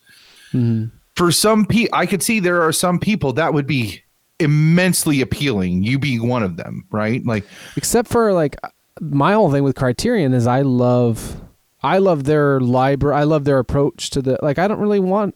[0.53, 0.95] Mm-hmm.
[1.15, 4.03] For some people i could see there are some people that would be
[4.39, 7.25] immensely appealing you being one of them right?
[7.25, 7.45] Like
[7.75, 8.55] except for like
[8.99, 11.39] my whole thing with criterion is i love
[11.83, 15.35] i love their library i love their approach to the like i don't really want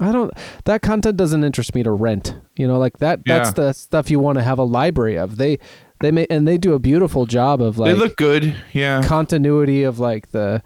[0.00, 0.32] i don't
[0.64, 3.54] that content doesn't interest me to rent you know like that that's Yeah.
[3.66, 5.58] the stuff you want to have a library of they
[6.00, 9.84] they may and they do a beautiful job of like they look good yeah continuity
[9.84, 10.62] of like the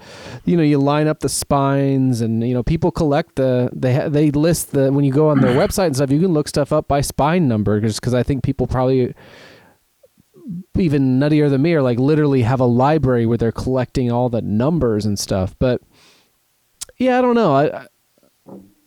[0.46, 4.09] you know you line up the spines and you know people collect the they ha-
[4.09, 6.72] they list the when you go on their website and stuff you can look stuff
[6.72, 9.14] up by spine number just because i think people probably
[10.78, 14.40] even nuttier than me are like literally have a library where they're collecting all the
[14.40, 15.82] numbers and stuff but
[16.96, 17.86] yeah i don't know i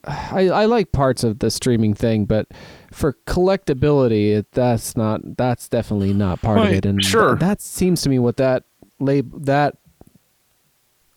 [0.06, 2.48] i, I like parts of the streaming thing but
[2.92, 6.86] for collectability it, that's not that's definitely not part of it.
[6.86, 7.30] And sure.
[7.30, 8.64] th- that seems to me what that
[9.00, 9.78] lab that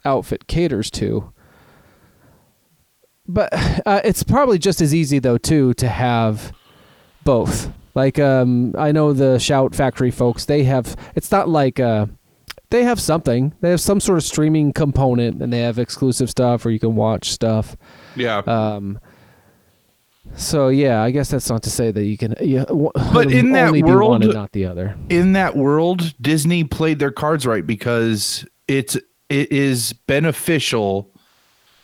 [0.04, 1.32] outfit caters to.
[3.26, 3.52] But
[3.86, 6.52] uh, it's probably just as easy though too to have
[7.24, 7.72] both.
[7.94, 12.06] Like um i know the shout factory folks they have it's not like uh
[12.70, 13.54] they have something.
[13.60, 16.96] They have some sort of streaming component and they have exclusive stuff where you can
[16.96, 17.76] watch stuff
[18.16, 18.38] yeah.
[18.46, 18.98] Um
[20.36, 22.64] so yeah i guess that's not to say that you can yeah
[23.12, 24.96] But in that be one world- and not the other.
[25.10, 28.96] in that world disney played their cards right because it's
[29.28, 31.10] it is beneficial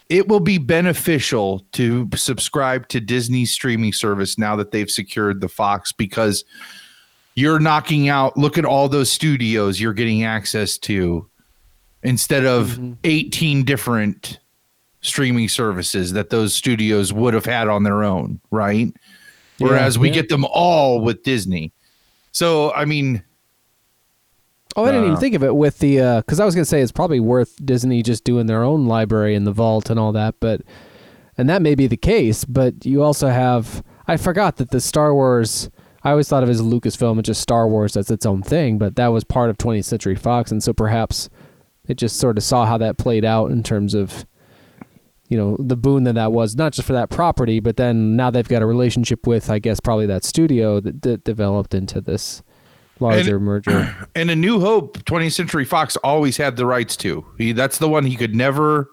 [0.09, 5.48] it will be beneficial to subscribe to disney's streaming service now that they've secured the
[5.48, 6.43] fox because
[7.35, 11.28] you're knocking out look at all those studios you're getting access to
[12.02, 14.40] instead of 18 different
[15.01, 18.93] streaming services that those studios would have had on their own right
[19.59, 20.14] whereas we yeah.
[20.14, 21.72] get them all with disney
[22.32, 23.22] so i mean
[24.77, 26.81] Oh, I didn't even Uh, think of it with the because I was gonna say
[26.81, 30.36] it's probably worth Disney just doing their own library in the vault and all that,
[30.39, 30.60] but
[31.36, 35.12] and that may be the case, but you also have I forgot that the Star
[35.12, 35.70] Wars.
[36.05, 38.78] I always thought of it as Lucasfilm and just Star Wars as its own thing,
[38.78, 41.28] but that was part of 20th Century Fox, and so perhaps
[41.89, 44.24] it just sort of saw how that played out in terms of,
[45.31, 48.31] you know, the boon that that was not just for that property, but then now
[48.31, 52.43] they've got a relationship with, I guess, probably that studio that, that developed into this
[52.98, 53.97] larger And- merger.
[54.16, 57.24] And A New Hope, 20th Century Fox always had the rights to.
[57.39, 58.90] He, that's the one he could never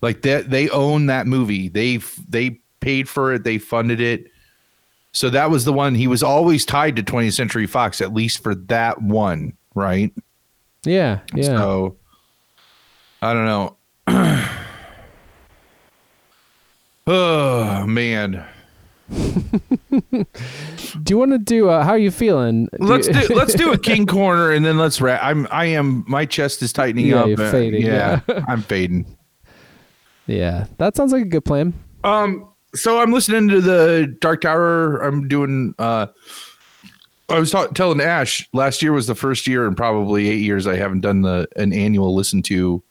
[0.00, 0.50] like that.
[0.50, 1.68] They own that movie.
[1.68, 1.98] They
[2.28, 3.44] they paid for it.
[3.44, 4.30] They funded it.
[5.12, 8.42] So that was the one he was always tied to 20th Century Fox, at least
[8.42, 10.12] for that one, right?
[10.84, 11.44] Yeah, yeah.
[11.44, 11.96] So
[13.22, 13.76] I don't know.
[17.06, 18.44] Oh man.
[19.10, 20.24] Do
[21.10, 21.68] you want to do?
[21.68, 22.68] Uh, how are you feeling?
[22.78, 25.20] Let's do let's do a king corner and then let's wrap.
[25.22, 27.28] I'm I am my chest is tightening Yeah, up.
[27.28, 28.44] you're Uh, fading, Yeah, yeah.
[28.48, 29.04] I'm fading.
[30.26, 31.74] yeah, that sounds like a good plan.
[32.02, 34.98] Um, so I'm listening to the Dark Tower.
[34.98, 35.74] I'm doing.
[35.78, 36.06] uh
[37.28, 40.66] I was ta- telling Ash last year was the first year in probably eight years
[40.66, 42.82] I haven't done the an annual listen to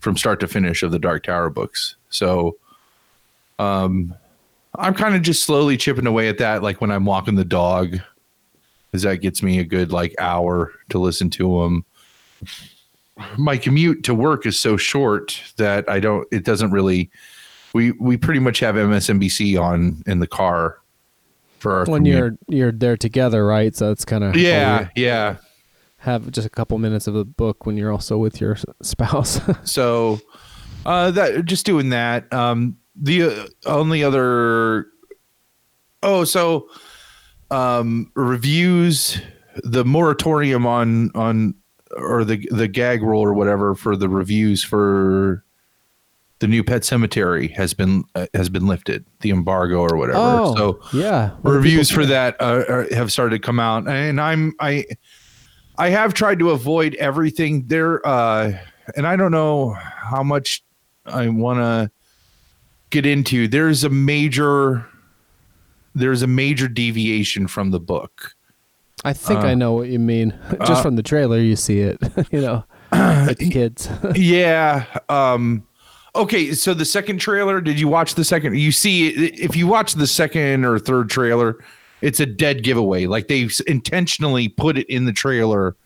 [0.00, 1.96] from start to finish of the Dark Tower books.
[2.10, 2.56] So,
[3.58, 4.14] um,
[4.74, 6.62] I'm kind of just slowly chipping away at that.
[6.62, 7.98] Like when I'm walking the dog,
[8.90, 11.84] because that gets me a good like hour to listen to them.
[13.38, 16.28] My commute to work is so short that I don't.
[16.30, 17.10] It doesn't really
[17.76, 20.78] we we pretty much have MSNBC on in the car
[21.58, 22.16] for our when commute.
[22.16, 23.74] you're you're there together, right?
[23.76, 25.36] So it's kind of yeah yeah
[25.98, 29.40] Have just a couple minutes of the book when you're also with your spouse.
[29.64, 30.20] so
[30.84, 34.86] uh that just doing that um the uh, only other
[36.02, 36.68] oh so
[37.50, 39.20] um reviews
[39.62, 41.54] the moratorium on on
[41.96, 45.44] or the the gag rule or whatever for the reviews for
[46.38, 50.18] the new pet sematary has been uh, has been lifted the embargo or whatever.
[50.18, 51.30] Oh, so yeah.
[51.42, 53.88] What reviews for that uh, are, have started to come out.
[53.88, 54.84] And i'm i
[55.78, 58.52] i have tried to avoid everything there uh
[58.96, 60.62] and i don't know how much
[61.06, 61.90] i want to
[62.96, 64.86] get into there's a major
[65.94, 68.34] there's a major deviation from the book
[69.04, 70.36] I think uh, I know what you mean.
[70.60, 72.00] Just uh, from the trailer, you see it.
[72.32, 72.64] you know,
[73.50, 73.90] kids.
[74.14, 75.66] yeah um
[76.14, 79.92] okay so the second trailer did you watch the second you see if you watch
[79.92, 81.62] the second or third trailer
[82.00, 85.76] it's a dead giveaway like they intentionally put it in the trailer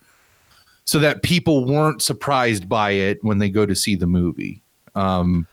[0.84, 4.62] so that people weren't surprised by it when they go to see the movie
[4.94, 5.46] um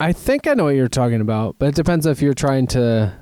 [0.00, 3.12] I think I know what you're talking about, but it depends if you're trying to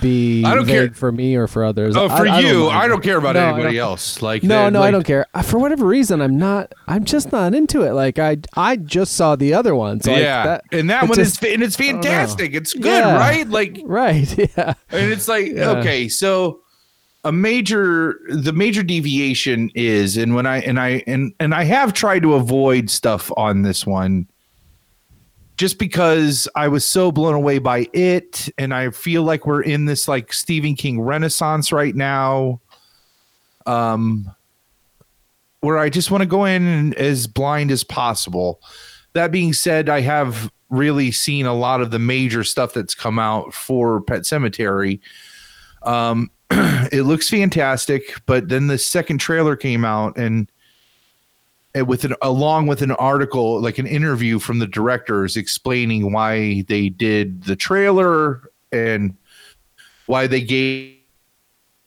[0.00, 1.96] be I don't care- for me or for others.
[1.96, 4.68] oh I- for I don't you i don't care about No, anybody else like no,
[4.68, 5.24] no, I don't care.
[5.34, 6.72] Uh, For whatever reason, I'm not.
[6.88, 7.92] I'm just not into it.
[7.92, 10.00] Like I, I just saw the other one.
[10.00, 13.16] So like, yeah that, and that one just- is and it's fantastic it's good Yeah.
[13.16, 14.36] right like right.
[14.56, 14.74] Yeah.
[14.90, 15.70] and it's like Yeah.
[15.78, 16.60] okay so
[17.24, 21.92] a major the major deviation is and when i and i and and i have
[21.92, 24.26] tried to avoid stuff on this one
[25.58, 29.84] just because i was so blown away by it and i feel like we're in
[29.84, 32.58] this like stephen king renaissance right now
[33.66, 34.30] um
[35.60, 38.60] where i just want to go in as blind as possible.
[39.14, 43.18] That being said i have really seen a lot of the major stuff that's come
[43.18, 45.00] out for pet sematary.
[45.82, 50.50] Um it looks fantastic but then the second trailer came out and
[51.82, 56.88] with an along with an article like an interview from the directors explaining why they
[56.88, 59.16] did the trailer and
[60.06, 60.94] why they gave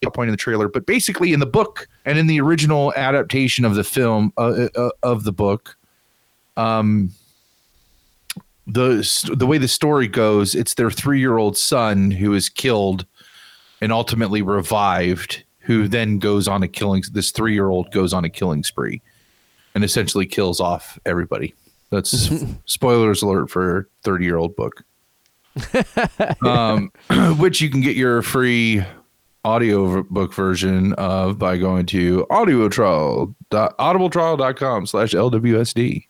[0.06, 3.66] a point in the trailer but basically in the book and in the original adaptation
[3.66, 5.76] of the film uh, uh, of the book
[6.58, 7.12] um
[8.68, 13.06] the the way the story goes it's their 3-year-old son who is killed
[13.82, 18.64] and ultimately revived who then goes on a killing this 3-year-old goes on a killing
[18.64, 19.02] spree
[19.76, 21.54] and essentially kills off everybody
[21.90, 22.30] that's
[22.66, 24.84] spoilers alert for 30-year-old book
[26.46, 26.92] um,
[27.38, 28.84] which you can get your free
[29.44, 36.06] audio book version of by going to audiotrial audibletrial.com slash lwsd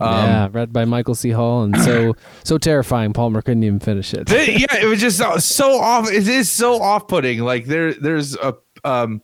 [0.00, 1.30] um, yeah, read by Michael C.
[1.30, 2.14] Hall, and so
[2.44, 3.12] so terrifying.
[3.12, 4.30] Palmer couldn't even finish it.
[4.30, 6.08] Yeah, it was just so- so off.
[6.08, 7.40] It is so off-putting.
[7.40, 8.54] Like there, there's a
[8.84, 9.22] um,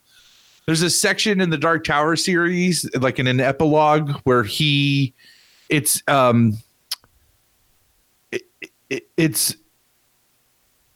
[0.66, 5.14] there's a section in the Dark Tower series, like in an epilogue, where he,
[5.68, 6.56] it's um,
[8.32, 8.42] it,
[8.90, 9.56] it, it's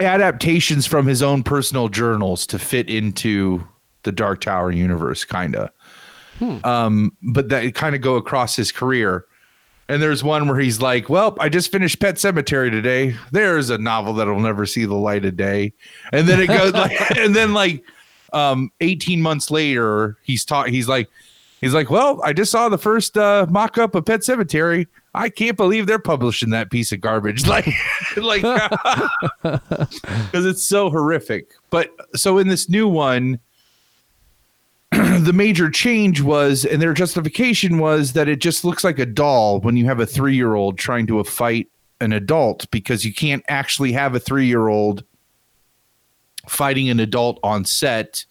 [0.00, 3.66] adaptations from his own personal journals to fit into
[4.04, 5.70] the Dark Tower universe, kind of.
[6.64, 9.24] Um, but that kind of go across his career.
[9.90, 13.16] And there's one where he's like, "Well, I just finished Pet Sematary today.
[13.32, 15.72] There's a novel that'll never see the light of day."
[16.12, 17.82] And then it goes like, and then like,
[18.32, 20.68] um, 18 months later, he's taught.
[20.68, 21.08] He's like,
[21.60, 24.86] he's like, "Well, I just saw the first uh, mock-up of Pet Sematary.
[25.14, 27.68] I can't believe they're publishing that piece of garbage." Like,
[28.16, 28.42] like,
[29.42, 31.52] because it's so horrific.
[31.70, 33.38] But so in this new one,
[34.92, 39.60] the major change was, and their justification was that it just looks like a doll
[39.60, 41.68] when you have a three year old trying to fight
[42.00, 45.04] an adult because you can't actually have a three year old
[46.48, 48.24] fighting an adult on set.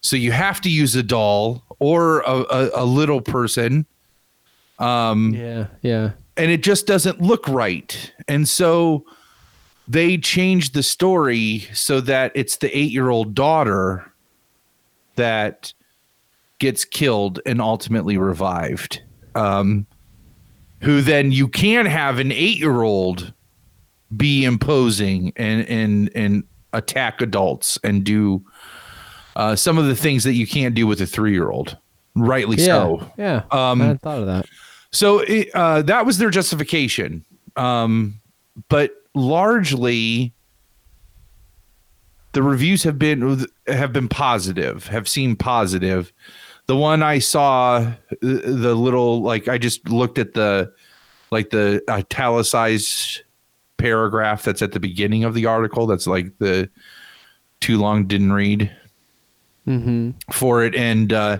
[0.00, 3.86] So you have to use a doll or a, a, a little person.
[4.78, 6.10] Um, yeah, yeah.
[6.36, 8.12] And it just doesn't look right.
[8.26, 9.04] And so
[9.86, 14.10] they changed the story so that it's the eight year old daughter
[15.16, 15.72] that
[16.58, 19.02] gets killed and ultimately revived.
[19.34, 19.86] Um,
[20.82, 23.32] who then you can have an eight year old
[24.16, 28.44] be imposing and and and attack adults and do
[29.36, 31.76] uh, some of the things that you can't do with a three year old.
[32.14, 33.12] Rightly yeah, so.
[33.16, 33.42] Yeah.
[33.50, 34.46] Um, I hadn't thought of that.
[34.90, 37.24] So it, uh, that was their justification.
[37.56, 38.20] Um,
[38.68, 40.34] but largely,
[42.32, 46.12] the reviews have been have been positive, have seemed positive.
[46.66, 47.90] The one I saw,
[48.20, 50.72] the little like I just looked at the
[51.30, 53.22] like the italicized
[53.82, 55.86] paragraph that's at the beginning of the article.
[55.86, 56.70] That's like the
[57.60, 58.70] too long didn't read
[59.66, 60.10] Mm-hmm.
[60.32, 61.38] for it, and uh,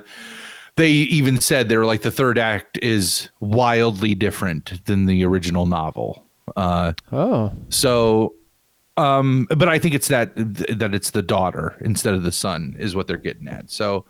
[0.76, 5.66] they even said they were like the third act is wildly different than the original
[5.66, 6.24] novel.
[6.54, 8.34] Uh, oh, so,
[8.96, 12.94] um, but I think it's that that it's the daughter instead of the son is
[12.94, 13.72] what they're getting at.
[13.72, 14.04] So,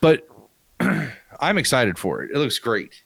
[0.00, 0.28] but
[1.40, 2.30] I'm excited for it.
[2.32, 3.02] It looks great.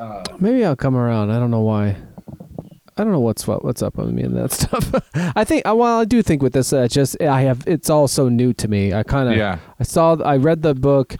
[0.00, 1.30] Uh, Maybe I'll come around.
[1.30, 1.96] I don't know why.
[2.98, 4.92] I don't know what's what what's up with me and that stuff.
[5.14, 8.08] I think uh, well, I do think with this, uh, just I have it's all
[8.08, 8.92] so new to me.
[8.92, 9.58] I kind of Yeah.
[9.78, 11.16] I saw I read the book,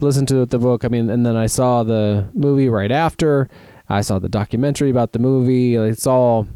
[0.00, 0.84] listened to the book.
[0.84, 3.48] I mean, and then I saw the movie right after.
[3.88, 5.74] I saw the documentary about the movie.
[5.76, 6.46] It's all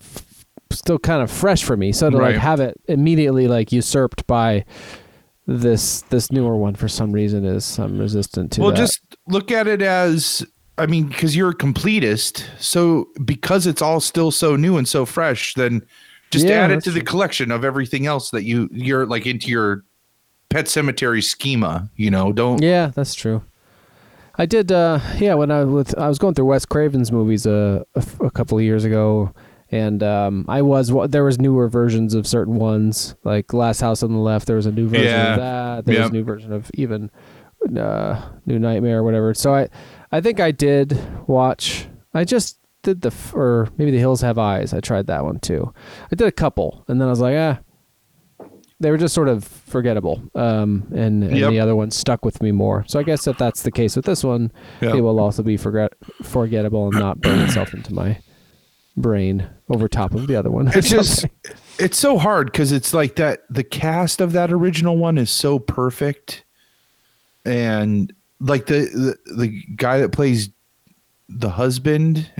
[0.00, 1.92] f- still kind of fresh for me.
[1.92, 2.32] So to Right.
[2.34, 4.64] like have it immediately like usurped by
[5.46, 8.76] this this newer one for some reason is I'm resistant to well, that.
[8.76, 10.46] just look at it as
[10.78, 15.04] I mean, because you're a completist, so because it's all still so new and so
[15.04, 15.82] fresh, then
[16.30, 19.48] just Yeah, add it to the collection of everything else that you you're like into
[19.50, 19.84] your
[20.48, 21.90] pet cemetery schema.
[21.96, 23.42] You know, don't Yeah, that's true.
[24.38, 24.72] I did.
[24.72, 28.30] Uh, yeah, when I was I was going through Wes Craven's movies uh, a, a
[28.30, 29.30] couple of years ago,
[29.70, 34.10] and um, I was there was newer versions of certain ones, like Last House on
[34.10, 34.46] the Left.
[34.46, 35.32] There was a new version Yeah.
[35.34, 35.84] of that.
[35.84, 37.10] There was a new version of even
[37.78, 39.34] uh, New Nightmare or whatever.
[39.34, 39.68] So I,
[40.12, 41.86] I think I did watch.
[42.14, 44.72] I just did the or maybe The Hills Have Eyes.
[44.74, 45.72] I tried that one too.
[46.10, 47.58] I did a couple, and then I was like, ah.
[48.80, 51.50] They were just sort of forgettable, um, and, and Yep.
[51.50, 52.84] the other one stuck with me more.
[52.88, 54.96] So I guess if that's the case with this one, Yep.
[54.96, 55.92] it will also be forget
[56.24, 58.18] forgettable and not burn itself into my
[58.96, 60.66] brain over top of the other one.
[60.74, 61.26] it's just
[61.78, 65.60] it's so hard because it's like that the cast of that original one is so
[65.60, 66.44] perfect
[67.44, 68.12] and
[68.42, 70.50] like the, the the guy that plays
[71.28, 72.30] the husband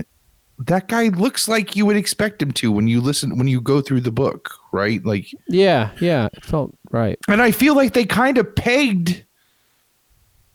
[0.59, 3.81] that guy looks like you would expect him to when you listen when you go
[3.81, 7.17] through the book right like yeah, yeah, it felt right.
[7.27, 9.25] and i feel like they kind of pegged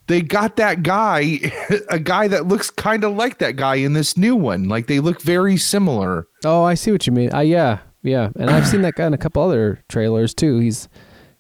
[0.07, 1.39] they got that guy
[1.91, 5.01] a guy that looks kind of like that guy in this new one like they
[5.01, 7.35] look very similar Oh, I see what you mean.
[7.35, 10.59] Uh, yeah, yeah, and I've seen that guy in a couple other trailers too.
[10.59, 10.89] He's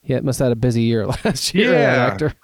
[0.02, 1.72] he must have had a busy year last year.
[1.72, 2.06] Yeah.
[2.06, 2.34] actor.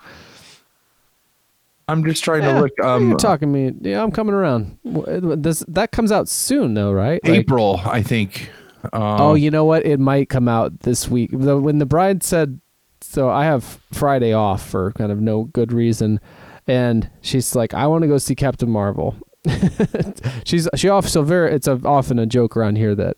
[1.88, 3.72] I'm just trying Yeah, to look um you're talking me.
[3.80, 4.78] Yeah, I'm coming around.
[4.84, 7.20] This that comes out soon though, right?
[7.24, 8.50] Like- April, I think.
[8.92, 9.86] Um, Oh, you know what?
[9.86, 11.30] It might come out this week.
[11.32, 12.60] The, when the bride said,
[13.00, 16.20] "So I have Friday off for kind of no good reason,"
[16.66, 19.16] and she's like, "I want to go see Captain Marvel."
[20.44, 21.54] she's she also very.
[21.54, 23.16] It's a, often a joke around here that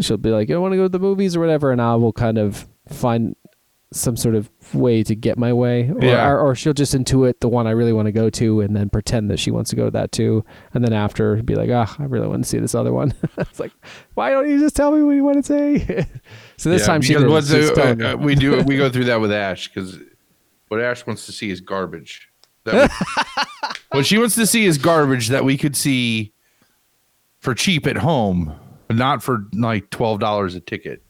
[0.00, 2.12] she'll be like, "You want to go to the movies or whatever," and I will
[2.12, 3.34] kind of find
[3.92, 6.28] some sort of way to get my way, or, Yeah.
[6.28, 8.88] or, or she'll just intuit the one I really want to go to, and then
[8.90, 10.44] pretend that she wants to go to that too,
[10.74, 13.58] and then after be like, "Ah, I really want to see this other one." it's
[13.60, 13.72] like,
[14.14, 16.06] why don't you just tell me what you want to say?
[16.56, 17.74] so this yeah, time she did.
[17.74, 19.98] telling uh, we do we go through that with Ash because
[20.68, 22.28] what Ash wants to see is garbage.
[22.64, 23.68] That we-
[23.98, 26.32] what she wants to see is garbage that we could see
[27.38, 28.54] for cheap at home,
[28.86, 31.02] but not for like twelve dollars a ticket.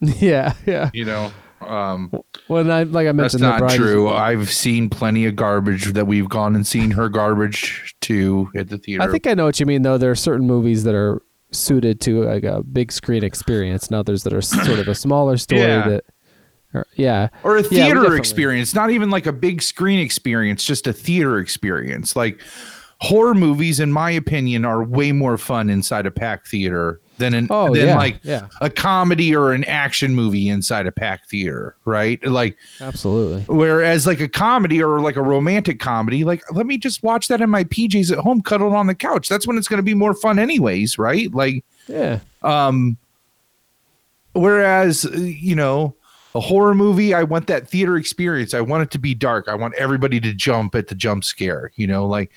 [0.00, 0.90] yeah, yeah.
[0.94, 2.10] You know, Um,
[2.46, 4.08] When I like I mentioned, that's not true.
[4.08, 8.78] I've seen plenty of garbage that we've gone and seen her garbage too at the
[8.78, 9.02] theater.
[9.02, 9.82] I think I know what you mean.
[9.82, 11.22] Though there are certain movies that are
[11.52, 15.36] suited to like a big screen experience, and others that are sort of a smaller
[15.36, 15.60] story.
[15.62, 15.88] Yeah.
[15.88, 16.04] That,
[16.72, 20.86] or, yeah, or a theater definitely- experience, not even like a big screen experience, just
[20.86, 22.14] a theater experience.
[22.14, 22.40] Like
[23.00, 27.46] horror movies, in my opinion, are way more fun inside a packed theater than an
[27.50, 28.48] Oh, than yeah, like yeah.
[28.60, 32.20] a comedy or an action movie inside a packed theater, right?
[32.26, 33.42] Like absolutely.
[33.54, 37.40] Whereas like a comedy or like a romantic comedy, like let me just watch that
[37.40, 39.28] in my PJs at home, cuddled on the couch.
[39.28, 41.32] That's when it's going to be more fun, anyways, right?
[41.32, 42.18] Like Yeah.
[42.42, 42.96] um
[44.32, 45.94] whereas you know
[46.36, 49.54] a horror movie i want that theater experience i want it to be dark i
[49.56, 52.30] want everybody to jump at the jump scare you know like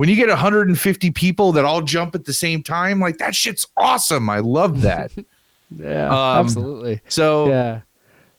[0.00, 3.66] when you get 150 people that all jump at the same time like that shit's
[3.76, 5.12] awesome i love that
[5.78, 7.00] Yeah, Um, absolutely.
[7.08, 7.80] so Yeah.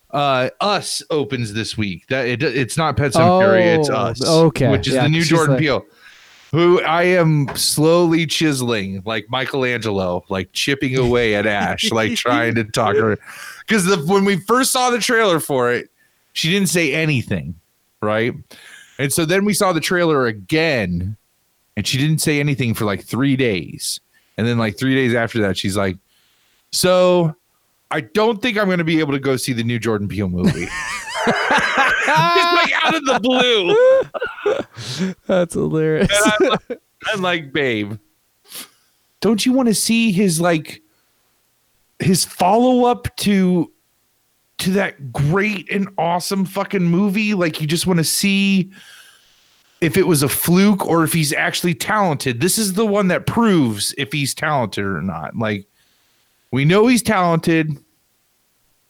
[0.10, 4.70] uh us opens this week that it, it's not pet sematary it's Oh, us okay.
[4.72, 5.86] which is Yeah, the new jordan like- peele
[6.52, 12.64] who i am slowly chiseling like michelangelo like chipping away at ash like trying to
[12.66, 13.18] talk her
[13.68, 15.90] because when we first saw the trailer for it
[16.34, 17.54] she didn't say anything
[18.02, 18.34] right
[19.00, 21.16] and so then we saw the trailer again
[21.82, 24.00] and she didn't say anything for like three days
[24.38, 25.98] and then like three days after that she's like
[26.72, 27.36] so
[27.90, 30.30] I don't think I'm going to be able to go see the new Jordan Peele
[30.30, 30.68] movie.
[31.26, 35.16] Just like out of the blue.
[35.28, 36.10] That's hilarious.
[36.24, 37.98] I'm, like, I'm like, babe,
[39.22, 40.84] don't you want to see his like
[41.98, 43.72] his follow up to
[44.60, 47.34] to that great and awesome fucking movie?
[47.34, 48.72] Like you just want to see
[49.82, 52.40] if it was a fluke or if he's actually talented.
[52.40, 55.36] This is the one that proves if he's talented or not.
[55.36, 55.66] Like
[56.52, 57.76] we know he's talented.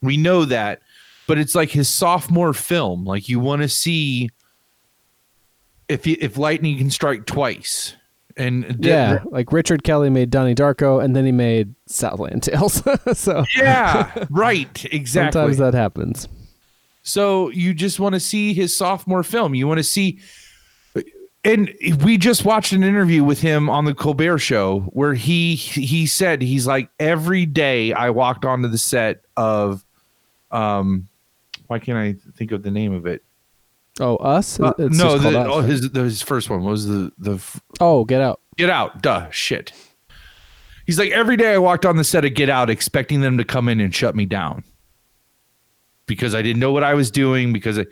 [0.02, 0.82] We know that.
[1.28, 3.06] But it's like his sophomore film.
[3.06, 4.30] Like you want to see
[5.88, 7.96] if he, if lightning can strike twice.
[8.38, 12.82] And yeah, like Richard Kelly made Donnie Darko, and then he made Southland Tales.
[13.14, 15.32] so yeah, right, exactly.
[15.42, 16.30] sometimes that happens.
[17.04, 19.54] So you just want to see his sophomore film.
[19.54, 20.20] You want to see
[21.44, 21.74] and
[22.04, 26.42] we just watched an interview with him on the Colbert show where he he said
[26.42, 29.84] he's like every day I walked onto the set of
[30.52, 31.08] um
[31.68, 33.24] why can't I think of the name of it?
[34.00, 34.60] Oh, us?
[34.60, 37.42] Uh, no, the, Us, oh, his his first one was the the
[37.80, 38.42] Oh, Get Out.
[38.58, 39.02] Get Out.
[39.02, 39.74] Duh, shit.
[40.86, 43.44] He's like every day I walked on the set of Get Out expecting them to
[43.44, 44.64] come in and shut me down
[46.08, 47.86] because I didn't know what I was doing because I,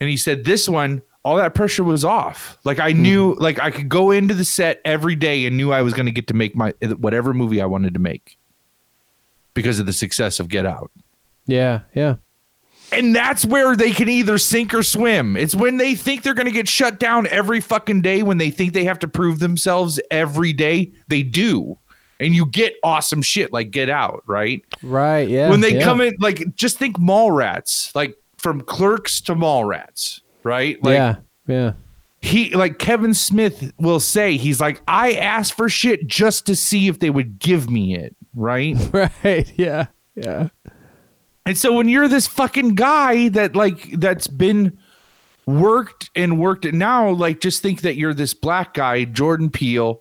[0.00, 2.58] and he said this one all that pressure was off.
[2.64, 3.42] Like I knew mm-hmm.
[3.42, 6.12] like I could go into the set every day and knew I was going to
[6.12, 8.38] get to make my whatever movie I wanted to make
[9.54, 10.90] because of the success of Get Out.
[11.46, 12.16] Yeah, yeah.
[12.92, 15.36] And that's where they can either sink or swim.
[15.36, 18.50] It's when they think they're going to get shut down every fucking day, when they
[18.50, 21.78] think they have to prove themselves every day, they do.
[22.20, 24.62] And you get awesome shit like Get Out, right?
[24.82, 25.50] Right, yeah.
[25.50, 25.82] when they yeah.
[25.82, 30.82] come in, like, just think Mallrats, like from Clerks to Mallrats, right?
[30.84, 31.16] Like, yeah,
[31.46, 31.72] yeah.
[32.20, 36.88] he like Kevin Smith will say he's like I asked for shit just to see
[36.88, 38.76] if they would give me it, right?
[39.24, 40.48] Right, yeah, yeah.
[41.46, 44.78] And so when you're this fucking guy that like that's been
[45.46, 50.00] worked and worked and now like just think that you're this black guy, Jordan Peele,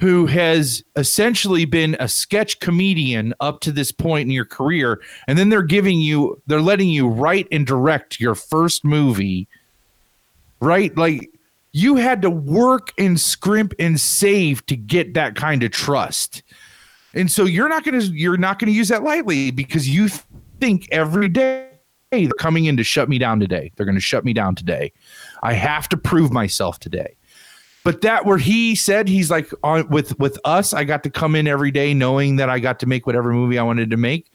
[0.00, 5.38] who has essentially been a sketch comedian up to this point in your career, and
[5.38, 9.48] then they're giving you they're letting you write and direct your first movie,
[10.60, 10.96] right?
[10.96, 11.30] Like
[11.72, 16.42] you had to work and scrimp and save to get that kind of trust.
[17.14, 20.08] And so you're not going to you're not going to use that lightly because you
[20.60, 21.68] think every day
[22.10, 23.72] they're coming in to shut me down today.
[23.76, 24.92] They're going to shut me down today.
[25.42, 27.16] I have to prove myself today.
[27.84, 31.34] But that where he said he's like on with with us, I got to come
[31.34, 34.30] in every day knowing that I got to make whatever movie I wanted to make.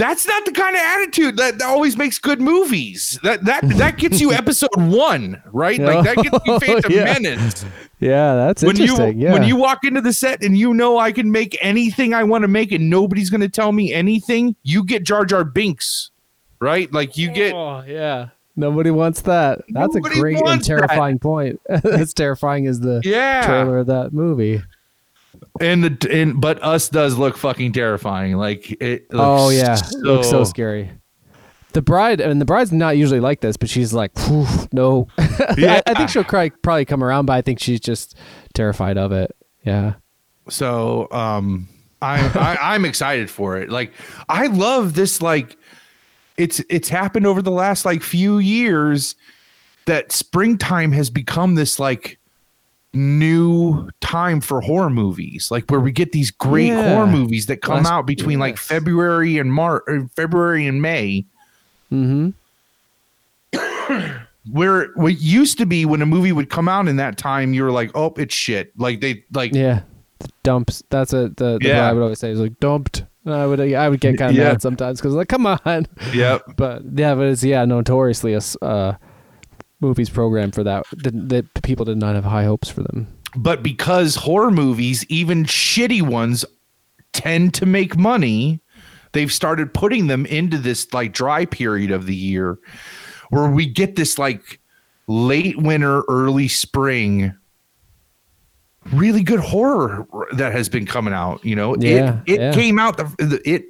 [0.00, 3.18] That's not the kind of attitude that, that always makes good movies.
[3.22, 5.78] That that that gets you episode one, right?
[5.78, 7.04] Like that gets you oh, Phantom Yeah.
[7.04, 7.64] Menace
[8.00, 9.32] Yeah, that's when you yeah.
[9.32, 12.42] when you walk into the set and you know I can make anything I want
[12.42, 16.10] to make and nobody's going to tell me anything, you get Jar Jar Binks,
[16.60, 16.92] right?
[16.92, 18.30] Like you get Oh, yeah.
[18.56, 19.60] Nobody wants that.
[19.70, 20.76] That's Nobody a great and wants that.
[20.78, 21.60] terrifying point.
[21.68, 23.46] as terrifying as the Yeah.
[23.46, 24.60] trailer of that movie.
[25.60, 28.36] And the and but us does look fucking terrifying.
[28.36, 29.06] Like it.
[29.12, 30.92] Oh yeah, it looks so scary.
[31.72, 34.10] The bride, and the bride's not usually like this, but she's like,
[34.72, 35.06] no.
[35.18, 35.80] I, Yeah.
[35.86, 38.16] I think she'll cry, probably come around, but I think she's just
[38.54, 39.36] terrified of it.
[39.64, 39.94] Yeah.
[40.48, 41.68] So um,
[42.02, 43.70] I, I I'm excited for it.
[43.70, 43.92] Like
[44.28, 45.22] I love this.
[45.22, 45.56] Like
[46.36, 49.14] it's it's happened over the last like few years
[49.86, 52.18] that springtime has become this like
[52.92, 56.94] new time for horror movies like where we get these great Yeah.
[56.94, 59.84] horror movies that come Last- out between like february and march
[60.16, 61.24] february and may
[61.92, 62.30] Mm-hmm.
[64.52, 67.62] where what used to be when a movie would come out in that time you
[67.62, 69.82] were like oh it's shit like they like Yeah.
[70.42, 70.82] Dumps.
[70.90, 71.88] That's a the, the Yeah.
[71.88, 73.04] I would always say is like dumped.
[73.26, 74.50] I would I would get kind of Yeah.
[74.52, 75.86] mad sometimes because like come on.
[76.14, 76.42] Yep.
[76.56, 78.94] But yeah, but it's yeah notoriously a uh,
[79.80, 80.84] movies program for that.
[80.92, 83.06] That people did not have high hopes for them.
[83.36, 86.44] but because horror movies, even shitty ones,
[87.12, 88.60] tend to make money,
[89.12, 92.58] they've started putting them into this like dry period of the year
[93.30, 94.60] where we get this like
[95.06, 97.32] late winter, early spring,
[98.92, 101.44] really good horror that has been coming out.
[101.44, 102.52] You know, Yeah, it it yeah.
[102.52, 103.64] came out the, the it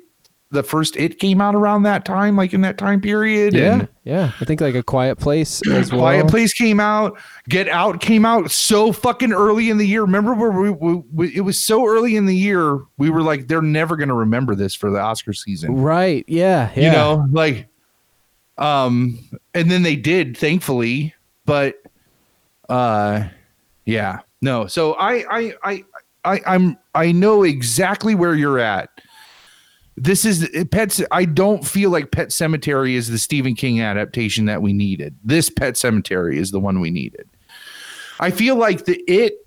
[0.52, 3.54] the first it came out around that time, like in that time period.
[3.54, 4.32] Yeah, and- yeah.
[4.40, 6.00] I think like a Quiet Place as well.
[6.00, 7.18] Quiet Place came out.
[7.48, 10.02] Get Out came out so fucking early in the year.
[10.02, 12.80] Remember where we, we, we it was so early in the year.
[12.98, 15.76] We were like, they're never going to remember this for the Oscar season.
[15.76, 16.24] Right.
[16.26, 16.70] Yeah.
[16.74, 16.84] Yeah.
[16.86, 17.68] You know, like,
[18.58, 19.18] um,
[19.54, 21.14] and then they did, thankfully.
[21.46, 21.76] But,
[22.68, 23.24] uh,
[23.84, 24.66] yeah, no.
[24.66, 25.84] So I, I, I,
[26.24, 28.90] I, I'm, I know exactly where you're at.
[30.00, 31.02] This is eh, Pets.
[31.10, 35.14] I don't feel like Pet Sematary is the Stephen King adaptation that we needed.
[35.22, 37.28] This Pet Sematary is the one we needed.
[38.18, 39.46] I feel like the it,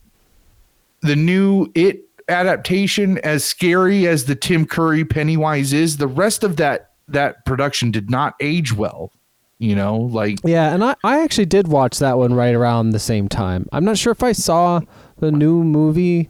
[1.01, 6.57] the new it adaptation, as scary as the Tim Curry Pennywise is, the rest of
[6.57, 9.11] that that production did not age well.
[9.57, 12.99] You know, like Yeah, and I, I actually did watch that one right around the
[12.99, 13.67] same time.
[13.71, 14.81] I'm not sure if I saw
[15.17, 16.30] the new movie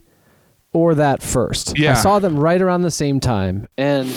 [0.74, 1.78] or that first.
[1.78, 1.92] Yeah.
[1.92, 4.08] I saw them right around the same time, and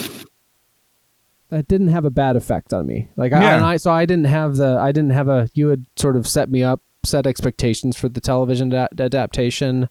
[1.50, 3.08] that didn't have a bad effect on me.
[3.16, 3.56] Like, I, Yeah.
[3.56, 6.28] and I so I didn't have the I didn't have a you had sort of
[6.28, 9.88] set me up, set expectations for the television da- adaptation.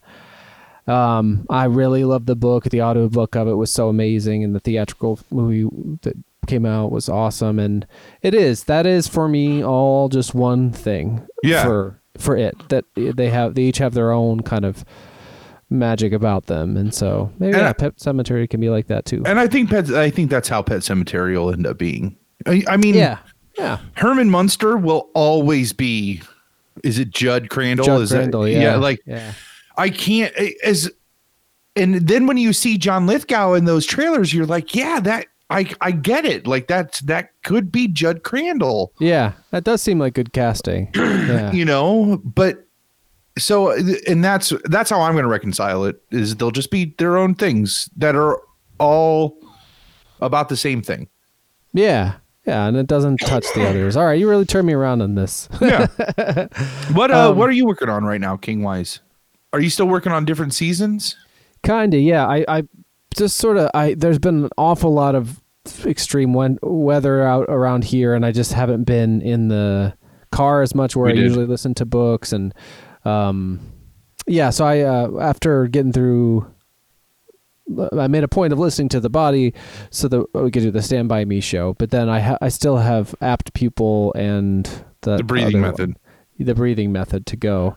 [0.85, 2.65] Um, I really loved the book.
[2.65, 5.67] The audiobook of it was so amazing, and the theatrical movie
[6.03, 6.15] that
[6.45, 7.59] came out was awesome.
[7.59, 7.85] And
[8.21, 11.25] it is that is for me all just one thing.
[11.43, 11.63] Yeah.
[11.63, 14.85] For for it that they have they each have their own kind of
[15.69, 19.05] magic about them, and so maybe And yeah, I- Pet Sematary can be like that
[19.05, 19.23] too.
[19.25, 19.89] and I think Pet.
[19.91, 22.15] I think that's how Pet Sematary will end up being.
[22.45, 23.19] I, I mean, Yeah.
[23.57, 23.79] Yeah.
[23.95, 26.21] Herman Munster will always be.
[26.83, 27.85] Is it Jud Crandall?
[27.85, 29.33] Jud is Crandall, that, yeah, like yeah.
[29.77, 30.31] I can't
[30.63, 30.91] as.
[31.75, 35.71] And then when you see John Lithgow in those trailers, you're like, yeah, that I
[35.81, 36.45] I get it.
[36.45, 38.93] Like that's that could be Jud Crandall.
[38.99, 40.91] Yeah, that does seem like good casting.
[40.95, 41.51] Yeah.
[41.51, 42.66] you know but
[43.37, 43.71] so
[44.07, 47.35] and that's that's how i'm going to reconcile it is they'll just be their own
[47.35, 48.41] things that are
[48.79, 49.37] all
[50.21, 51.07] about the same thing
[51.73, 52.15] Yeah.
[52.45, 53.97] Yeah, and it doesn't touch the others.
[53.97, 55.49] All right, you really turned me around on this.
[55.59, 55.87] yeah
[56.93, 59.01] what uh Um, what are you working on right now king wise
[59.51, 61.15] are you still working on different seasons
[61.63, 62.25] Kinda, yeah.
[62.25, 62.63] I, I
[63.17, 65.41] just sort of, I there's been an awful lot of
[65.85, 69.93] extreme wen- weather out around here, and I just haven't been in the
[70.31, 71.23] car as much where We I did.
[71.23, 72.53] usually listen to books, and
[73.07, 73.59] um,
[74.25, 74.49] yeah.
[74.49, 76.45] So I, uh, after getting through,
[77.97, 79.53] I made a point of listening to the body
[79.89, 82.49] so that we could do the Stand By Me show, but then I, ha- I
[82.49, 84.65] still have apt pupil and
[85.01, 85.89] the, The breathing method.
[85.89, 87.75] one, the breathing method to go.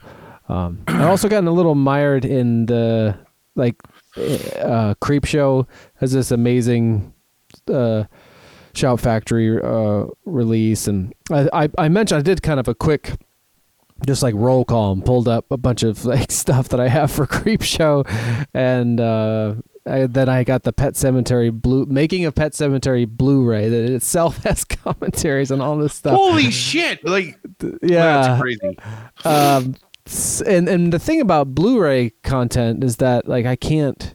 [0.49, 3.17] Um, I also gotten a little mired in the
[3.57, 3.77] like
[4.17, 5.67] uh, Creepshow
[5.97, 7.13] has this amazing
[7.73, 8.05] uh,
[8.75, 13.15] Shout Factory uh, release, and I, I I mentioned I did kind of a quick
[14.07, 17.11] just like roll call and pulled up a bunch of like stuff that I have
[17.11, 18.07] for Creepshow,
[18.55, 19.55] and uh,
[19.87, 24.39] I, then I got the Pet Sematary blue making a Pet Sematary Blu-ray that itself
[24.45, 26.17] has commentaries and all this stuff.
[26.17, 27.39] holy shit like
[27.83, 28.79] yeah, that's crazy
[29.25, 29.75] um,
[30.47, 34.15] and and the thing about Blu-ray content is that like I can't.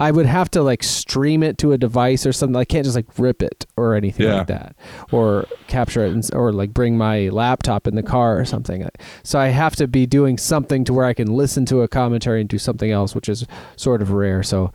[0.00, 2.56] I would have to like stream it to a device or something.
[2.56, 4.38] I can't just like rip it or anything Yeah.
[4.38, 4.74] like that,
[5.12, 8.88] or capture it, and, or like bring my laptop in the car or something.
[9.22, 12.40] So I have to be doing something to where I can listen to a commentary
[12.40, 13.46] and do something else, which is
[13.76, 14.42] sort of rare.
[14.42, 14.72] So,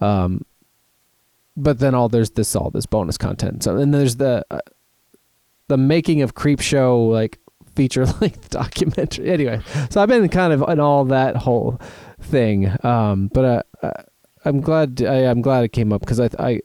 [0.00, 0.42] um,
[1.56, 3.62] but then all there's this all this bonus content.
[3.62, 4.60] So and there's the uh,
[5.68, 7.38] the making of Creepshow like
[7.74, 9.30] feature length documentary.
[9.30, 11.80] Anyway, so I've been kind of in all that whole
[12.20, 12.70] thing.
[12.84, 13.44] Um, but
[13.82, 14.02] uh, uh,
[14.46, 16.60] I'm glad I, I'm glad it came up because I, I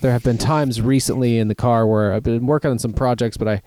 [0.00, 3.38] there have been times recently in the car where I've been working on some projects,
[3.38, 3.62] but I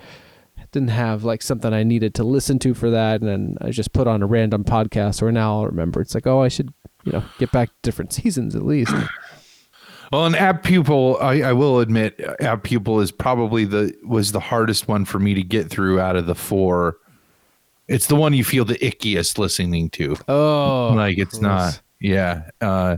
[0.71, 3.91] didn't have like something I needed to listen to for that, and then I just
[3.91, 5.23] put on a random podcast.
[5.23, 6.73] Or now I'll remember it's like, oh, I should
[7.05, 8.93] you know get back to different seasons at least.
[10.11, 14.39] Well, an apt pupil, I, I will admit, apt pupil is probably the was the
[14.39, 16.97] hardest one for me to get through out of the four.
[17.87, 20.15] It's the one you feel the ickiest listening to.
[20.27, 21.81] Oh, like it's not.
[21.99, 22.43] Yeah.
[22.61, 22.97] Uh,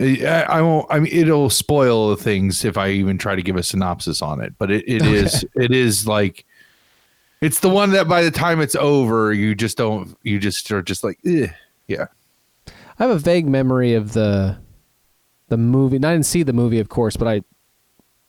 [0.00, 0.86] I, I won't.
[0.90, 4.54] I mean, it'll spoil things if I even try to give a synopsis on it.
[4.58, 5.44] But it, it is.
[5.54, 6.44] It is like.
[7.40, 10.16] It's the one that by the time it's over, you just don't.
[10.22, 11.48] You just are just like, eh.
[11.86, 12.06] yeah.
[12.66, 14.58] I have a vague memory of the
[15.48, 15.96] the movie.
[15.96, 17.42] And I didn't see the movie, of course, but I,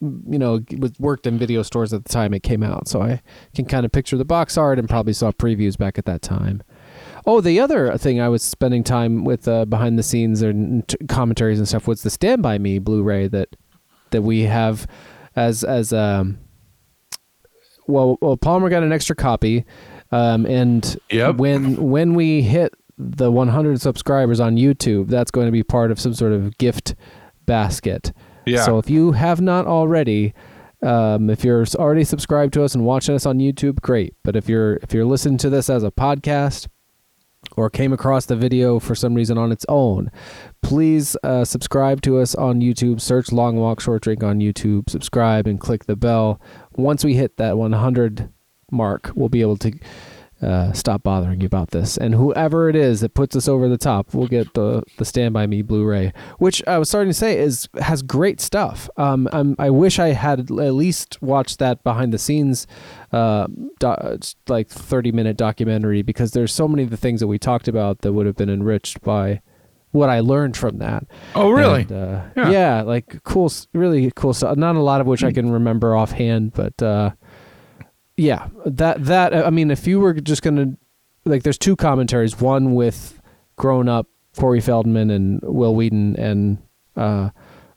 [0.01, 0.63] you know,
[0.97, 3.21] worked in video stores at the time it came out, so I
[3.53, 6.63] can kind of picture the box art and probably saw previews back at that time.
[7.25, 10.97] Oh, the other thing I was spending time with uh, behind the scenes and t-
[11.07, 13.55] commentaries and stuff was the Stand by Me Blu-ray that
[14.11, 14.87] that we have
[15.35, 16.39] as as um.
[17.87, 19.65] Well, well, Palmer got an extra copy,
[20.11, 21.37] um, and Yep.
[21.37, 25.99] when when we hit the 100 subscribers on YouTube, that's going to be part of
[25.99, 26.93] some sort of gift
[27.45, 28.11] basket.
[28.45, 28.63] Yeah.
[28.63, 30.33] So if you have not already,
[30.83, 34.13] um, if you're already subscribed to us and watching us on YouTube, great.
[34.23, 36.67] But if you're if you're listening to this as a podcast
[37.55, 40.11] or came across the video for some reason on its own,
[40.61, 43.01] please uh, subscribe to us on YouTube.
[43.01, 44.89] Search Long Walk Short Drink on YouTube.
[44.89, 46.39] Subscribe and click the bell.
[46.73, 48.29] Once we hit that 100
[48.71, 49.73] mark, we'll be able to
[50.41, 51.97] uh, stop bothering you about this.
[51.97, 55.33] And whoever it is that puts us over the top, will get the the Stand
[55.33, 58.89] by Me Blu-ray, which I was starting to say is has great stuff.
[58.97, 62.67] Um, I'm, I wish I had at least watched that behind the scenes,
[63.11, 63.47] uh,
[63.79, 63.95] do,
[64.47, 68.01] like 30 minute documentary because there's so many of the things that we talked about
[68.01, 69.41] that would have been enriched by
[69.91, 71.05] what I learned from that.
[71.33, 71.81] Oh, really?
[71.81, 72.49] And, uh, Yeah.
[72.51, 72.81] yeah.
[72.83, 74.55] like cool, really cool stuff.
[74.55, 77.11] Not a lot of which I can remember offhand, but uh,
[78.19, 80.77] yeah, that that I mean, if you were just gonna
[81.25, 82.39] like, there's two commentaries.
[82.39, 83.21] One with
[83.55, 86.57] grown up Corey Feldman and Wil Wheaton and
[86.95, 87.29] uh,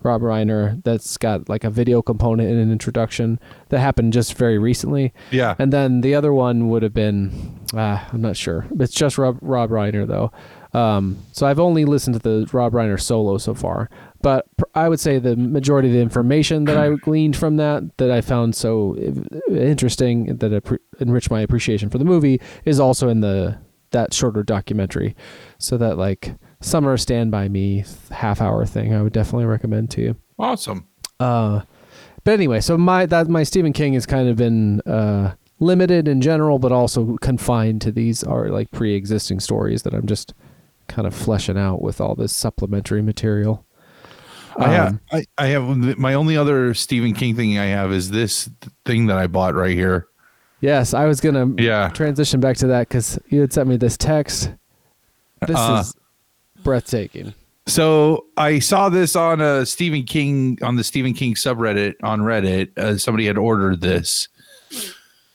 [0.02, 0.82] Rob Reiner.
[0.84, 3.38] That's got like a video component and an introduction
[3.68, 5.12] that happened just very recently.
[5.30, 5.54] Yeah.
[5.58, 8.66] And then the other one would have been, uh, I'm not sure.
[8.78, 10.32] It's just Rob Rob Reiner though.
[10.78, 13.90] Um, so I've only listened to the Rob Reiner solo so far,
[14.22, 17.96] but pr- I would say the majority of the information that I gleaned from that
[17.98, 18.96] that I found so
[19.48, 23.58] interesting that enriched my appreciation for the movie is also in the
[23.90, 25.14] that shorter documentary.
[25.58, 30.00] So that like Summer Stand by Me half hour thing, I would definitely recommend to
[30.00, 30.16] you.
[30.38, 30.88] Awesome.
[31.20, 31.62] Uh,
[32.24, 36.20] but anyway, so my that my Stephen King has kind of been uh, limited in
[36.20, 40.34] general, but also confined to these are like pre-existing stories that I'm just
[40.88, 43.64] kind of fleshing out with all this supplementary material.
[44.58, 48.10] I have, Um, I, I have my only other Stephen King thing I have is
[48.10, 48.48] this
[48.84, 50.06] thing that I bought right here.
[50.60, 51.88] Yes, I was gonna Yeah.
[51.88, 54.52] transition back to that because you had sent me this text.
[55.46, 55.94] This Uh, is
[56.62, 57.34] breathtaking.
[57.66, 62.76] So I saw this on a Stephen King on the Stephen King subreddit on Reddit.
[62.78, 64.28] Uh, somebody had ordered this,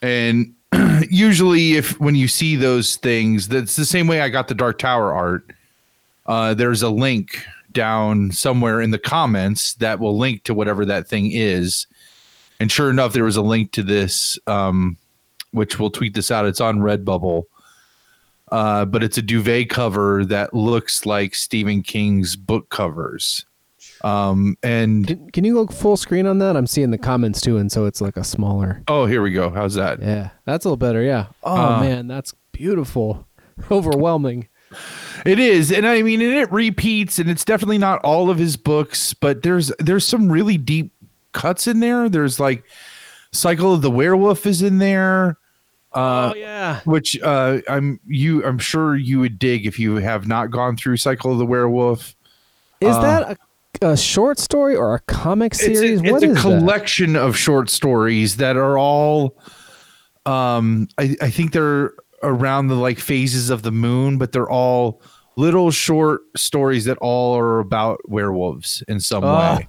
[0.01, 0.53] and
[1.09, 4.77] usually, if when you see those things, that's the same way I got the Dark
[4.77, 5.51] Tower art.
[6.25, 7.45] Uh, there's a link
[7.77, 11.87] down somewhere in the comments that will link to whatever that thing is.
[12.59, 14.97] And sure enough, there was a link to this, um,
[15.51, 16.45] which we'll tweet this out.
[16.45, 17.43] It's on Redbubble
[18.49, 23.45] uh, but it's a duvet cover that looks like Stephen King's book covers.
[24.05, 26.55] Um, and Can, can you look full screen on that?
[26.55, 28.83] I'm seeing the comments too, and so it's like a smaller.
[28.87, 29.49] oh, here we go.
[29.49, 30.01] How's that?
[30.01, 31.01] Yeah, that's a little better.
[31.01, 31.27] Yeah.
[31.43, 33.27] Oh Uh, man, that's beautiful,
[33.69, 34.47] overwhelming.
[35.25, 38.57] It is, and I mean, and it repeats, and it's definitely not all of his
[38.57, 40.91] books, but there's there's some really deep
[41.33, 42.09] cuts in there.
[42.09, 42.63] There's like
[43.31, 45.37] Cycle of the Werewolf is in there.
[45.93, 46.81] Uh, oh yeah.
[46.85, 50.97] which uh, I'm you I'm sure you would dig if you have not gone through
[50.97, 52.15] Cycle of the Werewolf.
[52.81, 53.37] Is Uh, that
[53.81, 56.01] a, a short story or a comic it's a, series?
[56.01, 56.41] it's What a is that?
[56.41, 59.37] collection of short stories that are all
[60.25, 65.01] um I, I think they're around the like phases of the moon but they're all
[65.35, 69.67] little short stories that all are about werewolves in some Oh, way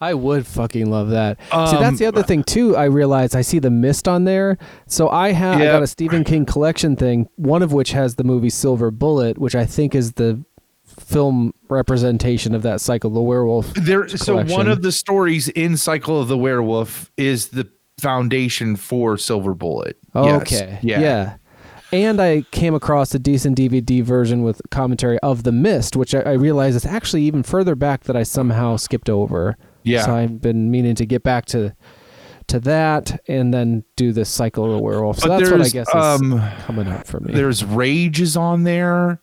[0.00, 1.40] I would fucking love that.
[1.50, 2.76] See, Um, that's the other thing too.
[2.76, 4.56] I realized I see the mist on there.
[4.86, 7.28] So I have I got a Stephen King collection thing.
[7.34, 10.40] One of which has the movie Silver Bullet, which I think is the
[10.86, 13.74] film representation of that cycle, the werewolf.
[13.74, 17.68] there so one of the stories in cycle of the werewolf is the
[18.00, 20.42] foundation for silver bullet Yes.
[20.42, 20.78] Okay.
[20.82, 21.34] yeah Yeah.
[21.92, 26.20] And I came across a decent DVD version with commentary of The Mist, which I,
[26.20, 29.56] I realized is actually even further back that I somehow skipped over.
[29.84, 30.04] Yeah.
[30.04, 31.74] So I've been meaning to get back to
[32.48, 35.18] to that and then do the cycle of the werewolf.
[35.18, 37.34] So But that's what I guess is um, coming up for me.
[37.34, 39.20] there's rage is on there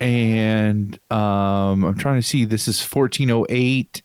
[0.00, 2.44] and um, I'm trying to see.
[2.44, 4.02] This is 1408.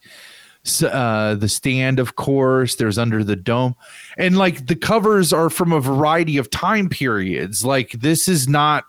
[0.81, 2.75] Uh, the stand, of course.
[2.75, 3.75] There's under the dome,
[4.17, 7.65] and like the covers are from a variety of time periods.
[7.65, 8.85] Like this is not.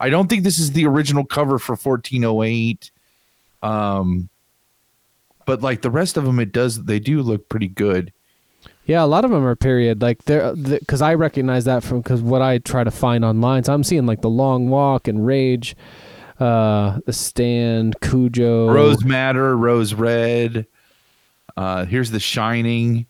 [0.00, 2.90] I don't think this is the original cover for 1408.
[3.62, 4.28] Um,
[5.46, 6.82] but like the rest of them, it does.
[6.82, 8.12] They do look pretty good.
[8.86, 10.02] Yeah, a lot of them are period.
[10.02, 13.64] Like they're because I recognize that from because what I try to find online.
[13.64, 15.76] So I'm seeing like the Long Walk and Rage,
[16.38, 20.66] uh, the Stand, Cujo, Rose Madder, Rose Red.
[21.56, 23.06] Uh, here's The Shining.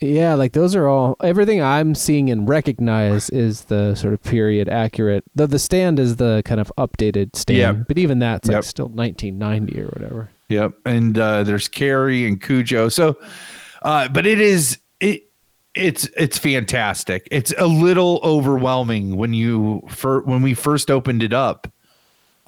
[0.00, 4.68] Yeah, like those are all everything I'm seeing and recognize is the sort of period
[4.68, 5.22] accurate.
[5.36, 7.88] The the stand is the kind of updated stand, Yep.
[7.88, 8.64] but even that's like Yep.
[8.64, 10.28] still 1990 or whatever.
[10.48, 12.88] Yep, and uh, there's Carrie and Cujo.
[12.88, 13.16] So,
[13.82, 15.22] uh, but it is it
[15.76, 17.28] it's it's fantastic.
[17.30, 21.68] It's a little overwhelming when you for when we first opened it up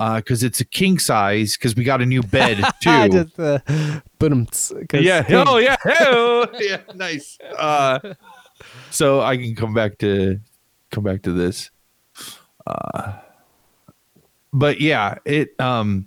[0.01, 3.09] Uh because it's a king size because we got a new bed too.
[3.11, 3.39] Just,
[4.29, 4.47] boom,
[5.05, 5.25] yeah.
[5.31, 5.77] Oh yeah.
[5.85, 6.81] Oh, yeah.
[6.95, 7.39] Nice.
[7.59, 7.99] Uh,
[8.91, 10.41] so I can come back to
[10.91, 11.71] come back to this.
[12.67, 13.15] Uh,
[14.53, 16.07] but yeah, it um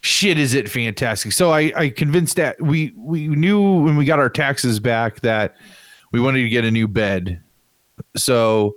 [0.00, 1.32] shit is it fantastic.
[1.32, 5.56] So I I convinced that we we knew when we got our taxes back that
[6.12, 7.42] we wanted to get a new bed.
[8.16, 8.76] So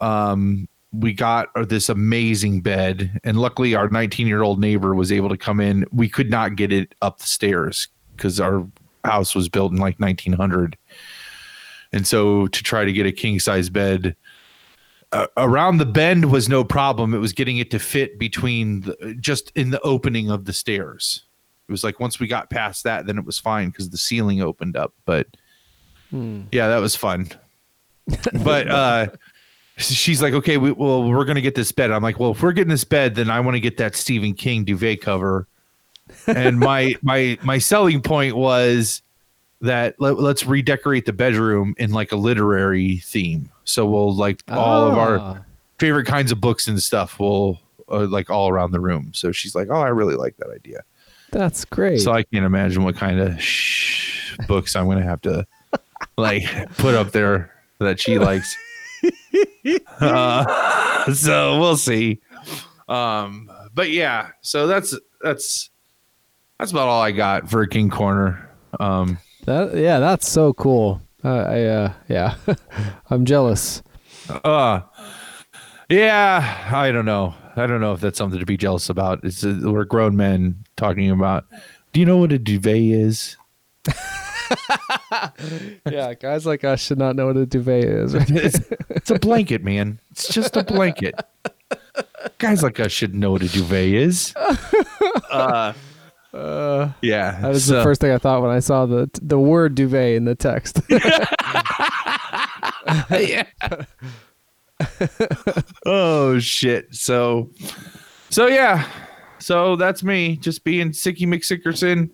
[0.00, 0.68] um
[1.00, 5.36] we got this amazing bed and luckily our 19 year old neighbor was able to
[5.36, 5.84] come in.
[5.92, 8.66] We could not get it up the stairs because our
[9.04, 10.76] house was built in like 1900
[11.92, 14.16] and so to try to get a king size bed
[15.12, 17.14] uh, around the bend was no problem.
[17.14, 21.22] It was getting it to fit between the, just in the opening of the stairs.
[21.68, 24.42] It was like once we got past that then it was fine because the ceiling
[24.42, 25.26] opened up but
[26.52, 27.28] yeah that was fun.
[28.44, 29.06] But uh
[29.76, 31.90] she's like okay we, well we're gonna get this bed.
[31.90, 34.34] I'm like well if we're getting this bed then i want to get that stephen
[34.34, 35.46] king duvet cover.
[36.26, 39.02] And my my my selling point was
[39.60, 43.50] that let, let's redecorate the bedroom in like a literary theme.
[43.64, 45.00] So we'll like all of Ah.
[45.00, 45.46] our
[45.78, 47.60] favorite kinds of books and stuff will
[47.90, 49.12] uh, like all around the room.
[49.14, 50.82] So she's like oh i really like that idea.
[51.30, 51.98] That's great.
[52.00, 55.44] so i can't imagine what kind of sh- books i'm gonna have to
[56.16, 56.44] like
[56.76, 58.56] put up there that she likes
[60.00, 62.20] uh, so we'll see.
[62.88, 65.70] Um but yeah so that's that's
[66.58, 68.50] that's about all i got for king corner.
[68.78, 71.00] Um that yeah, that's so cool.
[71.22, 72.34] Uh, I uh, yeah,
[73.10, 73.82] I'm jealous.
[74.44, 74.80] uh
[75.90, 77.34] yeah i don't know.
[77.56, 79.20] I don't know if that's something to be jealous about.
[79.22, 81.46] It's uh, we're grown men talking about
[81.94, 83.36] do you know what a duvet is
[85.90, 88.14] yeah, guys like us should not know what a duvet is.
[88.14, 88.60] it's,
[88.90, 91.14] it's a blanket man it's just a blanket
[92.38, 94.34] guys like us should know what a duvet is
[95.30, 95.72] uh
[96.32, 99.38] Uh, yeah that was so- the first thing I thought when I saw the the
[99.38, 100.80] word duvet in the text.
[103.10, 103.44] yeah.
[105.86, 106.94] oh shit.
[106.94, 107.50] So
[108.30, 108.88] so yeah.
[109.38, 112.10] So that's me just being Sicky McSickerson.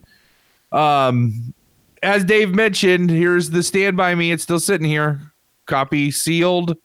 [0.72, 1.54] Um
[2.02, 4.32] as Dave mentioned, here's the stand by me.
[4.32, 5.20] It's still sitting here.
[5.66, 6.76] Copy sealed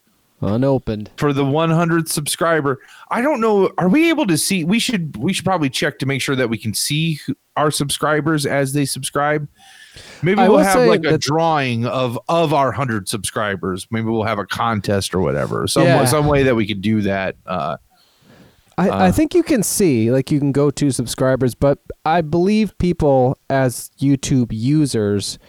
[0.41, 1.09] Unopened.
[1.17, 2.79] for the 100th subscriber.
[3.09, 3.71] I don't know.
[3.77, 4.63] Are we able to see?
[4.63, 5.15] We should.
[5.17, 7.19] We should probably check to make sure that we can see
[7.55, 9.47] our subscribers as they subscribe.
[10.21, 13.87] Maybe I we'll have like a drawing of of our hundred subscribers.
[13.91, 15.65] Maybe we'll have a contest or whatever.
[15.67, 16.03] Some Yeah.
[16.05, 17.37] some way that we could do that.
[17.45, 17.77] Uh,
[18.77, 22.21] I, Uh, I think you can see, like, you can go to subscribers, but I
[22.21, 25.39] believe people as YouTube users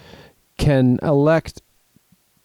[0.58, 1.60] can elect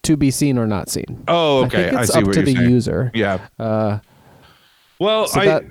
[0.02, 1.22] to be seen or not seen.
[1.28, 1.90] oh, I okay.
[1.90, 2.68] I, it's see up what to the saying.
[2.70, 3.10] user.
[3.14, 3.38] Yeah.
[3.58, 3.98] Uh,
[4.98, 5.64] Well, So I that-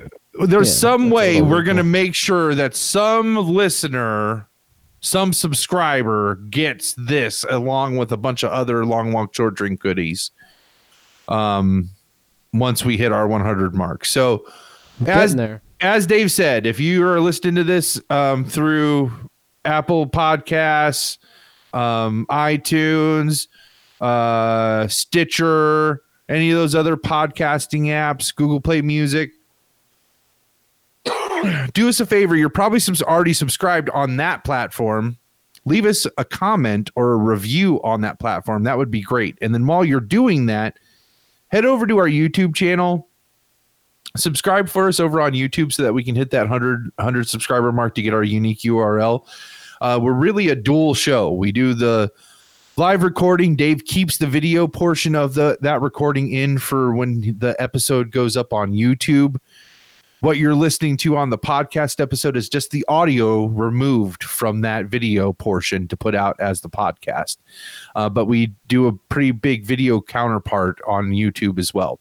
[0.47, 4.47] there's yeah, some way we're going to make sure that some listener,
[5.01, 10.31] some subscriber gets this along with a bunch of other long walk short drink goodies.
[11.27, 11.89] Um,
[12.53, 14.05] once we hit our 100 mark.
[14.05, 14.45] So,
[15.07, 15.61] as there.
[15.79, 19.11] as Dave said, if you are listening to this um, through
[19.65, 21.17] Apple Podcasts,
[21.73, 23.47] um, iTunes,
[23.99, 29.31] uh, Stitcher, any of those other podcasting apps, Google Play Music,
[31.73, 32.35] do us a favor.
[32.35, 35.17] You're probably subs- already subscribed on that platform.
[35.65, 38.63] Leave us a comment or a review on that platform.
[38.63, 39.37] That would be great.
[39.41, 40.77] And then while you're doing that,
[41.49, 43.07] head over to our YouTube channel
[44.17, 47.71] subscribe for us over on YouTube so that we can hit that 100, 100 subscriber
[47.71, 49.25] mark to get our unique URL.
[49.79, 51.31] Uh, we're really a dual show.
[51.31, 52.11] We do the
[52.77, 53.55] live recording.
[53.55, 58.37] Dave keeps the video portion of the that recording in for when the episode goes
[58.37, 59.37] up on YouTube.
[60.21, 64.85] what you're listening to on the podcast episode is just the audio removed from that
[64.85, 67.37] video portion to put out as the podcast.
[67.95, 71.99] Uh, but we do a pretty big video counterpart on YouTube as well.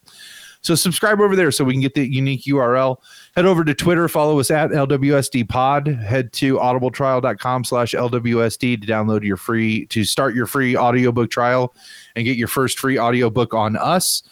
[0.61, 2.97] So subscribe over there so we can get the unique URL.
[3.35, 5.87] Head over to Twitter, follow us at LWSD pod.
[5.87, 11.73] Head to audibletrial.com slash LWSD to download your free, to start your free audiobook trial
[12.15, 14.23] and get your first free audiobook on us.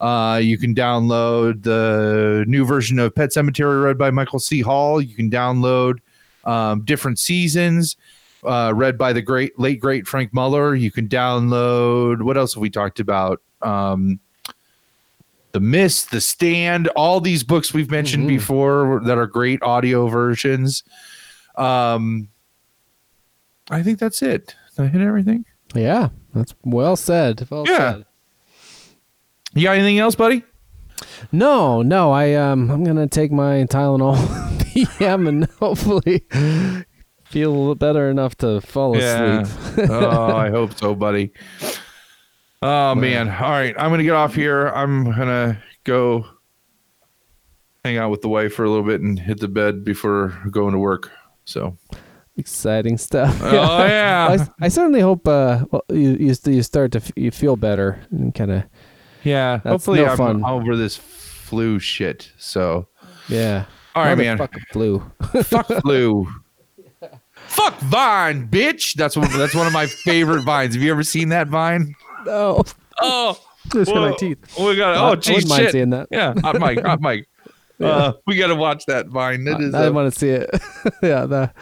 [0.00, 4.60] Uh, you can download the new version of Pet Sematary read by Michael C.
[4.60, 5.00] Hall.
[5.00, 5.98] You can download
[6.44, 7.96] um, different seasons
[8.44, 10.74] uh, read by the great late great Frank Muller.
[10.74, 13.40] You can download what else have we talked about?
[13.62, 14.20] Um,
[15.52, 18.36] the Mist, The Stand, all these books we've mentioned Mm-hmm.
[18.36, 20.82] before that are great audio versions.
[21.56, 22.28] Um,
[23.70, 24.54] I think that's it.
[24.76, 25.44] Did I hit everything?
[25.74, 27.46] Yeah, that's well said.
[27.50, 27.92] Well Yeah.
[27.94, 28.04] said.
[29.54, 30.44] You got anything else, buddy?
[31.32, 32.12] No, no.
[32.12, 34.16] I um, I'm gonna take my Tylenol
[34.98, 36.24] PM and hopefully
[37.24, 39.88] feel better enough to fall asleep.
[39.90, 41.32] oh, I hope so, buddy.
[42.62, 43.28] Oh man.
[43.28, 43.74] All right.
[43.78, 44.68] I'm gonna get off here.
[44.68, 46.26] I'm gonna go
[47.84, 50.72] hang out with the wife for a little bit and hit the bed before going
[50.72, 51.10] to work.
[51.44, 51.76] So
[52.36, 53.38] Exciting stuff.
[53.42, 54.46] Oh, yeah.
[54.60, 58.00] I, I certainly hope uh, well, you you, you start to f- you feel better
[58.10, 58.64] and kind of
[59.24, 60.44] yeah, hopefully no I'm fun.
[60.44, 62.32] over this flu shit.
[62.38, 62.88] So
[63.28, 63.66] yeah.
[63.94, 64.38] All right, man.
[64.38, 65.12] Motherfucking flu.
[65.42, 66.28] fuck flu.
[67.34, 68.94] Fuck Vine, bitch.
[68.94, 69.28] That's one.
[69.36, 70.74] That's one of my favorite vines.
[70.74, 71.94] Have you ever seen that vine?
[72.26, 72.62] No.
[73.00, 73.40] Oh,
[73.72, 74.38] Just in my teeth.
[74.58, 74.96] We got.
[74.96, 75.72] Oh, wouldn't geez, mind shit.
[75.72, 76.08] seeing that.
[76.10, 77.28] Yeah, hot mic, hot mic.
[77.78, 77.88] Yeah.
[77.88, 79.46] Uh, we got to watch that vine.
[79.46, 79.74] It is.
[79.74, 80.50] I uh, want to see it.
[81.02, 81.24] yeah.
[81.24, 81.52] The,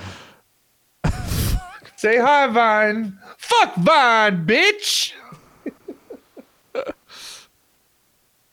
[1.96, 3.18] Say hi, Vine.
[3.38, 5.12] Fuck Vine, bitch.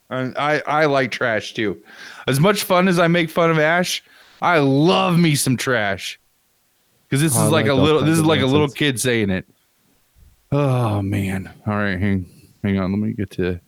[0.10, 1.82] and I I like trash too.
[2.28, 4.04] As much fun as I make fun of Ash,
[4.42, 6.20] I love me some trash.
[7.08, 9.00] Because this Oh, I is like like a little this is like a little kid
[9.00, 9.48] saying it.
[10.58, 11.52] Oh man.
[11.68, 12.26] All right, hang
[12.64, 12.90] hang on.
[12.94, 13.60] Let me get to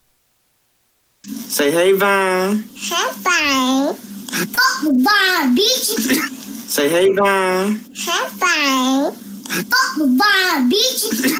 [1.26, 2.64] Say hey, Vine.
[2.74, 3.94] Hey, fine.
[3.94, 6.70] Fuck Vine, oh, bitch.
[6.70, 7.76] Say hey, Vine.
[7.94, 9.12] Hey, fine.
[9.12, 11.40] Fuck Vine, oh, bitch.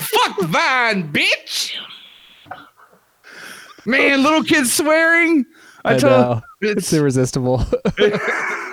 [0.00, 1.74] Fuck Vine, bitch.
[3.86, 5.46] Man, little kids swearing.
[5.84, 6.40] I, I told know.
[6.60, 7.64] it's It's irresistible.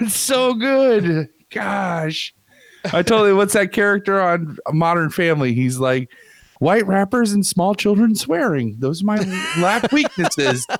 [0.02, 1.30] It's so good.
[1.52, 2.34] Gosh.
[2.93, 5.53] I you what's that character on Modern Family?
[5.53, 6.10] He's like
[6.60, 8.76] white rappers and small children swearing.
[8.80, 9.18] Those are my
[9.60, 10.65] lack weaknesses.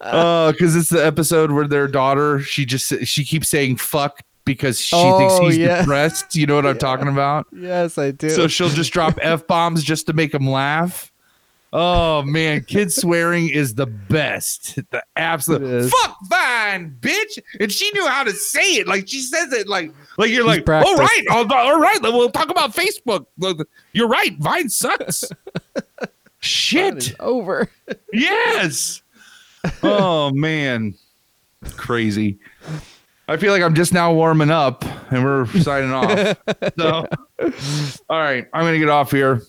[0.00, 4.78] Uh, because it's the episode where their daughter, she just she keeps saying fuck because
[4.78, 5.80] she thinks Oh, he's yeah.
[5.80, 6.36] depressed.
[6.36, 7.46] You know what I'm talking about?
[7.52, 8.28] yes, I do.
[8.30, 11.10] So she'll just drop F bombs just to make him laugh.
[11.76, 14.76] Oh man, kid swearing is the best.
[14.92, 17.40] The absolute fuck fine, bitch.
[17.58, 18.86] And she knew how to say it.
[18.86, 20.96] Like she says it like like you're like, practiced.
[20.96, 23.26] all right, all, all right, we'll talk about Facebook.
[23.92, 25.24] You're right, Vine sucks.
[26.38, 27.16] Shit.
[27.20, 27.68] Over.
[28.12, 29.02] Yes.
[29.82, 30.94] Oh man.
[31.78, 32.38] Crazy.
[33.28, 36.36] I feel like I'm just now warming up and we're signing off.
[36.78, 37.08] So
[38.10, 39.40] all right, I'm gonna get off here.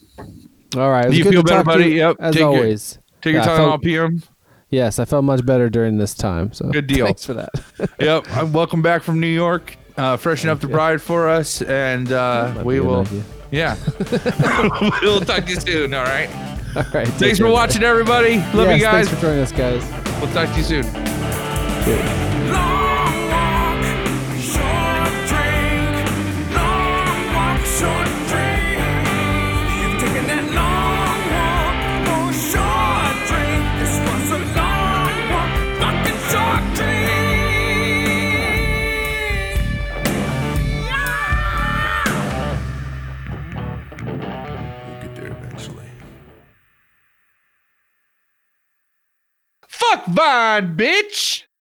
[0.75, 1.09] All right.
[1.09, 1.91] Do you good feel to better, talk to buddy?
[1.91, 2.15] you, Yep.
[2.19, 2.99] As Take your- always.
[3.21, 4.23] Take your Yeah, I time off PM.
[4.69, 6.51] Yes, I felt much better during this time.
[6.53, 7.05] So Good deal.
[7.05, 7.49] Thanks for that.
[7.99, 8.25] Yep.
[8.31, 9.77] I'm welcome back from New York.
[9.97, 13.07] Uh, freshen up the bride for us, and uh, we be a good will.
[13.51, 13.77] Yeah.
[15.01, 15.93] we'll talk to you soon.
[15.93, 16.29] All right.
[16.75, 17.05] All right.
[17.05, 17.53] take Thanks for care.
[17.53, 18.37] watching, everybody.
[18.53, 19.07] Love Yes, you guys.
[19.07, 20.21] Thanks for joining us, guys.
[20.21, 20.93] We'll talk to you soon.
[21.85, 22.34] We'll
[49.91, 51.43] Fuck Vine, bitch.